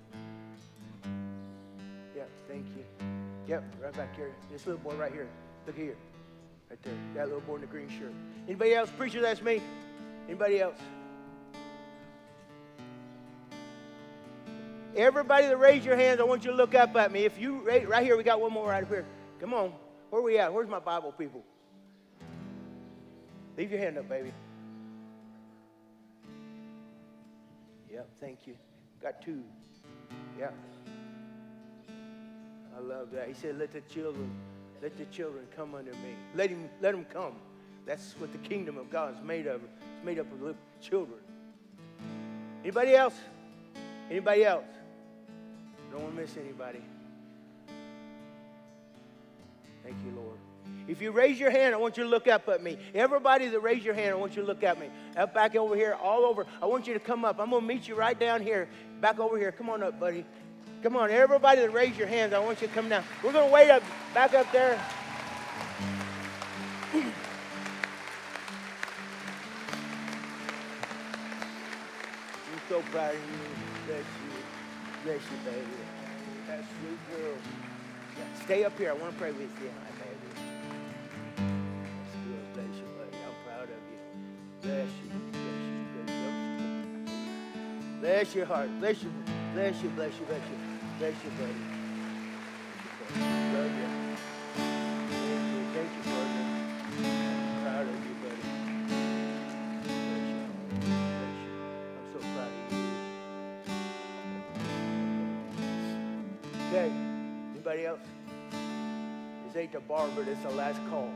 Yeah, 2.13 2.23
thank 2.49 2.65
you. 2.75 2.83
Yep, 3.47 3.63
right 3.81 3.93
back 3.93 4.13
here. 4.17 4.33
This 4.51 4.67
little 4.67 4.81
boy 4.81 4.95
right 4.95 5.13
here. 5.13 5.29
Look 5.65 5.77
here. 5.77 5.95
Right 6.69 6.83
there. 6.83 6.93
That 7.15 7.27
little 7.27 7.39
boy 7.39 7.55
in 7.55 7.61
the 7.61 7.67
green 7.67 7.87
shirt. 7.87 8.11
Anybody 8.47 8.73
else? 8.75 8.89
Preacher, 8.97 9.21
that's 9.21 9.41
me. 9.41 9.61
Anybody 10.27 10.59
else? 10.59 10.75
Everybody 14.97 15.45
that 15.45 15.59
raised 15.59 15.85
your 15.85 15.95
hands, 15.95 16.19
I 16.19 16.23
want 16.23 16.43
you 16.43 16.49
to 16.49 16.57
look 16.57 16.73
up 16.73 16.95
at 16.95 17.11
me. 17.11 17.23
If 17.23 17.39
you 17.39 17.61
right 17.87 18.03
here, 18.03 18.17
we 18.17 18.23
got 18.23 18.41
one 18.41 18.51
more 18.51 18.67
right 18.67 18.81
up 18.81 18.89
here. 18.89 19.05
Come 19.39 19.53
on. 19.53 19.71
Where 20.09 20.23
we 20.23 20.39
at? 20.39 20.51
Where's 20.51 20.67
my 20.67 20.79
Bible 20.79 21.11
people? 21.11 21.43
Leave 23.55 23.71
your 23.71 23.79
hand 23.79 23.99
up, 23.99 24.09
baby. 24.09 24.33
Yep, 27.91 28.09
thank 28.19 28.47
you. 28.47 28.55
Got 29.01 29.21
two. 29.21 29.43
Yeah. 30.39 30.49
I 32.75 32.79
love 32.79 33.11
that. 33.11 33.27
He 33.27 33.35
said, 33.35 33.59
Let 33.59 33.73
the 33.73 33.81
children, 33.81 34.31
let 34.81 34.97
the 34.97 35.05
children 35.05 35.45
come 35.55 35.75
under 35.75 35.91
me. 35.91 36.15
Let 36.35 36.49
him 36.49 36.69
let 36.81 36.93
them 36.93 37.05
come. 37.05 37.33
That's 37.85 38.15
what 38.17 38.31
the 38.31 38.37
kingdom 38.39 38.77
of 38.77 38.89
God 38.89 39.15
is 39.15 39.23
made 39.23 39.45
of. 39.45 39.61
It's 39.63 40.05
made 40.05 40.17
up 40.17 40.31
of 40.31 40.41
little 40.41 40.57
children. 40.81 41.19
Anybody 42.63 42.95
else? 42.95 43.15
Anybody 44.09 44.43
else? 44.43 44.65
Don't 45.91 46.03
want 46.03 46.15
to 46.15 46.21
miss 46.21 46.37
anybody. 46.37 46.81
Thank 49.83 49.97
you, 50.05 50.11
Lord. 50.15 50.37
If 50.87 51.01
you 51.01 51.11
raise 51.11 51.39
your 51.39 51.49
hand, 51.49 51.73
I 51.73 51.77
want 51.77 51.97
you 51.97 52.03
to 52.03 52.09
look 52.09 52.27
up 52.27 52.47
at 52.49 52.63
me. 52.63 52.77
Everybody 52.93 53.47
that 53.47 53.59
raised 53.59 53.83
your 53.83 53.93
hand, 53.93 54.11
I 54.11 54.15
want 54.15 54.35
you 54.35 54.41
to 54.41 54.47
look 54.47 54.63
at 54.63 54.79
me. 54.79 54.87
Up 55.15 55.33
back 55.33 55.55
over 55.55 55.75
here, 55.75 55.93
all 56.01 56.23
over. 56.25 56.45
I 56.61 56.65
want 56.65 56.87
you 56.87 56.93
to 56.93 56.99
come 56.99 57.25
up. 57.25 57.39
I'm 57.39 57.49
going 57.49 57.61
to 57.61 57.67
meet 57.67 57.87
you 57.87 57.95
right 57.95 58.17
down 58.17 58.41
here. 58.41 58.67
Back 59.01 59.19
over 59.19 59.37
here. 59.37 59.51
Come 59.51 59.69
on 59.69 59.83
up, 59.83 59.99
buddy. 59.99 60.25
Come 60.83 60.95
on, 60.95 61.09
everybody 61.09 61.61
that 61.61 61.73
raised 61.73 61.97
your 61.97 62.07
hands, 62.07 62.33
I 62.33 62.39
want 62.39 62.61
you 62.61 62.67
to 62.67 62.73
come 62.73 62.87
down. 62.87 63.03
We're 63.23 63.33
going 63.33 63.47
to 63.47 63.53
wait 63.53 63.69
up, 63.69 63.81
back 64.13 64.33
up 64.33 64.51
there. 64.51 64.79
I'm 66.93 67.11
so 72.69 72.81
proud 72.91 73.15
of 73.15 73.21
you. 73.21 74.26
Bless 75.03 75.21
you. 75.21 75.37
Baby. 75.45 75.77
That 76.47 76.63
sweet 76.79 76.99
girl. 77.11 77.35
Yeah, 78.17 78.43
stay 78.43 78.63
up 78.63 78.77
here. 78.77 78.89
I 78.89 78.93
want 78.93 79.13
to 79.13 79.19
pray 79.19 79.31
with 79.31 79.41
you. 79.61 79.69
Hi, 79.83 79.91
baby. 79.99 80.29
That's 81.35 82.15
good. 82.25 82.53
Bless 82.53 82.75
you, 82.77 82.87
buddy. 82.97 83.17
I'm 83.23 83.35
proud 83.45 83.63
of 83.63 83.69
you. 83.69 83.99
Bless 84.61 84.89
you. 85.03 85.09
Bless 85.31 85.61
you. 85.63 85.85
Bless 85.93 87.13
you. 87.13 87.99
Bless 88.01 88.35
your 88.35 88.45
heart. 88.45 88.69
Bless 88.79 89.03
you. 89.03 89.11
Bless 89.53 89.81
you. 89.83 89.89
Bless 89.89 90.13
you. 90.13 90.25
Bless 90.99 91.13
you, 91.23 91.31
buddy. 91.31 91.76
This 109.67 109.75
ain't 109.75 109.83
the 109.83 109.93
bar, 109.93 110.07
but 110.15 110.27
it's 110.29 110.41
the 110.43 110.49
last 110.51 110.79
call. 110.89 111.09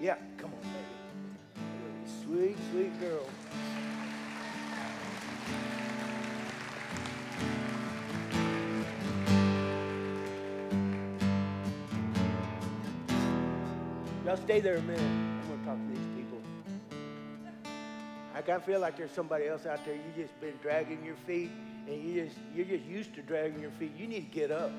Yeah, 0.00 0.14
come 0.36 0.52
on, 0.52 0.60
baby. 0.62 0.96
Sweet, 2.22 2.56
sweet 2.70 3.00
girl. 3.00 3.26
Y'all 14.24 14.36
stay 14.36 14.60
there 14.60 14.76
a 14.76 14.82
minute. 14.82 15.27
I 18.50 18.58
feel 18.60 18.80
like 18.80 18.96
there's 18.96 19.10
somebody 19.10 19.46
else 19.46 19.66
out 19.66 19.84
there. 19.84 19.94
You 19.94 20.00
just 20.16 20.40
been 20.40 20.54
dragging 20.62 21.04
your 21.04 21.16
feet, 21.26 21.50
and 21.86 22.02
you 22.02 22.24
just 22.24 22.38
you're 22.54 22.64
just 22.64 22.84
used 22.84 23.14
to 23.16 23.22
dragging 23.22 23.60
your 23.60 23.72
feet. 23.72 23.92
You 23.96 24.06
need 24.06 24.32
to 24.32 24.38
get 24.38 24.50
up. 24.50 24.72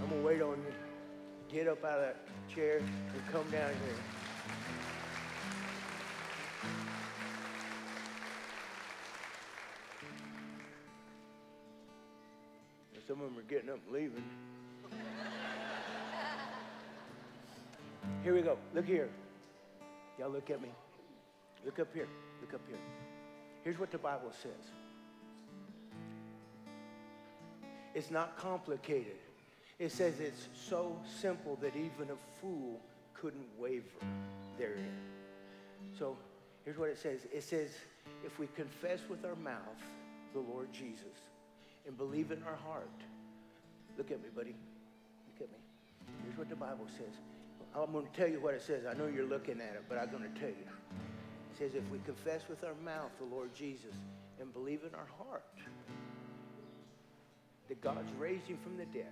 I'm 0.00 0.08
gonna 0.08 0.22
wait 0.22 0.40
on 0.40 0.58
you. 0.58 0.72
Get 1.52 1.66
up 1.66 1.84
out 1.84 1.98
of 1.98 2.02
that 2.02 2.16
chair 2.54 2.78
and 2.78 3.32
come 3.32 3.50
down 3.50 3.70
here. 3.70 3.98
And 12.94 13.02
Some 13.08 13.20
of 13.20 13.30
them 13.30 13.38
are 13.38 13.48
getting 13.48 13.70
up 13.70 13.80
and 13.86 13.94
leaving. 13.94 14.24
Here 18.22 18.34
we 18.34 18.42
go. 18.42 18.56
Look 18.74 18.84
here. 18.84 19.08
Y'all 20.18 20.30
look 20.30 20.50
at 20.50 20.62
me. 20.62 20.68
Look 21.64 21.78
up 21.78 21.88
here. 21.94 22.08
Look 22.40 22.54
up 22.54 22.60
here. 22.68 22.78
Here's 23.62 23.78
what 23.78 23.90
the 23.90 23.98
Bible 23.98 24.32
says. 24.42 24.72
It's 27.94 28.10
not 28.10 28.36
complicated. 28.36 29.16
It 29.78 29.92
says 29.92 30.20
it's 30.20 30.48
so 30.54 30.98
simple 31.20 31.56
that 31.62 31.74
even 31.76 32.10
a 32.10 32.40
fool 32.40 32.80
couldn't 33.14 33.46
waver 33.58 33.84
therein. 34.58 34.96
So 35.98 36.16
here's 36.64 36.78
what 36.78 36.90
it 36.90 36.98
says 36.98 37.26
it 37.32 37.42
says, 37.42 37.70
if 38.24 38.38
we 38.38 38.48
confess 38.54 39.00
with 39.08 39.24
our 39.24 39.36
mouth 39.36 39.82
the 40.32 40.40
Lord 40.40 40.72
Jesus 40.72 41.18
and 41.86 41.96
believe 41.96 42.30
in 42.30 42.42
our 42.44 42.56
heart, 42.56 42.88
look 43.96 44.10
at 44.10 44.22
me, 44.22 44.28
buddy. 44.34 44.54
Look 45.32 45.48
at 45.48 45.52
me. 45.52 45.58
Here's 46.24 46.38
what 46.38 46.48
the 46.48 46.56
Bible 46.56 46.86
says. 46.96 47.14
I'm 47.74 47.92
going 47.92 48.06
to 48.06 48.12
tell 48.12 48.28
you 48.28 48.40
what 48.40 48.54
it 48.54 48.62
says. 48.62 48.84
I 48.88 48.94
know 48.94 49.06
you're 49.06 49.26
looking 49.26 49.60
at 49.60 49.74
it, 49.74 49.84
but 49.88 49.98
I'm 49.98 50.10
going 50.10 50.22
to 50.22 50.40
tell 50.40 50.48
you. 50.48 50.66
Says, 51.58 51.74
if 51.74 51.90
we 51.90 51.98
confess 52.04 52.42
with 52.48 52.62
our 52.62 52.74
mouth 52.84 53.10
the 53.18 53.34
Lord 53.34 53.52
Jesus 53.52 53.92
and 54.40 54.52
believe 54.52 54.82
in 54.88 54.94
our 54.94 55.08
heart 55.18 55.42
that 57.68 57.80
God's 57.80 58.12
raised 58.16 58.46
him 58.46 58.58
from 58.62 58.76
the 58.76 58.84
dead, 58.84 59.10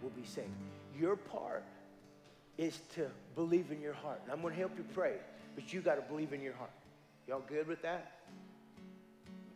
we'll 0.00 0.12
be 0.12 0.24
saved. 0.24 0.46
Your 0.96 1.16
part 1.16 1.64
is 2.58 2.78
to 2.94 3.10
believe 3.34 3.72
in 3.72 3.80
your 3.80 3.92
heart. 3.92 4.20
And 4.22 4.32
I'm 4.32 4.40
going 4.40 4.54
to 4.54 4.60
help 4.60 4.70
you 4.78 4.84
pray, 4.94 5.14
but 5.56 5.72
you 5.72 5.80
got 5.80 5.96
to 5.96 6.02
believe 6.02 6.32
in 6.32 6.40
your 6.40 6.54
heart. 6.54 6.70
Y'all 7.26 7.42
good 7.48 7.66
with 7.66 7.82
that? 7.82 8.12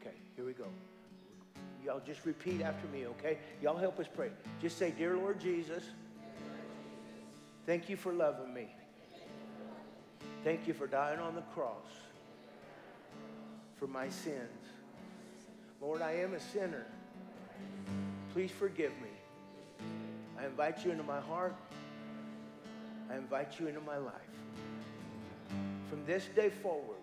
Okay, 0.01 0.17
here 0.35 0.45
we 0.45 0.55
go. 0.55 0.67
Y'all 1.85 2.03
just 2.05 2.27
repeat 2.27 2.63
after 2.63 2.89
me, 2.89 3.07
okay? 3.07 3.39
Y'all 3.63 3.77
help 3.77 4.01
us 4.01 4.07
pray. 4.13 4.31
Just 4.61 4.77
say, 4.77 4.91
Dear 4.91 5.17
Lord 5.17 5.39
Jesus, 5.39 5.85
thank 7.65 7.89
you 7.89 7.97
for 7.97 8.13
loving 8.13 8.53
me. 8.53 8.75
Thank 10.43 10.67
you 10.67 10.73
for 10.73 10.87
dying 10.87 11.21
on 11.21 11.35
the 11.35 11.43
cross 11.55 11.87
for 13.79 13.87
my 13.87 14.09
sins. 14.09 14.65
Lord, 15.83 16.01
I 16.01 16.13
am 16.13 16.35
a 16.35 16.41
sinner. 16.41 16.87
Please 18.33 18.51
forgive 18.51 18.93
me. 19.03 19.09
I 20.39 20.47
invite 20.47 20.85
you 20.85 20.93
into 20.93 21.03
my 21.03 21.21
heart. 21.21 21.55
I 23.11 23.17
invite 23.17 23.61
you 23.61 23.67
into 23.67 23.81
my 23.81 23.99
life. 23.99 24.15
From 25.91 26.07
this 26.07 26.29
day 26.35 26.49
forward, 26.49 27.03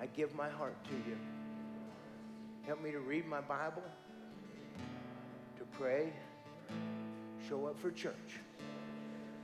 I 0.00 0.06
give 0.06 0.34
my 0.36 0.48
heart 0.48 0.76
to 0.84 0.94
you. 1.08 1.16
Help 2.66 2.82
me 2.82 2.92
to 2.92 3.00
read 3.00 3.26
my 3.26 3.40
Bible, 3.40 3.82
to 5.56 5.64
pray, 5.72 6.12
show 7.48 7.66
up 7.66 7.78
for 7.80 7.90
church, 7.90 8.40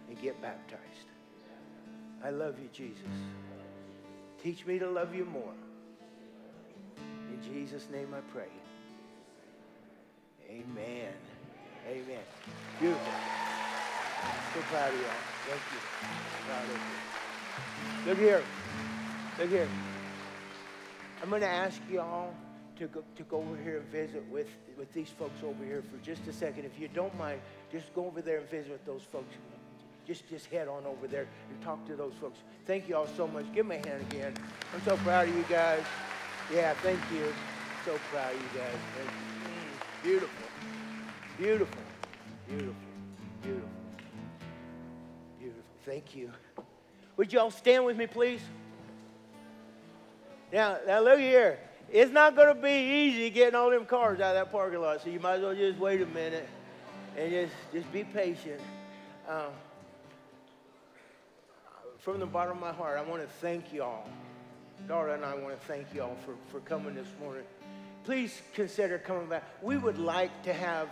and 0.08 0.20
get 0.20 0.40
baptized. 0.42 1.13
I 2.24 2.30
love 2.30 2.58
you, 2.58 2.70
Jesus. 2.72 3.02
Teach 4.42 4.64
me 4.64 4.78
to 4.78 4.88
love 4.88 5.14
you 5.14 5.26
more. 5.26 5.52
In 7.30 7.52
Jesus' 7.52 7.86
name 7.92 8.14
I 8.14 8.20
pray. 8.32 8.48
Amen. 10.48 11.12
Amen. 11.86 12.24
Beautiful. 12.80 13.12
So 14.54 14.60
proud 14.70 14.88
of 14.92 15.00
y'all. 15.00 15.10
Thank 15.48 15.60
you. 15.70 15.80
Proud 16.46 16.64
of 16.64 16.70
you. 16.70 18.10
Look 18.10 18.18
here. 18.18 18.42
Look 19.38 19.50
here. 19.50 19.68
I'm 21.22 21.28
going 21.28 21.42
to 21.42 21.48
ask 21.48 21.78
y'all 21.90 22.32
to 22.78 22.86
go, 22.86 23.04
to 23.16 23.22
go 23.24 23.38
over 23.38 23.56
here 23.62 23.78
and 23.78 23.86
visit 23.88 24.24
with, 24.30 24.48
with 24.78 24.90
these 24.94 25.10
folks 25.10 25.42
over 25.44 25.62
here 25.62 25.82
for 25.90 26.02
just 26.02 26.26
a 26.26 26.32
second. 26.32 26.64
If 26.64 26.78
you 26.78 26.88
don't 26.88 27.16
mind, 27.18 27.40
just 27.70 27.94
go 27.94 28.06
over 28.06 28.22
there 28.22 28.38
and 28.38 28.48
visit 28.48 28.72
with 28.72 28.86
those 28.86 29.02
folks. 29.12 29.34
Just, 30.06 30.28
just 30.28 30.46
head 30.46 30.68
on 30.68 30.84
over 30.86 31.06
there 31.06 31.26
and 31.50 31.62
talk 31.62 31.86
to 31.86 31.96
those 31.96 32.12
folks. 32.20 32.38
Thank 32.66 32.88
you 32.88 32.96
all 32.96 33.08
so 33.16 33.26
much. 33.26 33.46
Give 33.54 33.66
me 33.66 33.76
a 33.76 33.88
hand 33.88 34.04
again. 34.10 34.34
I'm 34.74 34.82
so 34.82 34.96
proud 34.98 35.28
of 35.28 35.34
you 35.34 35.44
guys. 35.48 35.82
Yeah, 36.52 36.74
thank 36.74 37.00
you. 37.12 37.32
So 37.84 37.98
proud 38.10 38.34
of 38.34 38.40
you 38.40 38.58
guys. 38.58 38.74
You. 40.04 40.10
Beautiful. 40.10 40.46
Beautiful. 41.38 41.82
Beautiful. 42.46 42.74
Beautiful. 43.42 43.68
Beautiful. 45.38 45.62
Thank 45.86 46.14
you. 46.14 46.30
Would 47.16 47.32
you 47.32 47.40
all 47.40 47.50
stand 47.50 47.84
with 47.84 47.96
me, 47.96 48.06
please? 48.06 48.40
Now, 50.52 50.78
now 50.86 51.00
look 51.00 51.18
here. 51.18 51.58
It's 51.90 52.12
not 52.12 52.36
going 52.36 52.54
to 52.54 52.60
be 52.60 52.70
easy 52.70 53.30
getting 53.30 53.54
all 53.54 53.70
them 53.70 53.86
cars 53.86 54.20
out 54.20 54.36
of 54.36 54.46
that 54.46 54.52
parking 54.52 54.80
lot, 54.80 55.02
so 55.02 55.10
you 55.10 55.20
might 55.20 55.34
as 55.34 55.42
well 55.42 55.54
just 55.54 55.78
wait 55.78 56.00
a 56.02 56.06
minute 56.06 56.48
and 57.16 57.30
just, 57.30 57.54
just 57.72 57.92
be 57.92 58.04
patient. 58.04 58.60
Um, 59.28 59.52
from 62.04 62.20
the 62.20 62.26
bottom 62.26 62.58
of 62.58 62.60
my 62.60 62.70
heart, 62.70 62.98
I 62.98 63.02
want 63.02 63.22
to 63.22 63.28
thank 63.40 63.72
y'all. 63.72 64.06
Dara 64.86 65.14
and 65.14 65.24
I 65.24 65.34
want 65.36 65.58
to 65.58 65.66
thank 65.66 65.86
y'all 65.94 66.18
for, 66.26 66.34
for 66.52 66.60
coming 66.60 66.94
this 66.94 67.08
morning. 67.18 67.44
Please 68.04 68.42
consider 68.52 68.98
coming 68.98 69.26
back. 69.26 69.42
We 69.62 69.78
would 69.78 69.96
like 69.96 70.42
to 70.42 70.52
have 70.52 70.90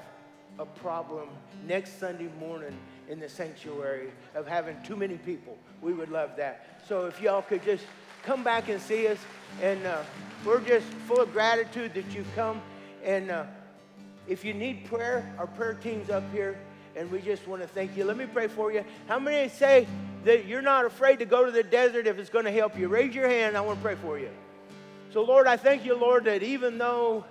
a 0.58 0.64
problem 0.64 1.28
next 1.68 2.00
Sunday 2.00 2.30
morning 2.40 2.74
in 3.10 3.20
the 3.20 3.28
sanctuary 3.28 4.10
of 4.34 4.46
having 4.46 4.82
too 4.84 4.96
many 4.96 5.18
people. 5.18 5.58
We 5.82 5.92
would 5.92 6.08
love 6.08 6.30
that. 6.38 6.80
So 6.88 7.04
if 7.04 7.20
y'all 7.20 7.42
could 7.42 7.62
just 7.62 7.84
come 8.22 8.42
back 8.42 8.70
and 8.70 8.80
see 8.80 9.06
us, 9.06 9.18
and 9.60 9.84
uh, 9.86 10.04
we're 10.46 10.60
just 10.60 10.86
full 11.06 11.20
of 11.20 11.30
gratitude 11.34 11.92
that 11.92 12.14
you've 12.14 12.34
come. 12.34 12.62
And 13.04 13.30
uh, 13.30 13.44
if 14.26 14.46
you 14.46 14.54
need 14.54 14.86
prayer, 14.86 15.30
our 15.38 15.46
prayer 15.46 15.74
team's 15.74 16.08
up 16.08 16.24
here, 16.32 16.58
and 16.96 17.10
we 17.10 17.20
just 17.20 17.46
want 17.46 17.60
to 17.60 17.68
thank 17.68 17.98
you. 17.98 18.04
Let 18.04 18.16
me 18.16 18.24
pray 18.24 18.48
for 18.48 18.72
you. 18.72 18.82
How 19.08 19.18
many 19.18 19.50
say 19.50 19.86
that 20.24 20.46
you're 20.46 20.62
not 20.62 20.84
afraid 20.84 21.18
to 21.18 21.24
go 21.24 21.44
to 21.44 21.50
the 21.50 21.62
desert 21.62 22.06
if 22.06 22.18
it's 22.18 22.30
going 22.30 22.44
to 22.44 22.52
help 22.52 22.78
you? 22.78 22.88
Raise 22.88 23.14
your 23.14 23.28
hand. 23.28 23.56
I 23.56 23.60
want 23.60 23.78
to 23.78 23.82
pray 23.82 23.96
for 23.96 24.18
you. 24.18 24.30
So, 25.12 25.22
Lord, 25.22 25.46
I 25.46 25.56
thank 25.56 25.84
you, 25.84 25.94
Lord, 25.94 26.24
that 26.24 26.42
even 26.42 26.78
though 26.78 27.24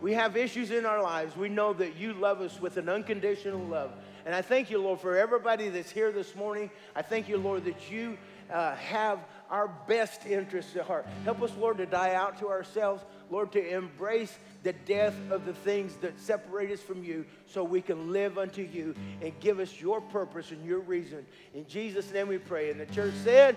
we 0.00 0.14
have 0.14 0.36
issues 0.36 0.70
in 0.70 0.86
our 0.86 1.02
lives, 1.02 1.36
we 1.36 1.48
know 1.48 1.72
that 1.74 1.96
you 1.96 2.14
love 2.14 2.40
us 2.40 2.60
with 2.60 2.76
an 2.76 2.88
unconditional 2.88 3.64
love. 3.64 3.92
And 4.24 4.34
I 4.34 4.42
thank 4.42 4.70
you, 4.70 4.80
Lord, 4.80 5.00
for 5.00 5.16
everybody 5.16 5.68
that's 5.68 5.90
here 5.90 6.12
this 6.12 6.34
morning. 6.34 6.70
I 6.94 7.02
thank 7.02 7.28
you, 7.28 7.36
Lord, 7.36 7.64
that 7.64 7.90
you 7.90 8.16
uh, 8.50 8.74
have 8.76 9.18
our 9.50 9.68
best 9.86 10.26
interests 10.26 10.74
at 10.76 10.82
heart. 10.82 11.06
Help 11.24 11.42
us, 11.42 11.52
Lord, 11.58 11.78
to 11.78 11.86
die 11.86 12.14
out 12.14 12.38
to 12.38 12.48
ourselves. 12.48 13.04
Lord, 13.32 13.50
to 13.52 13.74
embrace 13.74 14.36
the 14.62 14.74
death 14.74 15.14
of 15.30 15.46
the 15.46 15.54
things 15.54 15.96
that 16.02 16.20
separate 16.20 16.70
us 16.70 16.80
from 16.80 17.02
you 17.02 17.24
so 17.46 17.64
we 17.64 17.80
can 17.80 18.12
live 18.12 18.36
unto 18.36 18.60
you 18.60 18.94
and 19.22 19.32
give 19.40 19.58
us 19.58 19.80
your 19.80 20.02
purpose 20.02 20.50
and 20.50 20.62
your 20.66 20.80
reason. 20.80 21.24
In 21.54 21.66
Jesus' 21.66 22.12
name 22.12 22.28
we 22.28 22.36
pray. 22.36 22.70
And 22.70 22.78
the 22.78 22.86
church 22.86 23.14
said, 23.24 23.56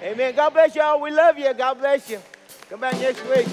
Amen. 0.00 0.12
Amen. 0.12 0.36
God 0.36 0.50
bless 0.50 0.76
y'all. 0.76 1.00
We 1.00 1.10
love 1.10 1.38
you. 1.38 1.52
God 1.52 1.74
bless 1.78 2.08
you. 2.08 2.20
Come 2.68 2.80
back 2.80 2.94
next 3.00 3.22
week. 3.28 3.48